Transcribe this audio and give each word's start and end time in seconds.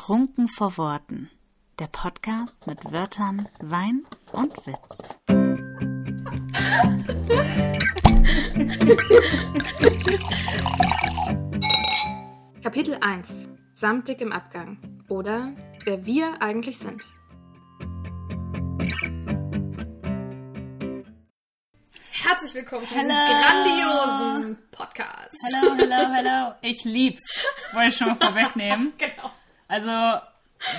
Trunken 0.00 0.48
vor 0.48 0.78
Worten. 0.78 1.30
Der 1.78 1.86
Podcast 1.86 2.66
mit 2.66 2.90
Wörtern, 2.90 3.46
Wein 3.62 4.00
und 4.32 4.50
Witz. 4.66 5.20
Kapitel 12.62 12.96
1 13.02 13.50
Samtig 13.74 14.22
im 14.22 14.32
Abgang 14.32 14.78
oder 15.10 15.52
wer 15.84 16.06
wir 16.06 16.40
eigentlich 16.40 16.78
sind. 16.78 17.06
Herzlich 22.10 22.54
willkommen 22.54 22.86
zu 22.86 22.94
diesem 22.94 23.10
Hello. 23.10 23.42
grandiosen 23.42 24.58
Podcast. 24.70 25.36
Hello, 25.42 25.74
hello, 25.74 26.14
hello. 26.14 26.54
Ich 26.62 26.84
lieb's. 26.84 27.20
Wollte 27.74 27.88
ich 27.90 27.96
schon 27.98 28.08
mal 28.08 28.16
vorwegnehmen. 28.16 28.94
Genau. 28.98 29.30
Also, 29.70 30.20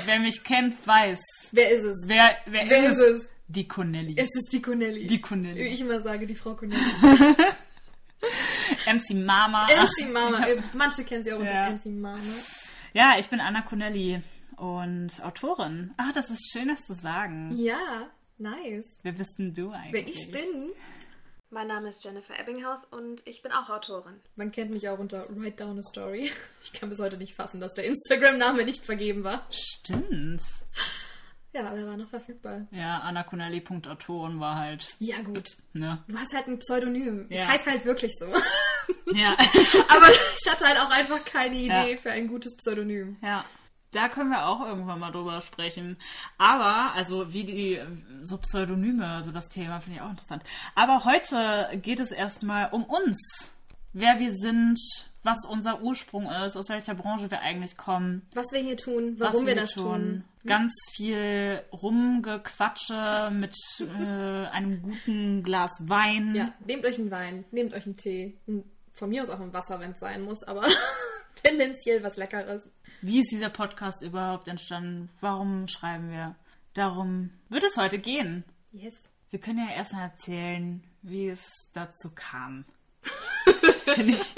wer 0.06 0.20
mich 0.20 0.44
kennt, 0.44 0.76
weiß. 0.86 1.20
Wer 1.54 1.70
ist 1.72 1.84
es? 1.86 2.04
Wer, 2.08 2.36
wer, 2.46 2.70
Wer 2.70 2.92
ist 2.92 3.00
es? 3.00 3.30
Die 3.48 3.66
Connelly. 3.68 4.16
Es 4.18 4.30
ist 4.36 4.50
die 4.52 4.62
Connelly. 4.62 5.08
Die 5.08 5.22
Connelly. 5.22 5.60
Wie 5.60 5.68
ich 5.68 5.80
immer 5.80 6.02
sage, 6.02 6.28
die 6.28 6.36
Frau 6.36 6.56
Connelly. 6.56 6.82
MC 8.86 9.16
Mama. 9.16 9.66
MC 9.68 10.12
Mama. 10.12 10.46
Äh, 10.46 10.62
Manche 10.74 11.04
kennen 11.06 11.24
sie 11.24 11.32
auch 11.34 11.40
unter 11.40 11.54
Ja. 11.54 11.70
MC 11.72 11.86
Mama. 11.86 12.22
Ja, 12.94 13.16
ich 13.18 13.30
bin 13.30 13.40
Anna 13.40 13.62
Connelly 13.62 14.22
und 14.58 15.24
Autorin. 15.24 15.92
Ah, 15.98 16.12
das 16.14 16.30
ist 16.30 16.52
schön, 16.52 16.68
das 16.68 16.82
zu 16.86 16.94
sagen. 16.94 17.52
Ja, 17.58 18.08
nice. 18.38 18.86
Wer 19.04 19.14
bist 19.14 19.40
denn 19.40 19.54
du 19.54 19.72
eigentlich? 19.72 19.94
Wer 19.94 20.08
ich 20.08 20.32
bin? 20.32 20.70
Mein 21.54 21.68
Name 21.68 21.90
ist 21.90 22.04
Jennifer 22.06 22.40
Ebbinghaus 22.40 22.86
und 22.86 23.22
ich 23.28 23.42
bin 23.42 23.52
auch 23.52 23.70
Autorin. 23.70 24.22
Man 24.38 24.52
kennt 24.54 24.72
mich 24.72 24.88
auch 24.88 25.00
unter 25.00 25.26
Write 25.36 25.58
Down 25.64 25.80
a 25.80 25.84
Story. 25.84 26.32
Ich 26.64 26.74
kann 26.74 26.90
bis 26.90 27.00
heute 27.00 27.18
nicht 27.18 27.34
fassen, 27.34 27.60
dass 27.60 27.74
der 27.74 27.86
Instagram-Name 27.86 28.64
nicht 28.66 28.86
vergeben 28.86 29.24
war. 29.24 29.46
Stimmt. 29.50 30.42
Ja, 31.54 31.66
aber 31.66 31.76
er 31.78 31.88
war 31.88 31.98
noch 31.98 32.08
verfügbar. 32.10 32.68
Ja, 32.72 33.00
AnnaConnelly.autorin 33.00 34.40
war 34.40 34.56
halt, 34.58 34.96
Ja, 35.00 35.20
gut. 35.22 35.50
ne? 35.74 36.04
Du 36.08 36.16
hast 36.18 36.34
halt 36.36 36.48
ein 36.48 36.60
Pseudonym. 36.60 37.26
Ja. 37.32 37.42
Ich 37.44 37.48
heiße 37.50 37.72
halt 37.72 37.84
wirklich 37.86 38.12
so. 38.20 38.28
Ja. 39.14 39.32
aber 39.90 40.10
ich 40.12 40.50
hatte 40.52 40.66
halt 40.68 40.80
auch 40.80 40.92
einfach 40.92 41.26
keine 41.26 41.56
Idee 41.56 41.94
Ja. 41.94 41.98
für 41.98 42.12
ein 42.12 42.28
gutes 42.28 42.56
Pseudonym. 42.58 43.18
Ja, 43.24 43.44
da 43.92 44.08
können 44.08 44.30
wir 44.30 44.48
auch 44.48 44.66
irgendwann 44.66 45.00
mal 45.00 45.12
drüber 45.12 45.42
sprechen. 45.42 45.98
Aber, 46.38 46.94
also 46.94 47.34
wie 47.34 47.44
die, 47.44 47.80
so 48.24 48.38
Pseudonyme, 48.38 49.22
so 49.24 49.32
das 49.32 49.50
Thema 49.50 49.80
finde 49.80 49.98
ich 49.98 50.02
auch 50.02 50.10
interessant. 50.10 50.44
Aber 50.76 51.04
heute 51.06 51.78
geht 51.82 52.00
es 52.00 52.12
erstmal 52.12 52.70
um 52.72 52.84
uns. 52.84 53.54
Wer 53.94 54.20
wir 54.20 54.34
sind, 54.34 54.80
was 55.24 55.46
unser 55.46 55.82
Ursprung 55.82 56.32
ist, 56.32 56.56
aus 56.56 56.70
welcher 56.70 56.96
Branche 56.96 57.30
wir 57.30 57.42
eigentlich 57.42 57.76
kommen. 57.76 58.26
Was 58.34 58.52
wir 58.52 58.62
hier 58.62 58.78
tun, 58.78 59.16
was 59.20 59.34
warum 59.34 59.46
wir 59.46 59.56
das 59.56 59.72
tun. 59.72 60.24
Ganz 60.46 60.74
viel 60.94 61.62
Rumgequatsche 61.72 63.30
mit 63.32 63.56
äh, 63.80 64.48
einem 64.48 64.82
guten 64.82 65.44
Glas 65.44 65.72
Wein. 65.88 66.34
Ja, 66.34 66.54
nehmt 66.66 66.86
euch 66.86 66.98
einen 66.98 67.12
Wein, 67.12 67.46
nehmt 67.52 67.74
euch 67.74 67.86
einen 67.86 67.98
Tee. 67.98 68.38
Von 68.94 69.10
mir 69.10 69.22
aus 69.22 69.30
auch 69.30 69.40
ein 69.40 69.54
Wasser, 69.54 69.80
wenn 69.80 69.92
es 69.92 70.00
sein 70.00 70.24
muss, 70.24 70.42
aber 70.44 70.64
tendenziell 71.44 72.02
was 72.04 72.16
Leckeres. 72.16 72.64
Wie 73.04 73.20
ist 73.20 73.32
dieser 73.32 73.50
Podcast 73.50 74.04
überhaupt 74.04 74.48
entstanden? 74.48 75.10
Warum 75.22 75.68
schreiben 75.68 76.12
wir? 76.12 76.36
Darum 76.76 77.32
wird 77.50 77.64
es 77.64 77.76
heute 77.76 77.98
gehen. 77.98 78.44
Yes. 78.72 78.94
Wir 79.32 79.40
können 79.40 79.58
ja 79.58 79.74
erstmal 79.74 80.04
erzählen, 80.04 80.84
wie 81.02 81.28
es 81.28 81.42
dazu 81.74 82.12
kam. 82.14 82.64
Finde 83.86 84.14
ich, 84.14 84.36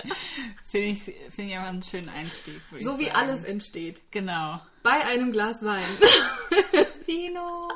finde 0.66 0.88
ich, 0.88 1.04
finde 1.04 1.52
ich 1.52 1.58
einfach 1.58 1.70
einen 1.70 1.84
schönen 1.84 2.10
Einstieg. 2.10 2.62
So 2.80 2.98
wie 2.98 3.12
alles 3.12 3.44
entsteht. 3.44 4.02
Genau. 4.12 4.62
Bei 4.82 5.06
einem 5.06 5.34
Glas 5.34 5.62
Wein. 5.62 5.84
Vino. 7.06 7.70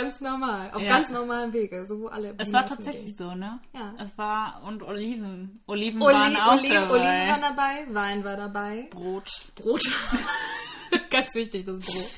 Ganz 0.00 0.20
normal. 0.20 0.70
Auf 0.72 0.82
Ja. 0.82 0.88
ganz 0.88 1.08
normalem 1.10 1.52
Wege. 1.52 1.86
So 1.86 2.00
wo 2.00 2.06
alle. 2.08 2.34
Es 2.38 2.52
war 2.52 2.66
tatsächlich 2.66 3.16
so, 3.16 3.34
ne? 3.34 3.60
Ja. 3.72 3.94
Es 4.02 4.16
war, 4.18 4.62
und 4.64 4.82
Oliven. 4.82 5.62
Oliven 5.66 6.02
Oli 6.02 6.14
waren 6.14 6.36
auch 6.36 6.52
Oli 6.58 6.68
dabei. 6.68 6.90
Oliven 6.92 7.28
waren 7.28 7.40
dabei, 7.40 7.86
Wein 7.94 8.24
war 8.24 8.36
dabei. 8.36 8.88
Brot. 8.90 9.30
Brot. 9.54 9.82
ganz 11.10 11.34
wichtig, 11.34 11.64
das 11.66 11.78
Brot. 11.80 12.10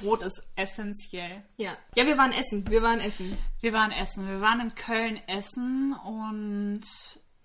Brot 0.00 0.22
ist 0.22 0.42
essentiell. 0.56 1.42
Ja. 1.56 1.76
Ja, 1.94 2.06
wir 2.06 2.18
waren 2.18 2.32
essen. 2.32 2.68
Wir 2.68 2.82
waren 2.82 3.00
essen. 3.00 3.36
Wir 3.60 3.72
waren 3.72 3.92
essen. 3.92 4.26
Wir 4.28 4.40
waren 4.40 4.60
in 4.60 4.74
Köln 4.74 5.20
essen 5.28 5.94
und 6.04 6.82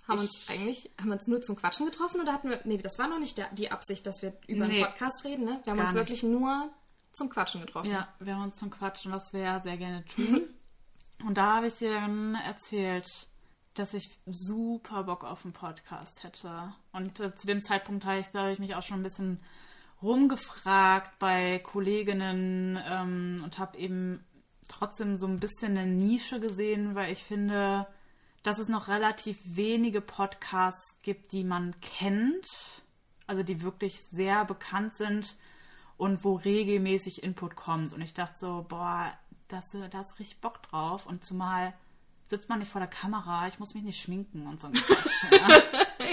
Haben 0.08 0.20
uns 0.20 0.48
eigentlich, 0.50 0.92
haben 1.00 1.10
wir 1.10 1.14
uns 1.16 1.28
nur 1.28 1.42
zum 1.42 1.56
Quatschen 1.56 1.86
getroffen 1.86 2.20
oder 2.22 2.34
hatten 2.34 2.50
wir, 2.50 2.60
nee, 2.66 2.78
das 2.78 2.98
war 3.00 3.08
noch 3.08 3.20
nicht 3.20 3.38
der, 3.38 3.48
die 3.54 3.72
Absicht, 3.72 4.06
dass 4.06 4.22
wir 4.22 4.34
über 4.48 4.68
Nee. 4.68 4.78
einen 4.84 4.86
Podcast 4.92 5.24
reden, 5.24 5.46
ne? 5.46 5.62
Wir 5.64 5.72
haben 5.72 5.80
uns 5.80 5.92
nicht. 5.94 6.00
wirklich 6.00 6.24
nur 6.24 6.70
zum 7.14 7.30
Quatschen 7.30 7.62
getroffen. 7.62 7.90
Ja, 7.90 8.08
wir 8.20 8.36
haben 8.36 8.44
uns 8.44 8.58
zum 8.58 8.70
Quatschen, 8.70 9.12
was 9.12 9.34
wir 9.34 9.42
ja 9.42 9.60
sehr 9.62 9.78
gerne 9.78 10.04
tun. 10.06 10.42
Und 11.26 11.38
da 11.38 11.58
habe 11.58 11.68
ich 11.68 11.76
dir 11.76 11.94
dann 11.94 12.36
erzählt, 12.36 13.08
dass 13.76 13.94
ich 13.94 14.10
super 14.26 15.04
Bock 15.04 15.24
auf 15.24 15.46
einen 15.46 15.54
Podcast 15.54 16.24
hätte. 16.24 16.74
Und 16.92 17.20
äh, 17.20 17.34
zu 17.34 17.48
dem 17.48 17.64
Zeitpunkt 17.64 18.06
habe 18.06 18.20
ich, 18.20 18.34
habe 18.34 18.52
ich 18.52 18.60
mich 18.60 18.76
auch 18.76 18.84
schon 18.84 19.00
ein 19.00 19.04
bisschen 19.04 19.40
rumgefragt 20.02 21.18
bei 21.20 21.60
Kolleginnen 21.60 22.78
ähm, 22.86 23.42
und 23.44 23.58
habe 23.58 23.78
eben 23.78 24.24
trotzdem 24.68 25.18
so 25.18 25.28
ein 25.28 25.40
bisschen 25.40 25.78
eine 25.78 25.90
Nische 25.90 26.40
gesehen, 26.40 26.94
weil 26.96 27.12
ich 27.12 27.24
finde, 27.24 27.88
dass 28.44 28.60
es 28.60 28.68
noch 28.68 28.90
relativ 28.90 29.40
wenige 29.44 30.02
Podcasts 30.02 31.00
gibt, 31.02 31.32
die 31.32 31.44
man 31.44 31.80
kennt, 31.80 32.48
also 33.28 33.44
die 33.44 33.62
wirklich 33.62 34.02
sehr 34.04 34.46
bekannt 34.46 34.94
sind 34.96 35.38
und 36.04 36.24
wo 36.24 36.36
regelmäßig 36.36 37.24
Input 37.24 37.56
kommt. 37.56 37.94
Und 37.94 38.02
ich 38.02 38.14
dachte 38.14 38.38
so, 38.38 38.66
boah, 38.68 39.12
da 39.48 39.62
du, 39.72 39.88
da 39.90 40.00
hast 40.00 40.14
du 40.14 40.20
richtig 40.20 40.42
Bock 40.42 40.62
drauf. 40.64 41.06
Und 41.06 41.24
zumal 41.26 41.74
sitzt 42.28 42.50
man 42.50 42.60
nicht 42.60 42.72
vor 42.72 42.82
der 42.82 42.90
Kamera, 42.90 43.48
ich 43.48 43.60
muss 43.60 43.74
mich 43.74 43.84
nicht 43.84 44.02
schminken 44.02 44.48
und 44.48 44.60
so 44.60 44.68
ein 44.68 44.74
Quatsch. 44.74 45.32
Ja. 45.32 45.48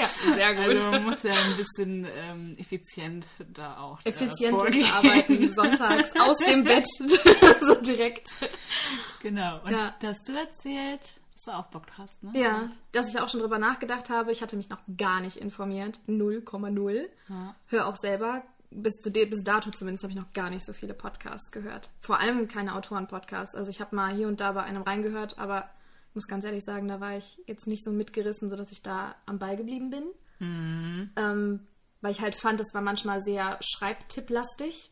Ja, 0.01 0.07
sehr 0.07 0.55
gut. 0.55 0.65
Also 0.71 0.87
man 0.91 1.05
muss 1.05 1.23
ja 1.25 1.33
ein 1.35 1.57
bisschen 1.57 2.07
ähm, 2.17 2.55
effizient 2.59 3.27
da 3.53 3.77
auch. 3.79 3.99
äh, 4.05 4.11
Effizientes 4.11 4.63
vorgehen. 4.63 4.87
Arbeiten 4.91 5.53
sonntags 5.53 6.11
aus 6.19 6.37
dem 6.47 6.65
Bett, 6.65 6.87
so 7.61 7.75
direkt. 7.83 8.29
Genau. 9.21 9.61
Und 9.63 9.73
Ja. 9.73 9.95
das 10.01 10.19
hast 10.19 10.29
du 10.29 10.39
erzählt, 10.39 11.01
dass 11.35 11.43
du 11.45 11.51
auch 11.51 11.67
Bock 11.67 11.87
hast, 11.99 12.23
ne? 12.23 12.31
Ja, 12.35 12.71
dass 12.93 13.09
ich 13.13 13.21
auch 13.21 13.29
schon 13.29 13.41
drüber 13.41 13.59
nachgedacht 13.59 14.09
habe. 14.11 14.33
Ich 14.33 14.41
hatte 14.43 14.57
mich 14.57 14.71
noch 14.71 14.81
gar 14.97 15.21
nicht 15.21 15.37
informiert. 15.37 15.99
0,0. 16.09 17.09
Ja. 17.29 17.55
Hör 17.67 17.87
auch 17.89 17.97
selber. 17.97 18.43
Bis, 18.73 19.01
zu 19.01 19.11
bis 19.11 19.43
dato 19.43 19.71
zumindest 19.71 20.05
habe 20.05 20.13
ich 20.13 20.19
noch 20.19 20.33
gar 20.33 20.49
nicht 20.49 20.65
so 20.65 20.73
viele 20.73 20.95
Podcasts 20.95 21.51
gehört. 21.51 21.91
Vor 22.01 22.21
allem 22.21 22.47
keine 22.47 22.77
Autoren-Podcasts. 22.77 23.57
Also 23.57 23.71
ich 23.71 23.81
habe 23.81 23.97
mal 23.97 24.15
hier 24.15 24.29
und 24.29 24.41
da 24.41 24.53
bei 24.53 24.63
einem 24.63 24.83
reingehört, 24.83 25.39
aber 25.39 25.69
ich 26.09 26.15
muss 26.15 26.29
ganz 26.29 26.45
ehrlich 26.45 26.65
sagen, 26.65 26.89
da 26.89 27.01
war 27.01 27.17
ich 27.17 27.41
jetzt 27.47 27.67
nicht 27.67 27.85
so 27.85 27.91
mitgerissen, 27.91 28.49
sodass 28.49 28.71
ich 28.71 28.83
da 28.83 29.17
am 29.27 29.39
Ball 29.39 29.57
geblieben 29.57 29.91
bin. 29.91 30.05
Mhm. 30.39 31.11
Ähm, 31.17 31.67
weil 32.01 32.13
ich 32.13 32.21
halt 32.21 32.35
fand, 32.35 32.61
es 32.61 32.73
war 32.73 32.81
manchmal 32.81 33.21
sehr 33.21 33.59
schreibtipplastig. 33.61 34.91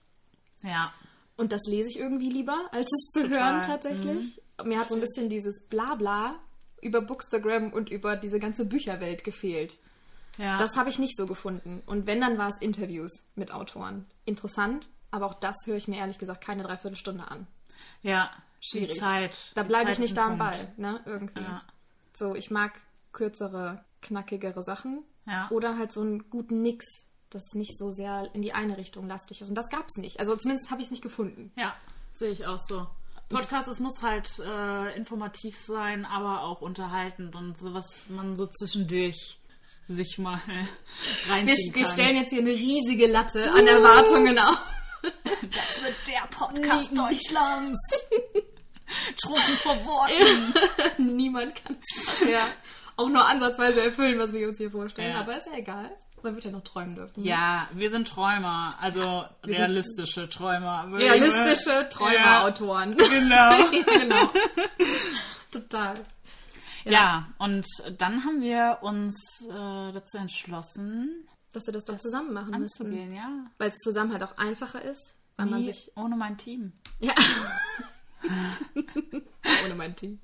Ja. 0.62 0.92
Und 1.36 1.52
das 1.52 1.62
lese 1.66 1.88
ich 1.88 1.98
irgendwie 1.98 2.30
lieber, 2.30 2.68
als 2.72 2.88
es 2.92 3.10
zu 3.12 3.22
Total. 3.22 3.38
hören 3.38 3.62
tatsächlich. 3.62 4.42
Mir 4.64 4.80
hat 4.80 4.88
so 4.88 4.96
ein 4.96 5.00
bisschen 5.00 5.28
dieses 5.28 5.66
Blabla 5.68 6.38
über 6.82 7.00
Bookstagram 7.00 7.72
und 7.72 7.90
über 7.90 8.16
diese 8.16 8.38
ganze 8.38 8.64
Bücherwelt 8.64 9.24
gefehlt. 9.24 9.78
Ja. 10.38 10.56
Das 10.56 10.76
habe 10.76 10.88
ich 10.88 10.98
nicht 10.98 11.16
so 11.16 11.26
gefunden. 11.26 11.82
Und 11.86 12.06
wenn, 12.06 12.20
dann 12.20 12.38
war 12.38 12.48
es 12.48 12.58
Interviews 12.58 13.24
mit 13.34 13.52
Autoren. 13.52 14.06
Interessant, 14.24 14.88
aber 15.10 15.26
auch 15.26 15.34
das 15.34 15.56
höre 15.66 15.76
ich 15.76 15.88
mir 15.88 15.98
ehrlich 15.98 16.18
gesagt 16.18 16.42
keine 16.42 16.62
Dreiviertelstunde 16.62 17.28
an. 17.28 17.46
ja. 18.02 18.30
Schwierig. 18.60 18.94
Die 18.94 18.98
Zeit. 18.98 19.52
Da 19.54 19.62
bleibe 19.62 19.92
ich 19.92 20.00
nicht 20.00 20.16
da 20.16 20.26
am. 20.26 20.38
Ball, 20.38 20.72
ne? 20.76 21.00
Irgendwie. 21.06 21.40
Ja. 21.40 21.62
So, 22.12 22.34
ich 22.34 22.50
mag 22.50 22.72
kürzere, 23.12 23.84
knackigere 24.02 24.64
Sachen. 24.64 25.04
Ja. 25.26 25.48
Oder 25.50 25.78
halt 25.78 25.92
so 25.92 26.00
einen 26.00 26.28
guten 26.28 26.60
Mix, 26.60 26.84
das 27.30 27.42
nicht 27.54 27.78
so 27.78 27.92
sehr 27.92 28.28
in 28.34 28.42
die 28.42 28.54
eine 28.54 28.76
Richtung 28.76 29.06
lastig 29.06 29.42
ist. 29.42 29.48
Und 29.48 29.54
das 29.54 29.68
gab 29.68 29.86
es 29.86 29.96
nicht. 29.96 30.18
Also 30.18 30.34
zumindest 30.34 30.72
habe 30.72 30.80
ich 30.80 30.88
es 30.88 30.90
nicht 30.90 31.02
gefunden. 31.04 31.52
Ja, 31.56 31.72
sehe 32.14 32.30
ich 32.30 32.46
auch 32.46 32.58
so. 32.58 32.88
Podcast, 33.28 33.68
es 33.68 33.78
muss 33.78 34.02
halt 34.02 34.28
äh, 34.40 34.96
informativ 34.96 35.56
sein, 35.58 36.04
aber 36.04 36.42
auch 36.42 36.60
unterhaltend 36.62 37.36
und 37.36 37.58
so, 37.58 37.74
was 37.74 38.08
man 38.08 38.36
so 38.36 38.46
zwischendurch 38.46 39.38
sich 39.88 40.18
mal 40.18 40.40
Wir, 40.46 41.32
reinziehen 41.32 41.74
wir 41.74 41.82
kann. 41.82 41.92
stellen 41.92 42.16
jetzt 42.16 42.30
hier 42.30 42.40
eine 42.40 42.50
riesige 42.50 43.06
Latte 43.06 43.50
an 43.52 43.66
Erwartungen 43.66 44.38
auf. 44.38 44.58
das 45.02 45.82
wird 45.82 45.96
der 46.06 46.26
Podcast 46.30 46.96
Deutschlands. 46.96 47.78
Trunken 49.22 49.56
vor 49.58 49.76
Worten. 49.84 51.16
Niemand 51.16 51.54
kann 51.62 51.76
es 51.78 52.20
ja 52.28 52.46
auch 52.96 53.08
nur 53.08 53.24
ansatzweise 53.24 53.82
erfüllen, 53.82 54.18
was 54.18 54.32
wir 54.32 54.48
uns 54.48 54.58
hier 54.58 54.70
vorstellen. 54.70 55.12
Ja. 55.12 55.20
Aber 55.20 55.36
ist 55.36 55.46
ja 55.46 55.58
egal. 55.58 55.90
Man 56.22 56.34
wird 56.34 56.44
ja 56.44 56.50
noch 56.50 56.64
träumen 56.64 56.96
dürfen. 56.96 57.22
Ja, 57.22 57.68
wir 57.72 57.90
sind 57.90 58.08
Träumer, 58.08 58.70
also 58.80 59.24
wir 59.44 59.58
realistische 59.58 60.28
Träumer. 60.28 60.88
Realistische 60.92 61.88
Träumerautoren. 61.90 62.96
Genau. 62.96 63.56
genau. 63.98 64.32
Total. 65.52 66.04
Ja. 66.92 67.28
und 67.38 67.66
dann 67.98 68.24
haben 68.24 68.40
wir 68.40 68.78
uns 68.82 69.16
äh, 69.48 69.92
dazu 69.92 70.18
entschlossen, 70.18 71.26
dass 71.52 71.66
wir 71.66 71.72
das 71.72 71.84
doch 71.84 71.98
zusammen 71.98 72.32
machen 72.32 72.58
müssen. 72.60 73.12
ja. 73.14 73.46
Weil 73.58 73.68
es 73.70 73.76
zusammen 73.78 74.12
halt 74.12 74.22
auch 74.22 74.36
einfacher 74.38 74.82
ist, 74.82 75.16
weil 75.36 75.46
man 75.46 75.60
Nie 75.60 75.66
sich. 75.66 75.90
ohne 75.96 76.16
mein 76.16 76.36
Team. 76.38 76.72
Ja. 77.00 77.14
Ohne 79.64 79.74
mein 79.76 79.96
Team. 79.96 80.18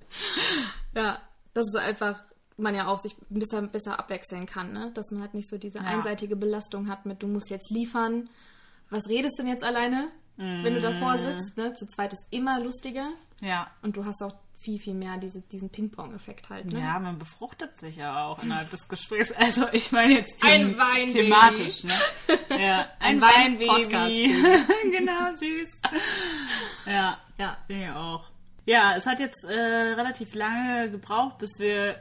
Ja, 0.94 1.18
dass 1.54 1.66
es 1.68 1.74
einfach 1.76 2.20
man 2.56 2.74
ja 2.74 2.86
auch 2.86 2.98
sich 2.98 3.16
ein 3.30 3.38
bisschen 3.38 3.70
besser 3.70 3.98
abwechseln 3.98 4.46
kann, 4.46 4.72
ne? 4.72 4.90
Dass 4.94 5.10
man 5.10 5.22
halt 5.22 5.34
nicht 5.34 5.48
so 5.48 5.58
diese 5.58 5.78
Ja. 5.78 5.84
einseitige 5.84 6.36
Belastung 6.36 6.88
hat 6.88 7.04
mit, 7.06 7.22
du 7.22 7.26
musst 7.26 7.50
jetzt 7.50 7.70
liefern. 7.70 8.28
Was 8.90 9.08
redest 9.08 9.38
du 9.38 9.42
denn 9.42 9.52
jetzt 9.52 9.64
alleine, 9.64 10.08
wenn 10.36 10.74
du 10.74 10.80
davor 10.80 11.18
sitzt? 11.18 11.56
Ne? 11.56 11.72
Zu 11.74 11.86
zweit 11.88 12.12
ist 12.12 12.26
immer 12.30 12.60
lustiger 12.60 13.08
Ja. 13.40 13.68
und 13.82 13.96
du 13.96 14.04
hast 14.04 14.22
auch 14.22 14.34
viel, 14.64 14.78
viel 14.78 14.94
mehr 14.94 15.18
diese, 15.18 15.42
diesen 15.42 15.68
Ping-Pong-Effekt 15.68 16.48
halt. 16.48 16.72
Ne? 16.72 16.80
Ja, 16.80 16.98
man 16.98 17.18
befruchtet 17.18 17.76
sich 17.76 17.96
ja 17.96 18.24
auch 18.26 18.42
innerhalb 18.42 18.70
des 18.70 18.88
Gesprächs. 18.88 19.30
Also 19.36 19.66
ich 19.72 19.92
meine 19.92 20.14
jetzt 20.20 20.42
Ein 20.42 20.76
Weinbaby. 20.78 21.12
thematisch, 21.12 21.84
ne? 21.84 21.92
Ja, 22.48 22.86
ein, 22.98 23.22
Ein 23.22 23.58
Weinbaby. 23.58 24.34
genau, 24.90 25.36
süß. 25.36 25.68
Ja, 26.86 27.18
Ja. 27.38 27.56
ich 27.68 27.88
auch. 27.90 28.24
Ja, 28.66 28.96
es 28.96 29.04
hat 29.04 29.20
jetzt 29.20 29.44
äh, 29.44 29.52
relativ 29.52 30.34
lange 30.34 30.90
gebraucht, 30.90 31.36
bis 31.38 31.58
wir 31.58 31.96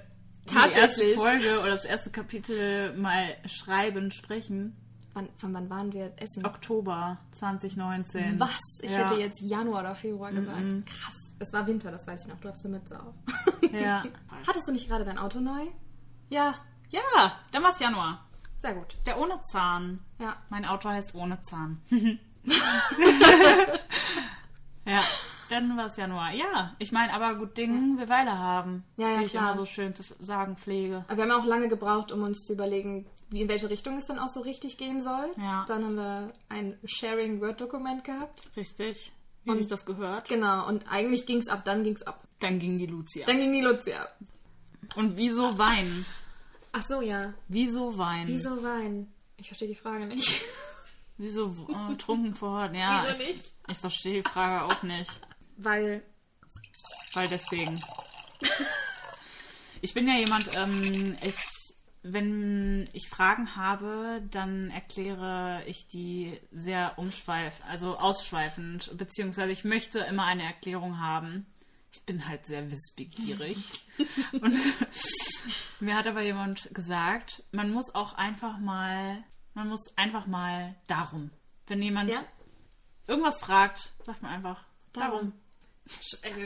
die 0.49 0.55
erste 0.55 0.69
Tatsächlich. 0.71 1.15
Folge 1.17 1.59
oder 1.59 1.71
das 1.71 1.83
erste 1.85 2.09
Kapitel 2.11 2.95
mal 2.97 3.35
schreiben, 3.45 4.11
sprechen. 4.11 4.75
Wann, 5.13 5.27
von 5.37 5.53
wann 5.53 5.69
waren 5.69 5.91
wir 5.93 6.13
essen? 6.17 6.45
Oktober 6.45 7.19
2019. 7.33 8.39
Was? 8.39 8.57
Ich 8.81 8.91
Ja. 8.91 8.99
hätte 8.99 9.15
jetzt 9.15 9.41
Januar 9.41 9.81
oder 9.81 9.95
Februar 9.95 10.31
gesagt. 10.31 10.57
Krass. 10.85 11.22
Es 11.43 11.51
war 11.51 11.67
Winter, 11.67 11.91
das 11.91 12.07
weiß 12.07 12.21
ich 12.21 12.27
noch. 12.27 12.39
Du 12.39 12.47
hattest 12.47 12.65
eine 12.65 12.77
Mütze 12.77 12.97
auf. 12.97 13.13
Ja. 13.73 14.01
Hattest 14.47 14.65
du 14.65 14.71
nicht 14.71 14.87
gerade 14.87 15.03
dein 15.03 15.17
Auto 15.17 15.41
neu? 15.41 15.67
Ja, 16.29 16.55
ja, 16.89 17.33
dann 17.51 17.63
war 17.63 17.71
es 17.71 17.79
Januar. 17.81 18.25
Sehr 18.55 18.73
gut. 18.75 18.95
Der 19.05 19.19
ohne 19.19 19.41
Zahn. 19.41 19.99
Ja. 20.19 20.37
Mein 20.49 20.63
Auto 20.63 20.87
heißt 20.87 21.13
ohne 21.15 21.41
Zahn. 21.41 21.81
ja, 24.85 25.01
dann 25.49 25.75
war 25.75 25.87
es 25.87 25.97
Januar. 25.97 26.31
Ja, 26.31 26.75
ich 26.79 26.93
meine, 26.93 27.11
aber 27.13 27.35
gut 27.35 27.57
Ding 27.57 27.97
will 27.97 28.07
Weile 28.07 28.37
haben. 28.37 28.85
Ja, 28.95 29.09
ja, 29.09 29.19
Wie 29.19 29.25
ich 29.25 29.31
klar. 29.31 29.51
immer 29.51 29.57
so 29.57 29.65
schön 29.65 29.93
zu 29.93 30.03
sagen 30.19 30.55
pflege. 30.55 31.03
Aber 31.09 31.17
wir 31.17 31.23
haben 31.23 31.41
auch 31.41 31.45
lange 31.45 31.67
gebraucht, 31.67 32.13
um 32.13 32.23
uns 32.23 32.45
zu 32.45 32.53
überlegen, 32.53 33.05
wie, 33.31 33.41
in 33.41 33.49
welche 33.49 33.69
Richtung 33.69 33.97
es 33.97 34.05
dann 34.05 34.17
auch 34.17 34.29
so 34.29 34.39
richtig 34.39 34.77
gehen 34.77 35.01
soll. 35.01 35.33
Ja. 35.43 35.65
Dann 35.67 35.83
haben 35.83 35.95
wir 35.95 36.31
ein 36.47 36.79
Sharing-Word-Dokument 36.85 38.05
gehabt. 38.05 38.43
Richtig. 38.55 39.11
Wie 39.43 39.51
Und- 39.51 39.57
sich 39.57 39.67
das 39.67 39.85
gehört. 39.85 40.27
Genau, 40.29 40.67
und 40.67 40.87
eigentlich 40.89 41.25
ging 41.25 41.37
es 41.39 41.47
ab, 41.47 41.65
dann 41.65 41.83
ging 41.83 41.95
es 41.95 42.03
ab. 42.03 42.27
Dann 42.39 42.59
ging 42.59 42.77
die 42.77 42.85
Lucia. 42.85 43.25
Dann 43.25 43.39
ging 43.39 43.53
die 43.53 43.61
Luzi 43.61 43.93
ab. 43.93 44.17
Und 44.95 45.15
wieso 45.17 45.57
Wein? 45.57 46.05
Ach 46.71 46.83
so, 46.87 47.01
ja. 47.01 47.33
Wieso 47.47 47.97
Wein? 47.97 48.27
Wieso 48.27 48.61
Wein? 48.63 49.11
Ich 49.37 49.47
verstehe 49.47 49.67
die 49.67 49.75
Frage 49.75 50.05
nicht. 50.05 50.43
Wieso 51.17 51.47
äh, 51.69 51.95
trunken 51.95 52.33
vor 52.33 52.61
Ort? 52.61 52.75
Ja, 52.75 53.05
Wieso 53.07 53.21
ich, 53.21 53.27
nicht? 53.35 53.51
ich 53.69 53.77
verstehe 53.77 54.21
die 54.23 54.29
Frage 54.29 54.63
auch 54.73 54.81
nicht. 54.83 55.11
Weil, 55.57 56.03
Weil 57.13 57.27
deswegen. 57.27 57.79
Ich 59.81 59.93
bin 59.93 60.07
ja 60.07 60.15
jemand, 60.17 60.49
ähm, 60.55 61.17
ich, 61.21 61.35
wenn 62.03 62.87
ich 62.91 63.07
Fragen 63.09 63.55
habe, 63.55 64.21
dann 64.29 64.69
erkläre 64.69 65.63
ich 65.65 65.87
die 65.87 66.39
sehr 66.51 66.99
umschweif, 66.99 67.61
also 67.67 67.97
ausschweifend, 67.97 68.95
beziehungsweise 68.97 69.53
ich 69.53 69.63
möchte 69.63 69.99
immer 69.99 70.25
eine 70.25 70.43
Erklärung 70.43 70.99
haben. 70.99 71.45
Ich 71.93 72.03
bin 72.03 72.27
halt 72.27 72.45
sehr 72.45 72.69
wissbegierig. 72.69 73.57
Und 74.33 74.53
mir 75.79 75.95
hat 75.95 76.07
aber 76.07 76.21
jemand 76.21 76.73
gesagt, 76.73 77.43
man 77.51 77.71
muss 77.71 77.93
auch 77.95 78.13
einfach 78.13 78.57
mal, 78.59 79.23
man 79.53 79.69
muss 79.69 79.81
einfach 79.95 80.27
mal 80.27 80.75
darum. 80.87 81.31
Wenn 81.67 81.81
jemand 81.81 82.09
ja? 82.09 82.21
irgendwas 83.07 83.39
fragt, 83.39 83.93
sagt 84.05 84.21
man 84.21 84.31
einfach 84.31 84.65
darum. 84.91 85.29
Ich 85.29 85.42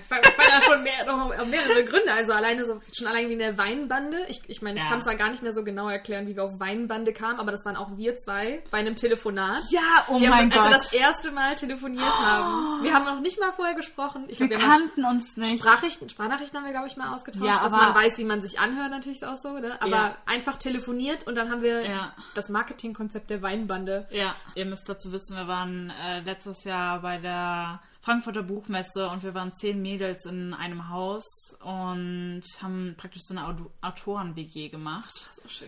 fange 0.08 0.22
da 0.38 0.62
schon 0.62 0.84
mehr, 0.84 1.06
noch 1.06 1.46
mehrere 1.46 1.86
Gründe. 1.86 2.12
Also 2.12 2.34
alleine 2.34 2.66
so, 2.66 2.82
schon 2.94 3.08
allein 3.08 3.30
wegen 3.30 3.40
der 3.40 3.58
Weinbande. 3.58 4.26
Ich, 4.30 4.42
ich 4.48 4.62
meine, 4.62 4.78
ich 4.78 4.84
Ja. 4.84 4.90
kann 4.90 5.02
zwar 5.04 5.16
gar 5.16 5.30
nicht 5.30 5.44
mehr 5.44 5.54
so 5.54 5.64
genau 5.64 5.88
erklären, 5.90 6.28
wie 6.28 6.36
wir 6.36 6.44
auf 6.44 6.60
Weinbande 6.60 7.14
kamen, 7.14 7.40
aber 7.40 7.52
das 7.52 7.66
waren 7.66 7.76
auch 7.76 7.96
wir 7.98 8.16
zwei 8.16 8.64
bei 8.72 8.80
einem 8.80 8.96
Telefonat. 8.96 9.62
Ja, 9.70 10.06
oh 10.08 10.20
wir 10.20 10.30
mein 10.30 10.52
haben, 10.52 10.60
als 10.60 10.70
wir 10.70 10.78
Gott. 10.78 10.86
das 10.86 10.94
erste 10.94 11.32
Mal 11.32 11.56
telefoniert 11.56 12.04
haben. 12.20 12.84
Wir 12.84 12.94
haben 12.94 13.06
noch 13.06 13.20
nicht 13.20 13.40
mal 13.40 13.52
vorher 13.52 13.76
gesprochen. 13.76 14.26
Ich 14.28 14.40
Wir 14.40 14.48
glaube, 14.48 14.64
wir 14.64 14.70
haben 14.72 14.82
kannten 14.90 15.06
uns 15.06 15.38
nicht. 15.38 15.60
Sprachrichten, 15.60 16.10
Sprachnachrichten 16.10 16.58
haben 16.58 16.66
wir, 16.66 16.74
glaube 16.74 16.88
ich, 16.88 16.98
mal 16.98 17.14
ausgetauscht, 17.14 17.46
Ja, 17.46 17.62
dass 17.64 17.72
man 17.72 17.94
weiß, 17.94 18.18
wie 18.18 18.26
man 18.26 18.42
sich 18.42 18.60
anhört, 18.60 18.90
natürlich 18.92 19.26
auch 19.26 19.38
so, 19.38 19.60
ne? 19.60 19.80
Aber 19.82 19.90
Ja. 19.92 20.18
einfach 20.26 20.58
telefoniert 20.58 21.28
und 21.28 21.36
dann 21.36 21.52
haben 21.52 21.62
wir 21.62 22.12
das 22.34 22.50
Marketingkonzept 22.50 23.30
der 23.30 23.42
Weinbande. 23.42 24.08
Ja, 24.10 24.36
ihr 24.56 24.66
müsst 24.66 24.88
dazu 24.90 25.12
wissen, 25.12 25.36
wir 25.38 25.48
waren 25.48 25.92
äh, 26.02 26.22
letztes 26.22 26.64
Jahr 26.64 27.02
bei 27.02 27.18
der 27.18 27.80
Frankfurter 28.08 28.42
Buchmesse 28.44 29.10
und 29.10 29.22
wir 29.22 29.34
waren 29.34 29.52
zehn 29.54 29.82
Mädels 29.82 30.26
in 30.26 30.54
einem 30.54 30.88
Haus 30.88 31.26
und 31.60 32.42
haben 32.62 32.96
praktisch 32.96 33.24
so 33.24 33.34
eine 33.36 33.46
Auto- 33.46 33.70
Autoren-WG 33.82 34.70
gemacht. 34.70 35.14
So 35.34 35.46
schön. 35.50 35.68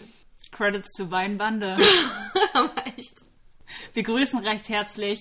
Credits 0.54 0.88
zu 0.96 1.12
Weinbande. 1.12 1.76
aber 2.54 2.88
echt. 2.98 3.14
Wir 3.92 4.04
grüßen 4.04 4.40
recht 4.40 4.70
herzlich 4.70 5.20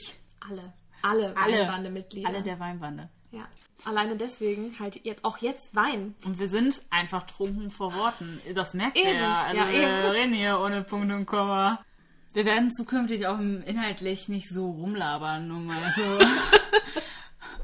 Alle. 0.48 0.72
Alle 1.02 1.36
alle, 1.36 1.52
Weinbande-Mitglieder. 1.58 2.28
alle 2.28 2.40
der 2.44 2.60
Weinbande. 2.60 3.08
Ja. 3.32 3.48
Alleine 3.84 4.16
deswegen 4.16 4.78
halt 4.78 5.04
jetzt 5.04 5.24
auch 5.24 5.38
jetzt 5.38 5.74
Wein. 5.74 6.14
Und 6.24 6.38
wir 6.38 6.46
sind 6.46 6.80
einfach 6.88 7.24
trunken 7.24 7.72
vor 7.72 7.94
Worten. 7.94 8.40
Das 8.54 8.74
merkt 8.74 8.96
ihr 8.96 9.12
ja. 9.12 9.42
Also 9.42 9.60
ja, 9.76 10.04
wir 10.04 10.12
reden 10.12 10.34
hier 10.34 10.60
ohne 10.60 10.84
Punkt 10.84 11.12
und 11.12 11.26
Komma. 11.26 11.84
Wir 12.32 12.44
werden 12.44 12.70
zukünftig 12.70 13.26
auch 13.26 13.40
inhaltlich 13.40 14.28
nicht 14.28 14.48
so 14.50 14.70
rumlabern, 14.70 15.48
nur 15.48 15.58
mal 15.58 15.92
so 15.96 16.18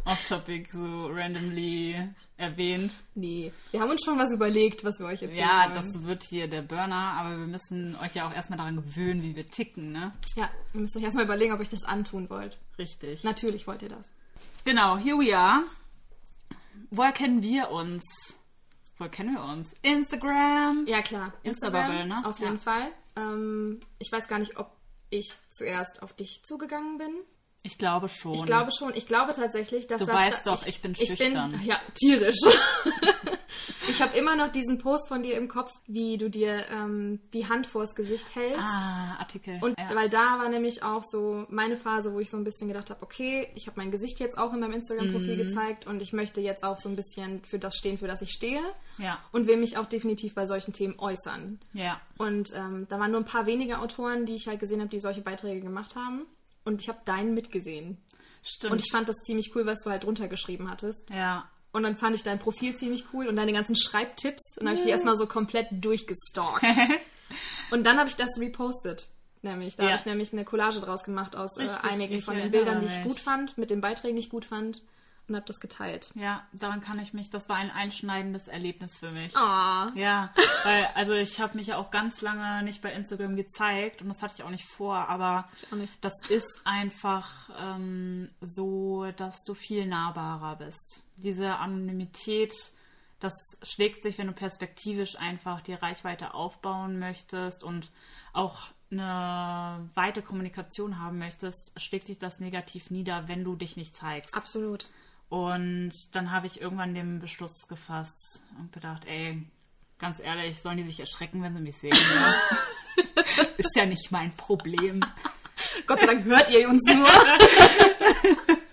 off-topic, 0.04 0.68
so 0.72 1.06
randomly 1.08 1.96
erwähnt. 2.36 2.92
Nee. 3.14 3.52
Wir 3.70 3.80
haben 3.80 3.90
uns 3.90 4.04
schon 4.04 4.18
was 4.18 4.32
überlegt, 4.32 4.84
was 4.84 4.98
wir 4.98 5.06
euch 5.06 5.22
erzählen 5.22 5.38
Ja, 5.38 5.64
wollen. 5.70 5.74
das 5.74 6.02
wird 6.02 6.22
hier 6.24 6.48
der 6.48 6.62
Burner, 6.62 7.14
aber 7.18 7.30
wir 7.38 7.46
müssen 7.46 7.96
euch 8.02 8.14
ja 8.14 8.26
auch 8.26 8.34
erstmal 8.34 8.58
daran 8.58 8.76
gewöhnen, 8.76 9.22
wie 9.22 9.34
wir 9.36 9.48
ticken, 9.50 9.92
ne? 9.92 10.12
Ja, 10.36 10.50
ihr 10.74 10.80
müsst 10.80 10.96
euch 10.96 11.02
erstmal 11.04 11.24
überlegen, 11.24 11.52
ob 11.52 11.58
ihr 11.60 11.62
euch 11.62 11.68
das 11.70 11.84
antun 11.84 12.28
wollt. 12.30 12.58
Richtig. 12.78 13.22
Natürlich 13.24 13.66
wollt 13.66 13.82
ihr 13.82 13.88
das. 13.88 14.06
Genau, 14.64 14.96
here 14.96 15.16
we 15.16 15.36
are. 15.36 15.62
Woher 16.90 17.12
kennen 17.12 17.42
wir 17.42 17.70
uns? 17.70 18.02
Woher 18.98 19.10
kennen 19.10 19.34
wir 19.34 19.44
uns? 19.44 19.74
Instagram. 19.82 20.84
Ja, 20.86 21.02
klar. 21.02 21.32
Insta-Bubble, 21.42 22.06
ne? 22.06 22.22
Auf 22.24 22.38
Ja. 22.38 22.46
jeden 22.46 22.58
Fall. 22.58 22.88
Ähm, 23.16 23.80
ich 23.98 24.10
weiß 24.10 24.28
gar 24.28 24.38
nicht, 24.38 24.56
ob 24.58 24.70
ich 25.10 25.32
zuerst 25.50 26.02
auf 26.02 26.12
dich 26.14 26.40
zugegangen 26.42 26.98
bin. 26.98 27.14
Ich 27.66 27.78
glaube 27.78 28.08
schon. 28.11 28.34
Ich 28.34 28.44
glaube 28.44 28.71
schon. 28.78 28.92
Ich 28.94 29.06
glaube 29.06 29.33
tatsächlich, 29.33 29.87
dass 29.87 29.99
Du 29.99 30.04
das. 30.04 30.14
weißt 30.14 30.47
da, 30.47 30.50
doch, 30.52 30.66
ich 30.66 30.83
bin 30.83 30.92
Ich 30.99 31.09
schüchtern. 31.09 31.50
bin, 31.50 31.62
ja, 31.64 31.80
tierisch. 31.94 32.37
ich 33.88 34.02
habe 34.02 34.16
immer 34.18 34.37
noch 34.37 34.49
diesen 34.52 34.78
Post 34.78 35.09
von 35.09 35.23
dir 35.23 35.37
im 35.37 35.49
Kopf, 35.49 35.73
wie 35.87 36.18
du 36.18 36.28
dir 36.28 36.64
ähm, 36.71 37.21
die 37.33 37.49
Hand 37.49 37.66
vors 37.66 37.94
Gesicht 37.94 38.35
hältst. 38.35 38.61
Ah, 38.61 39.16
Artikel. 39.18 39.59
Und 39.62 39.78
ja. 39.78 39.94
weil 39.94 40.09
da 40.11 40.38
war 40.38 40.49
nämlich 40.49 40.83
auch 40.83 41.02
so 41.02 41.47
meine 41.49 41.76
Phase, 41.76 42.12
wo 42.12 42.21
ich 42.21 42.30
so 42.30 42.37
ein 42.37 42.44
bisschen 42.44 42.68
gedacht 42.68 42.90
habe, 42.90 43.02
okay, 43.02 43.49
ich 43.54 43.66
habe 43.66 43.78
mein 43.80 43.90
Gesicht 43.90 44.21
jetzt 44.21 44.37
auch 44.37 44.52
in 44.52 44.61
meinem 44.61 44.73
Instagram-Profil 44.75 45.37
Mhm. 45.37 45.47
gezeigt 45.49 45.87
und 45.87 46.02
ich 46.02 46.12
möchte 46.12 46.40
jetzt 46.40 46.64
auch 46.64 46.76
so 46.76 46.88
ein 46.88 46.97
bisschen 46.97 47.42
für 47.44 47.59
das 47.59 47.76
stehen, 47.76 47.99
für 47.99 48.06
das 48.09 48.21
ich 48.23 48.30
stehe 48.30 48.61
ja, 48.99 49.18
und 49.33 49.47
will 49.47 49.56
mich 49.56 49.76
auch 49.78 49.87
definitiv 49.87 50.35
bei 50.35 50.47
solchen 50.47 50.73
Themen 50.73 50.99
äußern. 50.99 51.61
ja. 51.73 52.00
Und 52.16 52.50
ähm, 52.54 52.87
da 52.88 53.00
waren 53.00 53.11
nur 53.11 53.21
ein 53.21 53.26
paar 53.26 53.47
wenige 53.47 53.80
Autoren, 53.80 54.25
die 54.25 54.35
ich 54.37 54.47
halt 54.47 54.61
gesehen 54.61 54.78
habe, 54.80 54.88
die 54.90 55.00
solche 55.00 55.21
Beiträge 55.21 55.61
gemacht 55.62 55.97
haben. 55.97 56.26
Und 56.64 56.80
ich 56.80 56.88
habe 56.88 57.00
deinen 57.04 57.35
mitgesehen. 57.35 57.99
Stimmt. 58.42 58.73
Und 58.73 58.80
ich 58.80 58.90
fand 58.90 59.09
das 59.09 59.16
ziemlich 59.25 59.52
cool, 59.54 59.66
was 59.66 59.83
du 59.85 59.90
halt 59.90 60.04
drunter 60.04 60.28
geschrieben 60.28 60.71
hattest. 60.71 61.11
ja. 61.11 61.49
Und 61.73 61.83
dann 61.83 61.97
fand 61.97 62.14
ich 62.14 62.23
dein 62.23 62.38
Profil 62.38 62.76
ziemlich 62.76 63.06
cool 63.12 63.26
und 63.26 63.35
deine 63.35 63.52
ganzen 63.52 63.75
Schreibtipps. 63.75 64.56
Und 64.56 64.61
dann 64.61 64.68
habe 64.68 64.78
ich 64.78 64.85
die 64.85 64.90
erstmal 64.92 65.16
so 65.16 65.26
komplett 65.26 65.66
durchgestalkt. 65.73 66.62
und 67.73 67.85
dann 67.85 67.99
habe 67.99 68.09
ich 68.09 68.14
das 68.14 68.28
repostet. 68.38 69.09
Nämlich, 69.42 69.75
da 69.75 69.83
Ja. 69.83 69.88
habe 69.90 69.99
ich 69.99 70.06
nämlich 70.06 70.33
eine 70.33 70.44
Collage 70.44 70.78
draus 70.78 71.02
gemacht 71.02 71.35
aus 71.35 71.56
äh, 71.56 71.62
Richtig, 71.62 71.83
einigen 71.83 72.21
von 72.23 72.37
den 72.37 72.52
Bildern, 72.52 72.78
die 72.78 72.87
ich 72.87 73.02
gut 73.02 73.18
fand, 73.18 73.59
mit 73.59 73.71
den 73.71 73.80
Beiträgen, 73.80 74.14
die 74.14 74.23
ich 74.23 74.30
gut 74.30 74.44
fand. 74.44 74.83
Und 75.26 75.37
habe 75.37 75.47
das 75.47 75.59
geteilt. 75.59 76.11
Ja, 76.14 76.47
daran 76.52 76.83
kann 76.83 76.99
ich 76.99 77.14
mich, 77.14 77.31
das 77.31 77.49
war 77.49 77.57
ein 77.57 77.71
einschneidendes 77.71 78.47
Erlebnis 78.47 78.99
für 78.99 79.11
mich. 79.11 79.35
Ah. 79.35 79.90
Ja, 79.95 80.35
weil, 80.64 80.87
also 80.95 81.14
ich 81.14 81.40
habe 81.40 81.57
mich 81.57 81.69
ja 81.69 81.78
auch 81.78 81.90
ganz 81.90 82.21
lange 82.21 82.62
nicht 82.62 82.83
bei 82.83 82.93
Instagram 82.93 83.35
gezeigt 83.35 84.02
und 84.02 84.09
das 84.09 84.21
hatte 84.21 84.35
ich 84.37 84.43
auch 84.43 84.50
nicht 84.50 84.66
vor, 84.66 85.09
aber 85.09 85.49
nicht. 85.71 85.93
das 86.02 86.12
ist 86.28 86.61
einfach 86.64 87.49
ähm, 87.59 88.31
so, 88.43 89.11
dass 89.16 89.45
du 89.45 89.54
viel 89.54 89.87
nahbarer 89.87 90.57
bist. 90.57 91.02
Diese 91.16 91.57
Anonymität, 91.57 92.52
das 93.19 93.33
schlägt 93.62 94.02
sich, 94.02 94.19
wenn 94.19 94.26
du 94.26 94.35
perspektivisch 94.35 95.19
einfach 95.19 95.62
die 95.62 95.75
Reichweite 95.75 96.35
aufbauen 96.35 96.99
möchtest 96.99 97.64
und 97.64 97.90
auch 98.35 98.69
eine 98.90 99.88
weite 99.95 100.23
Kommunikation 100.23 101.00
haben 101.00 101.19
möchtest, 101.19 101.73
schlägt 101.81 102.07
sich 102.07 102.19
das 102.19 102.40
negativ 102.40 102.90
nieder, 102.90 103.28
wenn 103.28 103.45
du 103.45 103.57
dich 103.57 103.76
nicht 103.76 103.97
zeigst. 103.97 104.35
Absolut. 104.35 104.88
Und 105.28 105.93
dann 106.12 106.31
habe 106.31 106.47
ich 106.47 106.61
irgendwann 106.61 106.95
den 106.95 107.19
Beschluss 107.19 107.66
gefasst 107.69 108.43
und 108.59 108.73
gedacht, 108.73 109.04
ey, 109.07 109.43
ganz 109.99 110.21
ehrlich, 110.21 110.61
sollen 110.61 110.76
die 110.76 110.83
sich 110.85 111.00
erschrecken, 111.00 111.43
wenn 111.43 111.54
sie 111.54 111.62
mich 111.62 111.76
sehen? 111.76 111.97
Ja? 112.14 112.35
Ist 113.57 113.75
ja 113.76 113.87
nicht 113.87 114.12
mein 114.12 114.35
Problem. 114.37 115.00
Gott 115.87 116.00
sei 116.00 116.07
Dank 116.07 116.25
hört 116.25 116.50
ihr 116.50 116.69
uns 116.69 116.83
nur. 116.87 117.09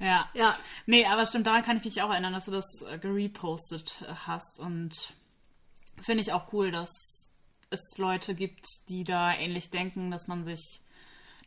Ja. 0.00 0.28
ja. 0.34 0.56
Nee, 0.86 1.06
aber 1.06 1.26
stimmt, 1.26 1.46
daran 1.46 1.62
kann 1.62 1.78
ich 1.78 1.84
mich 1.84 2.02
auch 2.02 2.10
erinnern, 2.10 2.32
dass 2.32 2.46
du 2.46 2.52
das 2.52 2.66
äh, 2.88 2.98
gerepostet 2.98 4.00
äh, 4.02 4.14
hast. 4.26 4.58
Und 4.58 4.94
finde 6.00 6.22
ich 6.22 6.32
auch 6.32 6.52
cool, 6.52 6.70
dass 6.70 6.90
es 7.70 7.98
Leute 7.98 8.34
gibt, 8.34 8.64
die 8.88 9.04
da 9.04 9.34
ähnlich 9.34 9.70
denken, 9.70 10.10
dass 10.10 10.28
man 10.28 10.44
sich 10.44 10.80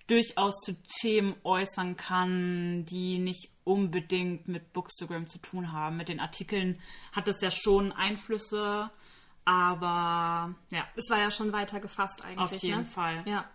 durchaus 0.07 0.55
zu 0.59 0.75
Themen 0.99 1.35
äußern 1.43 1.95
kann, 1.95 2.85
die 2.85 3.17
nicht 3.17 3.50
unbedingt 3.63 4.47
mit 4.47 4.73
Bookstagram 4.73 5.27
zu 5.27 5.37
tun 5.39 5.71
haben. 5.71 5.97
Mit 5.97 6.09
den 6.09 6.19
Artikeln 6.19 6.79
hat 7.11 7.27
es 7.27 7.41
ja 7.41 7.51
schon 7.51 7.91
Einflüsse, 7.91 8.89
aber 9.45 10.55
ja. 10.71 10.83
Es 10.95 11.09
war 11.09 11.19
ja 11.19 11.31
schon 11.31 11.51
weiter 11.53 11.79
gefasst 11.79 12.23
eigentlich. 12.23 12.39
Auf 12.39 12.53
jeden 12.57 12.79
ne? 12.81 12.85
Fall. 12.85 13.23
Ja. 13.25 13.45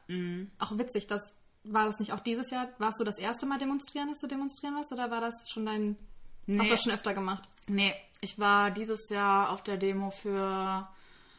Auch 0.58 0.76
witzig, 0.78 1.06
dass 1.06 1.32
war 1.68 1.84
das 1.86 1.98
nicht 1.98 2.12
auch 2.12 2.20
dieses 2.20 2.50
Jahr? 2.50 2.68
Warst 2.78 3.00
du 3.00 3.04
das 3.04 3.18
erste 3.18 3.44
Mal 3.44 3.58
demonstrieren, 3.58 4.08
dass 4.08 4.20
du 4.20 4.28
demonstrieren 4.28 4.76
warst, 4.76 4.92
oder 4.92 5.10
war 5.10 5.20
das 5.20 5.34
schon 5.50 5.66
dein. 5.66 5.96
Hast 6.46 6.58
du 6.58 6.62
Nee. 6.62 6.70
das 6.70 6.82
schon 6.84 6.92
öfter 6.92 7.12
gemacht? 7.12 7.42
Nee, 7.66 7.92
ich 8.20 8.38
war 8.38 8.70
dieses 8.70 9.08
Jahr 9.10 9.50
auf 9.50 9.64
der 9.64 9.76
Demo 9.76 10.10
für 10.10 10.88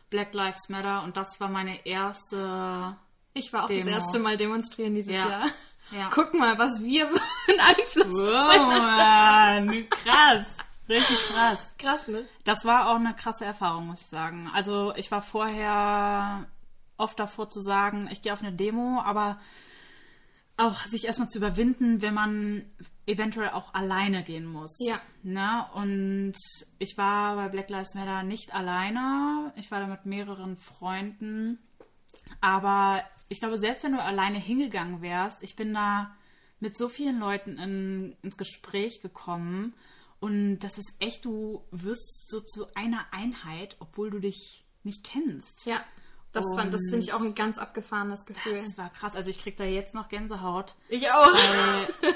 Black 0.10 0.34
Lives 0.34 0.68
Matter 0.68 1.04
und 1.04 1.16
das 1.16 1.40
war 1.40 1.48
meine 1.48 1.86
erste. 1.86 2.98
Ich 3.34 3.54
war 3.54 3.64
auch 3.64 3.68
Demo. 3.68 3.86
das 3.86 3.90
erste 4.04 4.20
Mal 4.20 4.36
demonstrieren 4.36 4.96
dieses 4.96 5.14
Ja. 5.14 5.30
Jahr. 5.30 5.46
Ja. 5.92 6.10
Guck 6.12 6.34
mal, 6.34 6.58
was 6.60 6.84
wir 6.84 7.10
einen 7.48 7.60
Einfluss 7.60 8.12
Wow, 8.12 8.68
Mann, 8.68 9.90
krass. 9.90 10.46
Richtig 10.90 11.18
krass. 11.34 11.60
Krass, 11.78 12.08
ne? 12.08 12.26
Das 12.46 12.64
war 12.64 12.90
auch 12.90 12.96
eine 12.96 13.14
krasse 13.14 13.46
Erfahrung, 13.46 13.88
muss 13.88 14.02
ich 14.02 14.08
sagen. 14.08 14.50
Also 14.54 14.94
ich 14.96 15.12
war 15.12 15.22
vorher 15.22 16.48
oft 16.98 17.20
davor 17.20 17.50
zu 17.50 17.62
sagen, 17.62 18.08
ich 18.12 18.22
gehe 18.22 18.34
auf 18.34 18.42
eine 18.42 18.54
Demo, 18.54 19.02
aber 19.02 19.40
auch 20.56 20.80
sich 20.86 21.06
erstmal 21.06 21.30
zu 21.30 21.38
überwinden, 21.38 22.02
wenn 22.02 22.14
man 22.14 22.66
eventuell 23.06 23.50
auch 23.50 23.74
alleine 23.74 24.24
gehen 24.24 24.46
muss. 24.46 24.76
Ja. 24.80 25.00
Ne? 25.24 25.66
Und 25.74 26.34
ich 26.80 26.98
war 26.98 27.36
bei 27.36 27.50
Black 27.50 27.70
Lives 27.70 27.94
Matter 27.94 28.24
nicht 28.24 28.54
alleine. 28.54 29.54
Ich 29.56 29.70
war 29.72 29.80
da 29.80 29.88
mit 29.88 30.06
mehreren 30.06 30.58
Freunden. 30.58 31.60
Aber 32.42 33.04
ich 33.30 33.40
glaube, 33.40 33.58
selbst 33.58 33.84
wenn 33.84 33.94
du 33.94 34.02
alleine 34.02 34.40
hingegangen 34.40 35.02
wärst, 35.02 35.44
ich 35.44 35.56
bin 35.56 35.74
da 35.74 36.16
mit 36.60 36.78
so 36.78 36.90
vielen 36.90 37.20
Leuten 37.20 37.58
in, 37.58 38.16
ins 38.24 38.38
Gespräch 38.38 39.02
gekommen. 39.02 39.74
Und 40.20 40.60
das 40.60 40.78
ist 40.78 40.92
echt, 41.00 41.26
du 41.26 41.64
wirst 41.72 42.30
so 42.30 42.40
zu 42.42 42.66
einer 42.76 43.06
Einheit, 43.12 43.76
obwohl 43.80 44.10
du 44.10 44.20
dich 44.20 44.66
nicht 44.84 45.04
kennst. 45.04 45.66
Ja. 45.66 45.82
Das, 46.34 46.44
fand- 46.56 46.74
das 46.74 46.82
finde 46.90 47.06
ich 47.06 47.14
auch 47.14 47.22
ein 47.22 47.34
ganz 47.36 47.58
abgefahrenes 47.58 48.26
Gefühl. 48.26 48.54
Das 48.64 48.78
war 48.78 48.90
krass. 48.92 49.16
Also 49.16 49.30
ich 49.30 49.40
krieg 49.40 49.58
da 49.58 49.64
jetzt 49.64 49.94
noch 49.94 50.08
Gänsehaut. 50.10 50.76
Ich 50.90 51.10
auch. 51.10 51.34
Weil 51.34 51.88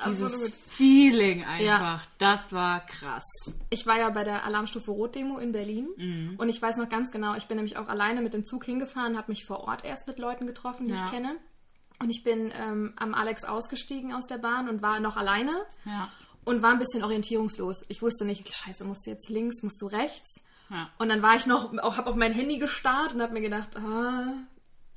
Absolut. 0.00 0.50
Feeling 0.76 1.44
einfach, 1.44 2.04
das 2.18 2.50
war 2.52 2.84
krass. 2.86 3.22
Ich 3.70 3.86
war 3.86 3.98
ja 3.98 4.10
bei 4.10 4.24
der 4.24 4.44
Alarmstufe 4.44 4.90
Rot-Demo 4.90 5.38
in 5.38 5.52
Berlin 5.52 5.88
Mhm. 5.96 6.34
und 6.38 6.48
ich 6.48 6.60
weiß 6.60 6.76
noch 6.76 6.88
ganz 6.88 7.12
genau, 7.12 7.34
ich 7.34 7.46
bin 7.46 7.56
nämlich 7.56 7.76
auch 7.76 7.86
alleine 7.88 8.20
mit 8.20 8.34
dem 8.34 8.44
Zug 8.44 8.64
hingefahren, 8.64 9.16
habe 9.16 9.30
mich 9.30 9.44
vor 9.46 9.60
Ort 9.60 9.84
erst 9.84 10.06
mit 10.06 10.18
Leuten 10.18 10.46
getroffen, 10.46 10.86
die 10.88 10.94
Ja. 10.94 11.04
ich 11.04 11.10
kenne. 11.10 11.36
Und 12.02 12.10
ich 12.10 12.24
bin 12.24 12.52
ähm, 12.60 12.92
am 12.96 13.14
Alex 13.14 13.44
ausgestiegen 13.44 14.12
aus 14.12 14.26
der 14.26 14.38
Bahn 14.38 14.68
und 14.68 14.82
war 14.82 14.98
noch 15.00 15.16
alleine 15.16 15.52
Ja. 15.84 16.10
und 16.44 16.60
war 16.62 16.72
ein 16.72 16.78
bisschen 16.80 17.04
orientierungslos. 17.04 17.84
Ich 17.88 18.02
wusste 18.02 18.24
nicht, 18.24 18.52
scheiße, 18.52 18.84
musst 18.84 19.06
du 19.06 19.10
jetzt 19.10 19.28
links, 19.28 19.62
musst 19.62 19.80
du 19.80 19.86
rechts? 19.86 20.40
Ja. 20.68 20.90
Und 20.98 21.08
dann 21.10 21.22
war 21.22 21.36
ich 21.36 21.46
noch, 21.46 21.72
auch 21.78 21.96
habe 21.98 22.10
auf 22.10 22.16
mein 22.16 22.32
Handy 22.32 22.58
gestarrt 22.58 23.14
und 23.14 23.22
habe 23.22 23.34
mir 23.34 23.40
gedacht, 23.42 23.68
ah, 23.76 24.32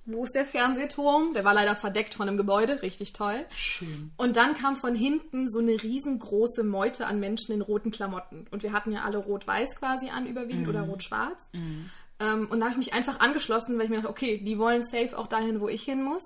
wo 0.07 0.23
ist 0.23 0.33
der 0.35 0.45
Fernsehturm? 0.45 1.33
Der 1.33 1.43
war 1.43 1.53
leider 1.53 1.75
verdeckt 1.75 2.13
von 2.13 2.27
einem 2.27 2.37
Gebäude, 2.37 2.81
richtig 2.81 3.13
toll. 3.13 3.45
Schön. 3.55 4.11
Und 4.17 4.35
dann 4.35 4.53
kam 4.55 4.75
von 4.75 4.95
hinten 4.95 5.47
so 5.47 5.59
eine 5.59 5.71
riesengroße 5.81 6.63
Meute 6.63 7.07
an 7.07 7.19
Menschen 7.19 7.53
in 7.53 7.61
roten 7.61 7.91
Klamotten. 7.91 8.45
Und 8.51 8.63
wir 8.63 8.71
hatten 8.71 8.91
ja 8.91 9.03
alle 9.03 9.17
rot-weiß 9.17 9.75
quasi 9.77 10.09
an 10.09 10.25
überwiegend 10.27 10.67
oder 10.67 10.81
rot-schwarz. 10.81 11.39
Ähm, 12.19 12.47
und 12.49 12.59
da 12.59 12.65
habe 12.65 12.71
ich 12.71 12.77
mich 12.77 12.93
einfach 12.93 13.19
angeschlossen, 13.19 13.77
weil 13.77 13.85
ich 13.85 13.89
mir 13.89 13.97
dachte, 13.97 14.09
okay, 14.09 14.41
die 14.43 14.57
wollen 14.57 14.83
safe 14.83 15.17
auch 15.17 15.27
dahin, 15.27 15.59
wo 15.59 15.67
ich 15.67 15.83
hin 15.83 16.03
muss. 16.03 16.23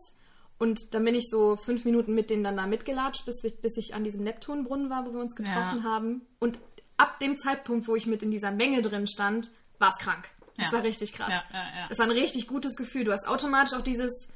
Und 0.60 0.94
dann 0.94 1.04
bin 1.06 1.16
ich 1.16 1.30
so 1.30 1.56
fünf 1.56 1.86
Minuten 1.86 2.14
mit 2.14 2.30
denen 2.30 2.44
dann 2.44 2.58
da 2.58 2.68
mitgelatscht, 2.68 3.26
bis, 3.26 3.42
bis 3.42 3.78
ich 3.78 3.94
an 3.96 4.04
diesem 4.04 4.24
Neptunbrunnen 4.24 4.90
war, 4.90 5.06
wo 5.06 5.14
wir 5.14 5.20
uns 5.22 5.36
getroffen 5.36 5.80
Ja. 5.80 5.84
haben. 5.84 6.22
Und 6.40 6.60
ab 6.98 7.18
dem 7.20 7.38
Zeitpunkt, 7.38 7.88
wo 7.88 7.96
ich 7.96 8.06
mit 8.06 8.22
in 8.24 8.30
dieser 8.30 8.52
Menge 8.52 8.82
drin 8.82 9.08
stand, 9.08 9.50
war 9.80 9.90
es 9.90 9.98
krank. 9.98 10.28
Das 10.58 10.68
Ja. 10.68 10.74
war 10.78 10.84
richtig 10.84 11.14
krass. 11.14 11.30
Ja, 11.30 11.44
ja, 11.54 11.64
ja. 11.80 11.88
Es 11.90 11.98
war 11.98 12.06
ein 12.06 12.12
richtig 12.12 12.48
gutes 12.48 12.76
Gefühl. 12.76 13.06
Du 13.06 13.12
hast 13.14 13.26
automatisch 13.28 13.74
auch 13.74 13.82
dieses, 13.82 14.28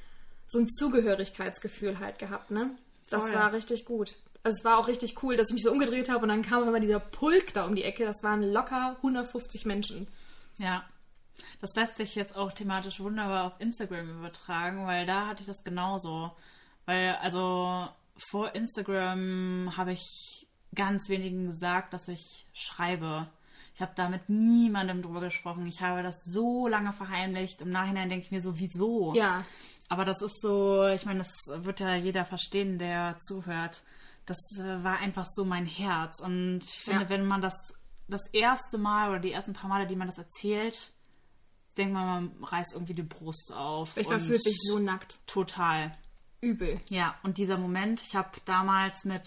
so 0.48 0.60
ein 0.60 0.68
Zugehörigkeitsgefühl 0.70 2.00
halt 2.00 2.20
gehabt, 2.20 2.51
ne? 2.51 2.72
Das 3.10 3.24
Voll. 3.25 3.34
war 3.34 3.51
richtig 3.53 3.84
gut. 3.86 4.15
Also 4.44 4.58
es 4.60 4.65
war 4.65 4.77
auch 4.77 4.88
richtig 4.88 5.22
cool, 5.24 5.36
dass 5.38 5.48
ich 5.50 5.53
mich 5.53 5.63
so 5.63 5.72
umgedreht 5.72 6.10
habe 6.10 6.24
und 6.24 6.30
dann 6.30 6.42
kam 6.42 6.63
immer 6.68 6.80
dieser 6.80 7.00
Pulk 7.00 7.53
da 7.53 7.65
um 7.65 7.75
die 7.75 7.84
Ecke. 7.84 8.06
Das 8.06 8.24
waren 8.24 8.44
locker 8.44 8.96
150 9.01 9.65
Menschen. 9.65 10.08
Ja. 10.58 10.86
Das 11.62 11.74
lässt 11.75 11.98
sich 11.98 12.16
jetzt 12.16 12.36
auch 12.36 12.52
thematisch 12.52 13.00
wunderbar 13.00 13.46
auf 13.46 13.54
Instagram 13.60 14.10
übertragen, 14.20 14.86
weil 14.86 15.06
da 15.06 15.28
hatte 15.28 15.42
ich 15.42 15.48
das 15.48 15.63
genauso. 15.63 16.32
Weil, 16.86 17.16
also 17.22 17.88
vor 18.32 18.54
Instagram 18.56 19.74
habe 19.78 19.94
ich 19.94 20.48
ganz 20.75 21.10
wenigen 21.10 21.48
gesagt, 21.48 21.94
dass 21.94 22.08
ich 22.08 22.46
schreibe. 22.54 23.28
Ich 23.75 23.82
habe 23.82 23.94
da 23.96 24.10
mit 24.10 24.30
niemandem 24.30 25.02
drüber 25.02 25.22
gesprochen. 25.22 25.66
Ich 25.68 25.82
habe 25.82 26.04
das 26.04 26.24
so 26.25 26.68
lange 26.68 26.94
verheimlicht. 26.94 27.62
Im 27.62 27.70
Nachhinein 27.72 28.10
denke 28.10 28.25
ich 28.25 28.32
mir 28.32 28.42
so, 28.42 28.60
wieso? 28.60 29.13
Ja, 29.16 29.44
Aber 29.90 30.06
das 30.06 30.22
ist 30.22 30.42
so, 30.42 30.86
ich 30.88 31.06
meine, 31.06 31.20
das 31.20 31.63
wird 31.66 31.80
ja 31.80 31.96
jeder 31.96 32.25
verstehen, 32.25 32.78
der 32.80 33.18
zuhört. 33.20 33.84
Das 34.25 34.38
äh, 34.60 34.84
war 34.84 35.00
einfach 35.00 35.25
so 35.25 35.44
mein 35.46 35.66
Herz. 35.66 36.20
Und 36.22 36.62
ich 36.63 36.84
finde, 36.84 37.04
Ja. 37.04 37.10
wenn 37.10 37.25
man 37.25 37.42
das 37.42 37.56
das 38.10 38.22
erste 38.34 38.78
Mal 38.78 39.10
oder 39.10 39.20
die 39.20 39.32
ersten 39.32 39.54
paar 39.54 39.70
Male, 39.70 39.88
die 39.88 39.96
man 39.96 40.08
das 40.08 40.18
erzählt, 40.18 40.92
denkt 41.77 41.94
man, 41.94 42.06
man 42.06 42.32
reißt 42.44 42.74
irgendwie 42.74 42.94
die 42.94 43.03
Brust 43.03 43.53
auf. 43.53 43.98
ich 43.98 44.08
fühlt 44.08 44.44
sich 44.44 44.58
so 44.62 44.80
nackt. 44.80 45.20
total. 45.27 45.98
Übel. 46.42 46.80
Ja, 46.89 47.15
und 47.24 47.38
dieser 47.38 47.58
Moment, 47.58 48.01
ich 48.01 48.15
habe 48.15 48.30
damals 48.46 49.06
mit 49.06 49.25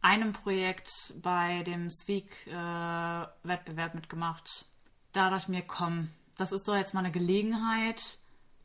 einem 0.00 0.32
Projekt 0.32 0.90
bei 1.22 1.62
dem 1.62 1.90
Speak-Wettbewerb 1.90 3.94
mitgemacht. 3.94 4.66
Da 5.12 5.30
dachte 5.30 5.44
ich 5.44 5.48
mir, 5.48 5.62
komm, 5.62 6.10
das 6.36 6.52
ist 6.52 6.66
doch 6.66 6.76
jetzt 6.76 6.94
mal 6.94 7.00
eine 7.00 7.10
Gelegenheit, 7.10 8.18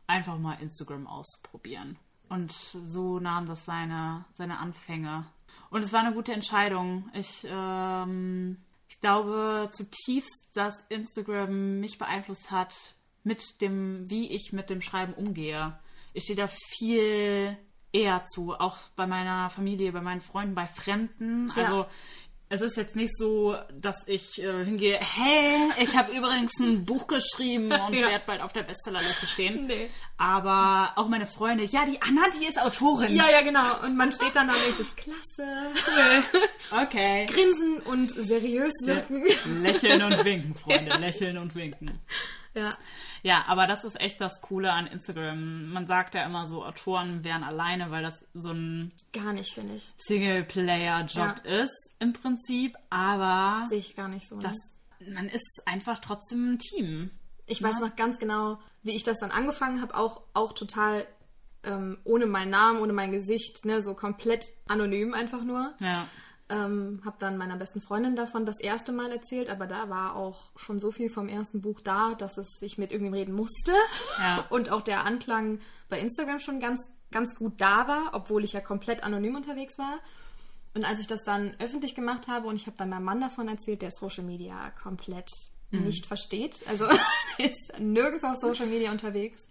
einfach 0.07 0.37
mal 0.37 0.61
Instagram 0.61 1.07
auszuprobieren. 1.07 1.97
Und 2.29 2.51
so 2.51 3.19
nahm 3.19 3.45
das 3.45 3.65
seine, 3.65 4.25
seine 4.33 4.59
Anfänge. 4.59 5.25
Und 5.69 5.81
es 5.81 5.93
war 5.93 6.01
eine 6.01 6.13
gute 6.13 6.33
Entscheidung. 6.33 7.09
Ich, 7.13 7.45
ähm, 7.49 8.57
ich 8.89 8.99
glaube 8.99 9.69
zutiefst, 9.71 10.49
dass 10.53 10.75
Instagram 10.89 11.79
mich 11.79 11.97
beeinflusst 11.97 12.51
hat 12.51 12.75
mit 13.23 13.61
dem, 13.61 14.09
wie 14.09 14.31
ich 14.31 14.51
mit 14.51 14.69
dem 14.69 14.81
Schreiben 14.81 15.13
umgehe. 15.13 15.79
Ich 16.13 16.23
stehe 16.23 16.37
da 16.37 16.47
viel 16.47 17.57
eher 17.91 18.25
zu, 18.25 18.53
auch 18.53 18.77
bei 18.95 19.07
meiner 19.07 19.49
Familie, 19.49 19.91
bei 19.91 20.01
meinen 20.01 20.21
Freunden, 20.21 20.55
bei 20.55 20.67
Fremden. 20.67 21.51
Also 21.51 21.85
es 22.51 22.61
ist 22.61 22.77
jetzt 22.77 22.95
nicht 22.95 23.15
so, 23.15 23.55
dass 23.71 24.07
ich 24.07 24.41
äh, 24.41 24.65
hingehe, 24.65 24.99
hey, 24.99 25.69
ich 25.79 25.95
habe 25.95 26.11
übrigens 26.11 26.51
ein 26.59 26.83
Buch 26.83 27.05
geschrieben 27.07 27.71
und 27.87 27.93
Ja. 27.93 28.09
werde 28.09 28.23
bald 28.25 28.41
auf 28.41 28.53
der 28.53 28.63
Bestsellerliste 28.63 29.27
stehen. 29.27 29.67
Nee. 29.67 29.89
Aber 30.17 30.93
auch 30.95 31.07
meine 31.07 31.27
Freunde, 31.27 31.63
ja, 31.65 31.85
die 31.85 32.01
Anna, 32.01 32.23
die 32.39 32.45
ist 32.45 32.59
Autorin. 32.61 33.15
Ja, 33.15 33.25
ja, 33.31 33.41
genau. 33.41 33.83
Und 33.85 33.95
man 33.95 34.11
steht 34.11 34.35
dann 34.35 34.47
da 34.47 34.53
und 34.55 34.63
denkt 34.65 34.77
sich, 34.79 34.95
klasse. 34.95 35.71
Okay. 36.83 37.25
Grinsen 37.27 37.77
und 37.85 38.09
seriös 38.11 38.73
wirken. 38.83 39.25
Lächeln 39.63 40.01
und 40.03 40.23
winken, 40.25 40.55
Freunde. 40.55 40.97
Lächeln 40.97 41.37
und 41.37 41.55
winken. 41.55 41.99
Ja. 42.59 42.69
Ja, 43.23 43.43
aber 43.47 43.67
das 43.67 43.83
ist 43.83 43.99
echt 43.99 44.21
das 44.21 44.39
Coole 44.41 44.71
an 44.71 44.87
Instagram. 44.87 45.69
Man 45.71 45.87
sagt 45.87 46.15
ja 46.15 46.25
immer 46.25 46.47
so, 46.47 46.63
Autoren 46.65 47.23
wären 47.23 47.43
alleine, 47.43 47.91
weil 47.91 48.03
das 48.03 48.23
so 48.33 48.51
ein 48.51 48.91
Gar 49.13 49.33
nicht, 49.33 49.53
finde 49.53 49.75
ich. 49.75 49.93
Singleplayer-Job 49.97 51.41
Ja. 51.45 51.61
ist 51.63 51.91
im 51.99 52.13
Prinzip. 52.13 52.75
Aber 52.89 53.65
Sehe 53.67 53.79
ich 53.79 53.95
gar 53.95 54.07
nicht 54.07 54.27
so. 54.27 54.35
ne? 54.37 54.43
das, 54.43 54.55
man 55.13 55.27
ist 55.29 55.61
einfach 55.65 55.99
trotzdem 55.99 56.53
ein 56.53 56.59
Team. 56.59 57.11
Ich 57.45 57.61
weiß 57.61 57.79
noch 57.79 57.95
ganz 57.95 58.19
genau, 58.19 58.59
wie 58.83 58.95
ich 58.95 59.03
das 59.03 59.17
dann 59.17 59.31
angefangen 59.31 59.81
habe, 59.81 59.95
auch, 59.95 60.21
auch 60.33 60.53
total 60.53 61.05
ähm, 61.63 61.97
ohne 62.05 62.25
meinen 62.25 62.51
Namen, 62.51 62.79
ohne 62.79 62.93
mein 62.93 63.11
Gesicht, 63.11 63.65
ne, 63.65 63.81
so 63.81 63.93
komplett 63.95 64.45
anonym 64.67 65.13
einfach 65.13 65.43
nur. 65.43 65.73
Ja. 65.79 66.05
Ähm, 66.51 67.01
habe 67.05 67.17
dann 67.19 67.37
meiner 67.37 67.57
besten 67.57 67.79
Freundin 67.79 68.15
davon 68.15 68.45
das 68.45 68.59
erste 68.59 68.91
Mal 68.91 69.11
erzählt, 69.11 69.49
aber 69.49 69.67
da 69.67 69.89
war 69.89 70.15
auch 70.15 70.49
schon 70.55 70.79
so 70.79 70.91
viel 70.91 71.11
vom 71.11 71.27
ersten 71.27 71.61
Buch 71.61 71.79
da, 71.81 72.15
dass 72.15 72.37
es 72.37 72.57
sich 72.59 72.79
mit 72.79 72.91
irgendwem 72.91 73.13
reden 73.13 73.33
musste. 73.33 73.73
Ja. 74.17 74.47
Und 74.49 74.71
auch 74.71 74.81
der 74.81 75.05
Anklang 75.05 75.59
bei 75.89 75.99
Instagram 75.99 76.39
schon 76.39 76.59
ganz, 76.59 76.81
ganz 77.11 77.35
gut 77.35 77.61
da 77.61 77.87
war, 77.87 78.11
obwohl 78.13 78.43
ich 78.43 78.53
ja 78.53 78.61
komplett 78.61 79.03
anonym 79.03 79.35
unterwegs 79.35 79.77
war. 79.77 79.99
Und 80.73 80.85
als 80.85 80.99
ich 80.99 81.07
das 81.07 81.23
dann 81.23 81.55
öffentlich 81.59 81.93
gemacht 81.93 82.27
habe 82.27 82.47
und 82.47 82.55
ich 82.55 82.65
habe 82.65 82.77
dann 82.77 82.89
meinem 82.89 83.03
Mann 83.03 83.21
davon 83.21 83.47
erzählt, 83.47 83.81
der 83.81 83.91
Social 83.91 84.23
Media 84.23 84.71
komplett 84.71 85.29
nicht 85.71 86.07
versteht, 86.07 86.57
also 86.67 86.85
ist 87.37 87.79
nirgends 87.79 88.23
auf 88.23 88.37
Social 88.37 88.65
Media 88.65 88.91
unterwegs. 88.91 89.43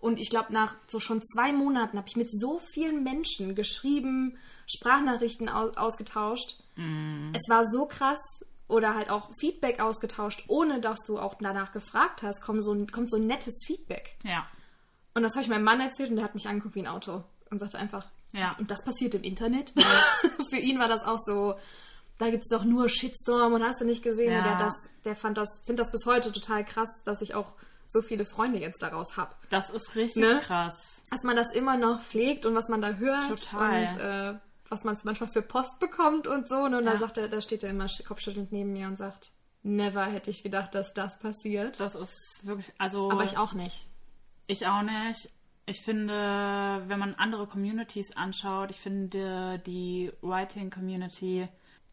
Und 0.00 0.20
ich 0.20 0.30
glaube, 0.30 0.52
nach 0.52 0.76
so 0.86 1.00
schon 1.00 1.22
zwei 1.22 1.52
Monaten 1.52 1.98
habe 1.98 2.08
ich 2.08 2.16
mit 2.16 2.30
so 2.30 2.60
vielen 2.72 3.02
Menschen 3.02 3.54
geschrieben, 3.54 4.38
Sprachnachrichten 4.68 5.48
aus 5.48 5.76
ausgetauscht. 5.76 6.56
Es 6.76 7.48
war 7.48 7.64
so 7.64 7.86
krass 7.86 8.20
oder 8.68 8.94
halt 8.94 9.10
auch 9.10 9.30
Feedback 9.40 9.80
ausgetauscht, 9.80 10.44
ohne 10.48 10.80
dass 10.80 10.98
du 11.06 11.18
auch 11.18 11.34
danach 11.40 11.72
gefragt 11.72 12.22
hast, 12.22 12.40
kommt 12.42 12.62
so 12.62 12.72
ein, 12.72 12.86
kommt 12.92 13.10
so 13.10 13.16
ein 13.16 13.26
nettes 13.26 13.64
Feedback. 13.66 14.16
Ja. 14.22 14.46
Und 15.14 15.22
das 15.22 15.32
habe 15.32 15.42
ich 15.42 15.48
meinem 15.48 15.64
Mann 15.64 15.80
erzählt 15.80 16.10
und 16.10 16.16
der 16.16 16.24
hat 16.24 16.34
mich 16.34 16.46
angeguckt 16.48 16.74
wie 16.76 16.80
ein 16.80 16.86
Auto 16.86 17.24
und 17.50 17.58
sagte 17.58 17.78
einfach, 17.78 18.06
Ja. 18.32 18.54
und 18.58 18.70
das 18.70 18.84
passiert 18.84 19.14
im 19.14 19.22
Internet. 19.22 19.72
Für 20.50 20.58
ihn 20.58 20.78
war 20.78 20.86
das 20.86 21.02
auch 21.02 21.18
so, 21.18 21.54
da 22.18 22.30
gibt 22.30 22.44
es 22.44 22.48
doch 22.56 22.64
nur 22.64 22.88
Shitstorm 22.88 23.54
und 23.54 23.64
hast 23.64 23.80
du 23.80 23.84
nicht 23.86 24.02
gesehen. 24.04 24.32
Ja. 24.32 24.42
Der, 24.42 24.56
das, 24.58 24.74
der 25.04 25.16
fand 25.16 25.38
das, 25.38 25.48
findet 25.64 25.80
das 25.86 25.90
bis 25.90 26.04
heute 26.06 26.30
total 26.30 26.64
krass, 26.64 26.90
dass 27.04 27.22
ich 27.22 27.34
auch 27.34 27.52
so 27.86 28.02
viele 28.02 28.26
Freunde 28.26 28.58
jetzt 28.60 28.82
daraus 28.82 29.16
habe. 29.16 29.34
Das 29.50 29.70
ist 29.70 29.96
richtig 29.96 30.22
Ne? 30.24 30.40
krass. 30.44 30.76
Dass 31.10 31.22
man 31.24 31.36
das 31.36 31.54
immer 31.56 31.78
noch 31.78 32.02
pflegt 32.02 32.44
und 32.44 32.54
was 32.54 32.68
man 32.68 32.82
da 32.82 32.92
hört 32.92 33.26
Total. 33.28 33.80
und 33.82 33.98
äh, 33.98 34.38
was 34.70 34.84
man 34.84 34.98
manchmal 35.04 35.28
für 35.30 35.42
Post 35.42 35.78
bekommt 35.80 36.26
und 36.26 36.48
so. 36.48 36.56
Und 36.56 36.72
Ja. 36.72 36.80
da 36.80 36.98
sagt 36.98 37.18
er, 37.18 37.28
da 37.28 37.40
steht 37.40 37.62
er 37.64 37.70
immer 37.70 37.86
sch- 37.86 38.04
kopfschüttelnd 38.06 38.52
neben 38.52 38.72
mir 38.72 38.86
und 38.88 38.96
sagt, 38.96 39.32
never 39.62 40.04
hätte 40.06 40.30
ich 40.30 40.42
gedacht, 40.42 40.74
dass 40.74 40.92
das 40.94 41.18
passiert. 41.18 41.80
Das 41.80 41.94
ist 41.94 42.40
wirklich, 42.44 42.70
also 42.78 43.10
Aber 43.10 43.24
ich 43.24 43.36
auch 43.38 43.52
nicht. 43.54 43.86
ich 44.46 44.66
auch 44.66 44.82
nicht. 44.82 45.30
Ich 45.66 45.82
finde, 45.82 46.14
wenn 46.86 46.98
man 46.98 47.14
andere 47.16 47.46
Communities 47.46 48.16
anschaut, 48.16 48.70
ich 48.70 48.78
finde, 48.80 49.58
die 49.66 50.10
Writing 50.22 50.70
Community 50.70 51.46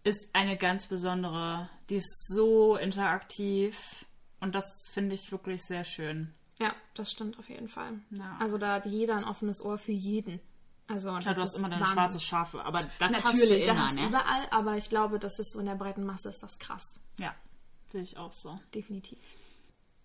ist 0.03 0.27
eine 0.33 0.55
ganz 0.55 0.87
besondere. 0.87 1.69
Die 1.89 1.95
ist 1.95 2.27
so 2.33 2.77
interaktiv 2.77 4.05
und 4.39 4.55
das 4.55 4.65
finde 4.91 5.15
ich 5.15 5.31
wirklich 5.31 5.61
sehr 5.63 5.83
schön. 5.83 6.33
Ja, 6.61 6.73
das 6.93 7.11
stimmt 7.11 7.37
auf 7.37 7.49
jeden 7.49 7.67
Fall. 7.67 7.99
Ja. 8.11 8.37
Also 8.39 8.57
da 8.57 8.75
hat 8.75 8.85
jeder 8.85 9.17
ein 9.17 9.25
offenes 9.25 9.61
Ohr 9.61 9.77
für 9.77 9.91
jeden. 9.91 10.39
Also 10.87 11.09
Klar, 11.09 11.21
das 11.21 11.35
du 11.35 11.41
hast 11.41 11.55
immer 11.57 11.69
deine 11.69 11.81
Wahnsinn. 11.81 11.93
schwarze 11.95 12.19
Schafe, 12.19 12.63
aber 12.63 12.81
da 12.99 13.09
Natürlich, 13.09 13.67
hast 13.67 13.67
da 13.67 13.73
du 13.73 13.91
immer, 13.91 13.91
ne? 13.93 14.07
überall, 14.07 14.47
aber 14.51 14.77
ich 14.77 14.89
glaube, 14.89 15.17
das 15.19 15.39
ist 15.39 15.51
so 15.53 15.59
in 15.59 15.65
der 15.65 15.75
breiten 15.75 16.05
Masse 16.05 16.29
ist 16.29 16.43
das 16.43 16.59
krass. 16.59 16.99
Ja, 17.17 17.33
sehe 17.91 18.03
ich 18.03 18.17
auch 18.17 18.33
so. 18.33 18.59
Definitiv. 18.73 19.17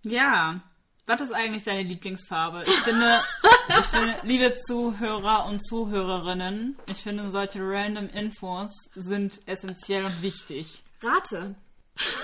Ja, 0.03 0.61
was 1.07 1.21
ist 1.21 1.33
eigentlich 1.33 1.65
deine 1.65 1.83
Lieblingsfarbe? 1.83 2.63
Ich 2.63 2.81
finde, 2.81 3.23
ich 3.69 3.87
finde, 3.87 4.17
liebe 4.23 4.57
Zuhörer 4.67 5.45
und 5.47 5.61
Zuhörerinnen, 5.67 6.79
ich 6.89 6.99
finde, 7.03 7.31
solche 7.31 7.61
random 7.61 8.09
Infos 8.09 8.71
sind 8.95 9.41
essentiell 9.47 10.05
und 10.05 10.23
wichtig. 10.23 10.83
Rate. 11.03 11.57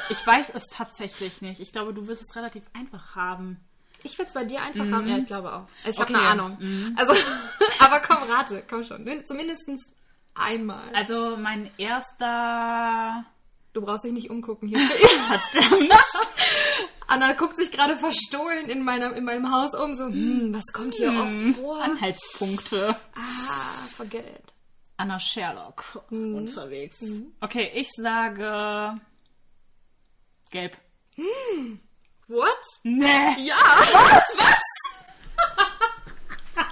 Ich 0.09 0.27
weiß 0.27 0.47
es 0.55 0.63
tatsächlich 0.73 1.43
nicht. 1.43 1.61
Ich 1.61 1.73
glaube, 1.73 1.93
du 1.93 2.07
wirst 2.07 2.23
es 2.23 2.37
relativ 2.37 2.63
einfach 2.73 3.15
haben. 3.15 3.61
Ich 4.07 4.19
werde 4.19 4.29
es 4.29 4.35
bei 4.35 4.45
dir 4.45 4.63
einfach 4.63 4.89
haben. 4.91 5.07
Ja, 5.09 5.19
ich 5.19 5.27
glaube 5.27 5.53
auch. 5.53 5.67
Also 5.85 6.03
ich 6.03 6.09
Mhm. 6.09 6.15
Okay. 6.15 6.15
habe 6.15 6.31
eine 6.33 6.43
Ahnung. 6.43 6.95
Also, 6.97 7.13
aber 7.81 8.01
komm, 8.01 8.23
rate. 8.31 8.63
Komm 8.69 8.85
schon. 8.85 9.05
Zumindest 9.27 9.65
einmal. 10.35 10.89
Also 10.95 11.37
mein 11.37 11.71
erster. 11.77 13.25
Du 13.73 13.83
brauchst 13.83 14.05
dich 14.05 14.13
nicht 14.13 14.31
umgucken 14.31 14.69
hier. 14.69 14.79
Verdammt. 15.53 15.93
Anna 17.09 17.33
guckt 17.35 17.57
sich 17.59 17.71
gerade 17.71 17.97
verstohlen 17.97 18.67
in, 18.69 18.83
meiner, 18.83 19.13
in 19.15 19.25
meinem 19.25 19.53
Haus 19.53 19.73
um. 19.75 19.95
So, 19.97 20.07
hm, 20.07 20.53
was 20.55 20.65
kommt 20.73 20.95
hier 20.95 21.13
Mhm. 21.13 21.49
oft 21.51 21.59
vor? 21.59 21.83
Anhaltspunkte. 21.83 22.97
Ah, 23.15 23.87
forget 23.95 24.27
it. 24.27 24.53
Anna 24.97 25.19
Sherlock 25.21 25.85
Mhm. 26.11 26.35
unterwegs. 26.37 26.99
Okay, 27.41 27.71
ich 27.75 27.89
sage 27.97 28.99
gelb. 30.51 30.77
What? 32.29 32.49
Nee. 32.83 33.37
Ja. 33.39 33.55
Was? 34.37 34.63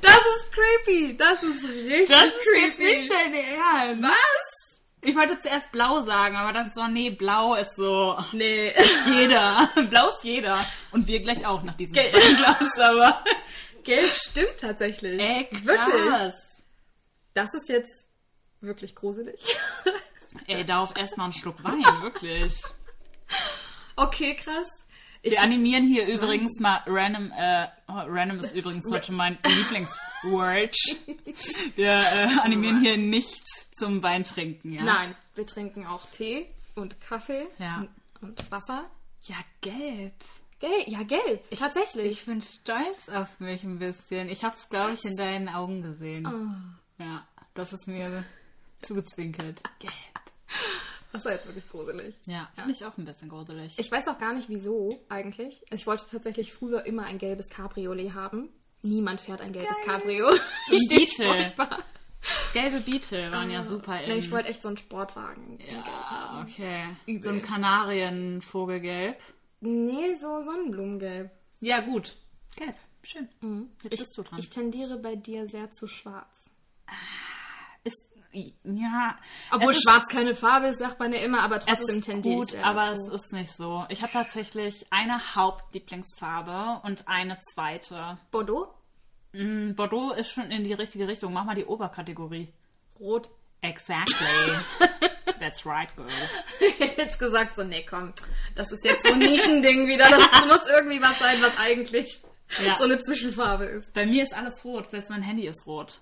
das 0.00 0.18
ist 0.18 0.52
creepy. 0.52 1.16
Das 1.16 1.42
ist 1.42 1.64
richtig 1.64 2.08
Das 2.08 2.24
ist 2.24 2.34
jetzt 2.56 2.76
creepy. 2.76 3.00
nicht 3.00 3.10
dein 3.12 3.34
Ernst. 3.34 4.02
Was? 4.02 4.78
Ich 5.02 5.14
wollte 5.16 5.38
zuerst 5.40 5.70
blau 5.70 6.02
sagen, 6.06 6.34
aber 6.36 6.52
dann 6.52 6.72
so, 6.72 6.86
nee, 6.86 7.10
blau 7.10 7.54
ist 7.56 7.76
so 7.76 8.16
Nee. 8.32 8.72
jeder. 9.06 9.68
blau 9.90 10.08
ist 10.08 10.24
jeder. 10.24 10.64
Und 10.92 11.06
wir 11.08 11.20
gleich 11.20 11.44
auch 11.46 11.62
nach 11.62 11.76
diesem 11.76 11.94
Glas, 11.94 12.78
aber. 12.80 13.22
Gelb 13.82 14.10
stimmt 14.12 14.58
tatsächlich. 14.58 15.20
Ey, 15.20 15.44
krass. 15.50 15.62
Wirklich. 15.64 16.32
Das 17.34 17.52
ist 17.52 17.68
jetzt 17.68 17.92
wirklich 18.62 18.94
gruselig. 18.94 19.58
Ey, 20.46 20.64
darauf 20.64 20.96
erstmal 20.96 21.24
einen 21.24 21.32
Schluck 21.34 21.62
Wein, 21.62 21.84
wirklich. 22.02 22.52
Okay, 23.96 24.34
krass. 24.36 24.68
Ich 25.22 25.32
Wir 25.32 25.40
animieren 25.42 25.86
hier 25.86 26.06
übrigens 26.06 26.60
mal 26.60 26.82
random, 26.86 27.30
äh, 27.32 27.66
random 27.88 28.40
ist 28.40 28.54
übrigens 28.54 28.84
heute 28.90 29.12
mein 29.14 29.38
Lieblingsword. 29.46 30.76
Wir 31.76 31.90
äh, 31.92 32.38
animieren 32.42 32.80
hier 32.80 32.98
nicht 32.98 33.42
zum 33.76 34.02
Weintrinken, 34.02 34.72
ja? 34.74 34.82
Nein, 34.82 35.14
wir 35.34 35.46
trinken 35.46 35.86
auch 35.86 36.04
Tee 36.10 36.46
und 36.74 37.00
Kaffee 37.00 37.46
Ja. 37.58 37.86
und, 38.20 38.28
und 38.28 38.50
Wasser. 38.50 38.84
Ja, 39.22 39.36
gelb. 39.62 40.12
Gelb, 40.60 40.86
ja, 40.88 41.02
gelb. 41.02 41.42
Tatsächlich. 41.56 42.12
Ich 42.20 42.26
bin 42.26 42.42
stolz 42.42 43.08
auf 43.08 43.28
mich 43.40 43.64
ein 43.64 43.78
bisschen. 43.78 44.28
Ich 44.28 44.44
hab's, 44.44 44.68
glaube 44.68 44.92
ich, 44.92 45.04
in 45.04 45.16
deinen 45.16 45.48
Augen 45.48 45.80
gesehen. 45.82 46.26
Oh. 46.26 47.02
Ja, 47.02 47.26
das 47.54 47.72
ist 47.72 47.88
mir 47.88 48.24
zugezwinkert. 48.82 49.62
Gelb. 49.78 49.92
Das 51.14 51.24
war 51.24 51.32
jetzt 51.32 51.46
wirklich 51.46 51.68
gruselig. 51.70 52.14
Ja, 52.26 52.48
finde 52.56 52.72
ich 52.72 52.84
auch 52.84 52.98
ein 52.98 53.04
bisschen 53.04 53.28
gruselig. 53.28 53.78
Ich 53.78 53.90
weiß 53.90 54.08
auch 54.08 54.18
gar 54.18 54.34
nicht 54.34 54.48
wieso 54.48 54.98
eigentlich. 55.08 55.62
Ich 55.70 55.86
wollte 55.86 56.06
tatsächlich 56.10 56.52
früher 56.52 56.84
immer 56.86 57.04
ein 57.04 57.18
gelbes 57.18 57.48
Cabriolet 57.48 58.14
haben. 58.14 58.48
Niemand 58.82 59.20
fährt 59.20 59.40
ein 59.40 59.52
gelbes 59.52 59.76
Cabrio. 59.84 60.26
ein 60.28 60.38
Ich 60.72 60.82
stehe 60.82 61.06
furchtbar. 61.06 61.78
Gelbe 62.52 62.80
Beetle 62.80 63.30
waren 63.30 63.50
ja 63.50 63.64
super 63.66 64.00
in... 64.00 64.08
Nee, 64.10 64.18
ich 64.18 64.30
wollte 64.32 64.48
echt 64.48 64.62
so 64.62 64.68
einen 64.68 64.76
Sportwagen. 64.76 65.58
ja, 65.70 66.42
okay. 66.42 66.84
Übel. 67.06 67.22
So 67.22 67.30
ein 67.30 67.42
Kanarienvogelgelb. 67.42 69.18
Nee, 69.60 70.14
so 70.16 70.42
Sonnenblumengelb. 70.42 71.30
Ja, 71.60 71.80
gut. 71.80 72.16
Gelb. 72.56 72.74
Schön. 73.04 73.28
Jetzt 73.30 73.42
Mhm. 73.42 73.68
Ich, 73.84 74.00
bist 74.00 74.18
du 74.18 74.22
dran. 74.22 74.38
ich 74.40 74.50
tendiere 74.50 74.98
bei 74.98 75.14
dir 75.16 75.46
sehr 75.46 75.70
zu 75.70 75.86
schwarz. 75.86 76.50
ist, 76.88 76.92
ja. 78.64 79.16
Obwohl 79.52 79.74
schwarz 79.74 80.08
keine 80.08 80.34
Farbe 80.34 80.68
ist, 80.68 80.78
sagt 80.78 80.98
man 80.98 81.12
ja 81.12 81.20
immer, 81.20 81.42
aber 81.42 81.60
trotzdem 81.60 81.98
ich 81.98 82.22
gut, 82.22 82.54
aber 82.62 82.80
dazu. 82.90 83.12
es 83.14 83.22
ist 83.24 83.32
nicht 83.32 83.50
so. 83.56 83.84
Ich 83.88 84.02
habe 84.02 84.12
tatsächlich 84.12 84.86
eine 84.90 85.34
Hauptlieblingsfarbe 85.34 86.80
und 86.86 87.06
eine 87.08 87.38
zweite. 87.52 88.18
Bordeaux? 88.30 88.68
Mm, 89.32 89.74
Bordeaux 89.74 90.12
ist 90.12 90.30
schon 90.30 90.50
in 90.50 90.64
die 90.64 90.74
richtige 90.74 91.08
Richtung. 91.08 91.32
Mach 91.32 91.44
mal 91.44 91.54
die 91.54 91.64
Oberkategorie. 91.64 92.52
Rot. 93.00 93.28
Exactly. 93.62 94.58
That's 95.40 95.64
right, 95.64 95.94
girl. 95.96 96.06
Ich 96.60 96.78
hätte 96.78 97.00
jetzt 97.02 97.18
gesagt, 97.18 97.56
so, 97.56 97.64
nee, 97.64 97.84
komm, 97.88 98.12
das 98.54 98.70
ist 98.70 98.84
jetzt 98.84 99.06
so 99.06 99.12
ein 99.14 99.18
Nischending 99.18 99.86
wieder. 99.86 100.08
Das 100.10 100.44
muss 100.46 100.70
irgendwie 100.70 101.00
was 101.00 101.18
sein, 101.18 101.40
was 101.40 101.56
eigentlich 101.58 102.22
Ja. 102.62 102.76
so 102.78 102.84
eine 102.84 102.98
Zwischenfarbe 102.98 103.64
ist. 103.64 103.92
Bei 103.94 104.04
mir 104.06 104.22
ist 104.22 104.34
alles 104.34 104.62
rot. 104.64 104.90
Selbst 104.90 105.10
mein 105.10 105.22
Handy 105.22 105.46
ist 105.46 105.66
rot. 105.66 106.00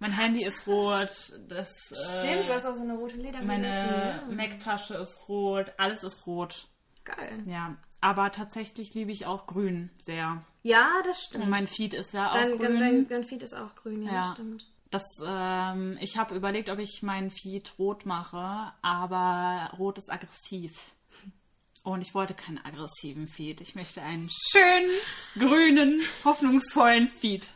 Mein 0.00 0.12
Handy 0.12 0.44
ist 0.44 0.66
rot. 0.66 1.10
Das, 1.48 1.70
Stimmt, 2.18 2.46
du 2.46 2.50
äh, 2.50 2.54
hast 2.54 2.66
auch 2.66 2.74
so 2.74 2.82
eine 2.82 2.94
rote 2.94 3.18
Lederhülle. 3.18 3.46
meine 3.46 4.22
ja. 4.28 4.34
Mac-Tasche 4.34 4.94
ist 4.94 5.28
rot. 5.28 5.72
Alles 5.76 6.02
ist 6.02 6.26
rot. 6.26 6.68
Geil. 7.04 7.42
Ja. 7.46 7.76
Aber 8.00 8.32
tatsächlich 8.32 8.94
liebe 8.94 9.12
ich 9.12 9.26
auch 9.26 9.46
grün 9.46 9.90
sehr. 10.00 10.42
Ja, 10.62 10.88
das 11.04 11.22
stimmt. 11.24 11.44
Und 11.44 11.50
mein 11.50 11.68
Feed 11.68 11.92
ist 11.94 12.14
ja 12.14 12.30
auch 12.30 12.34
dein, 12.34 12.56
grün. 12.58 12.78
dein, 12.80 13.08
dein 13.08 13.24
Feed 13.24 13.42
ist 13.42 13.54
auch 13.54 13.74
grün, 13.74 14.02
ja, 14.02 14.12
Ja. 14.12 14.20
das 14.22 14.30
stimmt. 14.32 14.66
Das, 14.90 15.04
ähm, 15.24 15.98
ich 16.00 16.16
habe 16.18 16.34
überlegt, 16.34 16.68
ob 16.70 16.78
ich 16.78 17.02
meinen 17.02 17.30
Feed 17.30 17.78
rot 17.78 18.06
mache, 18.06 18.72
aber 18.82 19.70
rot 19.78 19.98
ist 19.98 20.10
aggressiv. 20.10 20.92
Und 21.82 22.02
ich 22.02 22.14
wollte 22.14 22.34
keinen 22.34 22.58
aggressiven 22.58 23.26
Feed. 23.26 23.60
Ich 23.62 23.74
möchte 23.74 24.02
einen 24.02 24.28
schönen, 24.30 24.90
grünen, 25.38 26.00
hoffnungsvollen 26.24 27.08
Feed. 27.08 27.48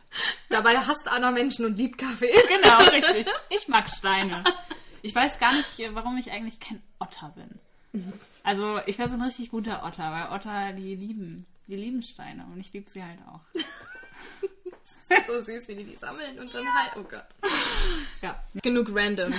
Dabei 0.49 0.77
hasst 0.77 1.07
Anna 1.07 1.31
Menschen 1.31 1.65
und 1.65 1.77
liebt 1.77 1.97
Kaffee. 1.97 2.33
Genau, 2.47 2.77
richtig. 2.89 3.27
Ich 3.49 3.67
mag 3.67 3.87
Steine. 3.89 4.43
Ich 5.03 5.13
weiß 5.13 5.37
gar 5.39 5.53
nicht, 5.53 5.67
warum 5.93 6.17
ich 6.17 6.31
eigentlich 6.31 6.59
kein 6.59 6.81
Otter 6.99 7.33
bin. 7.35 7.59
Also, 8.43 8.79
ich 8.87 8.97
wäre 8.97 9.09
so 9.09 9.15
ein 9.15 9.21
richtig 9.21 9.51
guter 9.51 9.85
Otter, 9.85 10.11
weil 10.11 10.35
Otter, 10.35 10.73
die 10.73 10.95
lieben, 10.95 11.45
die 11.67 11.75
lieben 11.75 12.01
Steine 12.01 12.45
und 12.51 12.59
ich 12.59 12.73
liebe 12.73 12.89
sie 12.89 13.03
halt 13.03 13.19
auch. 13.27 13.41
so 15.27 15.41
süß, 15.41 15.67
wie 15.67 15.75
die 15.75 15.83
die 15.83 15.95
sammeln 15.95 16.39
und 16.39 16.53
dann 16.53 16.65
halt, 16.73 16.91
oh 16.97 17.03
Gott. 17.03 17.25
Ja, 18.21 18.43
genug 18.61 18.87
random. 18.91 19.33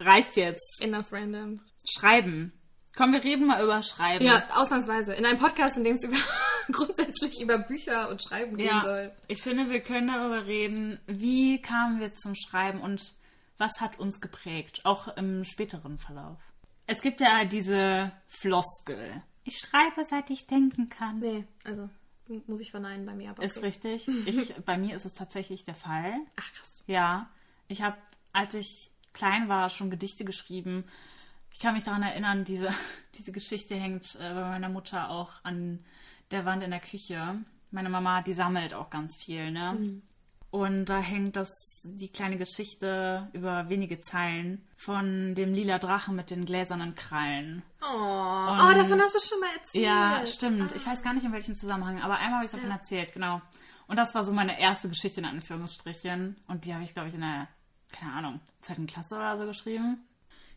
Reicht 0.00 0.36
jetzt. 0.36 0.82
Enough 0.82 1.10
random. 1.10 1.60
Schreiben. 1.84 2.52
Komm, 2.96 3.12
wir 3.12 3.22
reden 3.22 3.46
mal 3.46 3.62
über 3.62 3.82
Schreiben. 3.82 4.24
Ja, 4.24 4.42
ausnahmsweise. 4.54 5.12
In 5.12 5.26
einem 5.26 5.38
Podcast, 5.38 5.76
in 5.76 5.84
dem 5.84 5.96
es 5.96 6.02
über, 6.02 6.16
grundsätzlich 6.72 7.40
über 7.42 7.58
Bücher 7.58 8.08
und 8.08 8.22
Schreiben 8.22 8.56
gehen 8.56 8.80
soll. 8.80 9.12
Ich 9.28 9.42
finde, 9.42 9.68
wir 9.68 9.80
können 9.80 10.08
darüber 10.08 10.46
reden, 10.46 10.98
wie 11.06 11.60
kamen 11.60 12.00
wir 12.00 12.12
zum 12.12 12.34
Schreiben 12.34 12.80
und 12.80 13.14
was 13.58 13.80
hat 13.80 13.98
uns 13.98 14.20
geprägt, 14.20 14.80
auch 14.84 15.14
im 15.16 15.44
späteren 15.44 15.98
Verlauf. 15.98 16.38
Es 16.86 17.02
gibt 17.02 17.20
ja 17.20 17.44
diese 17.44 18.12
Floskel. 18.28 19.22
Ich 19.44 19.58
schreibe, 19.58 20.04
seit 20.04 20.30
ich 20.30 20.46
denken 20.46 20.88
kann. 20.88 21.18
Nee, 21.18 21.44
also, 21.64 21.90
muss 22.46 22.60
ich 22.60 22.70
verneinen 22.70 23.04
bei 23.04 23.14
mir. 23.14 23.30
Aber 23.30 23.42
Ist 23.42 23.58
okay. 23.58 23.66
richtig. 23.66 24.08
Ich, 24.26 24.54
bei 24.64 24.78
mir 24.78 24.96
ist 24.96 25.04
es 25.04 25.12
tatsächlich 25.12 25.64
der 25.64 25.74
Fall. 25.74 26.14
Ach 26.36 26.52
krass. 26.54 26.82
Ja, 26.86 27.28
ich 27.68 27.82
habe, 27.82 27.98
als 28.32 28.54
ich 28.54 28.90
klein 29.12 29.48
war, 29.50 29.68
schon 29.68 29.90
Gedichte 29.90 30.24
geschrieben. 30.24 30.84
Ich 31.56 31.62
kann 31.62 31.72
mich 31.72 31.84
daran 31.84 32.02
erinnern, 32.02 32.44
diese, 32.44 32.68
diese 33.16 33.32
Geschichte 33.32 33.76
hängt 33.76 34.14
äh, 34.16 34.34
bei 34.34 34.42
meiner 34.42 34.68
Mutter 34.68 35.08
auch 35.08 35.30
an 35.42 35.82
der 36.30 36.44
Wand 36.44 36.62
in 36.62 36.70
der 36.70 36.80
Küche. 36.80 37.38
Meine 37.70 37.88
Mama, 37.88 38.20
die 38.20 38.34
sammelt 38.34 38.74
auch 38.74 38.90
ganz 38.90 39.16
viel, 39.16 39.50
ne? 39.50 40.02
Und 40.50 40.84
da 40.84 40.98
hängt 41.00 41.34
das, 41.34 41.50
die 41.84 42.10
kleine 42.10 42.36
Geschichte 42.36 43.30
über 43.32 43.70
wenige 43.70 44.02
Zeilen 44.02 44.66
von 44.76 45.34
dem 45.34 45.54
lila 45.54 45.78
Drachen 45.78 46.14
mit 46.14 46.28
den 46.28 46.44
gläsernen 46.44 46.94
Krallen. 46.94 47.62
Oh, 47.80 47.86
oh, 47.86 48.74
davon 48.74 49.00
hast 49.00 49.14
du 49.14 49.20
schon 49.26 49.40
mal 49.40 49.50
erzählt. 49.56 49.84
Ja, 49.84 50.26
stimmt. 50.26 50.72
Ich 50.76 50.86
weiß 50.86 51.02
gar 51.02 51.14
nicht 51.14 51.24
in 51.24 51.32
welchem 51.32 51.56
Zusammenhang, 51.56 52.02
aber 52.02 52.18
einmal 52.18 52.34
habe 52.36 52.44
ich 52.44 52.50
davon 52.50 52.68
Ja. 52.68 52.76
erzählt, 52.76 53.14
genau. 53.14 53.40
Und 53.86 53.96
das 53.96 54.14
war 54.14 54.24
so 54.24 54.32
meine 54.32 54.60
erste 54.60 54.90
Geschichte 54.90 55.20
in 55.20 55.26
Anführungsstrichen. 55.26 56.36
Und 56.48 56.66
die 56.66 56.74
habe 56.74 56.84
ich, 56.84 56.92
glaube 56.92 57.08
ich, 57.08 57.14
in 57.14 57.22
der, 57.22 57.48
keine 57.92 58.12
Ahnung, 58.12 58.40
zweiten 58.60 58.86
Klasse 58.86 59.16
oder 59.16 59.38
so 59.38 59.46
geschrieben. 59.46 60.06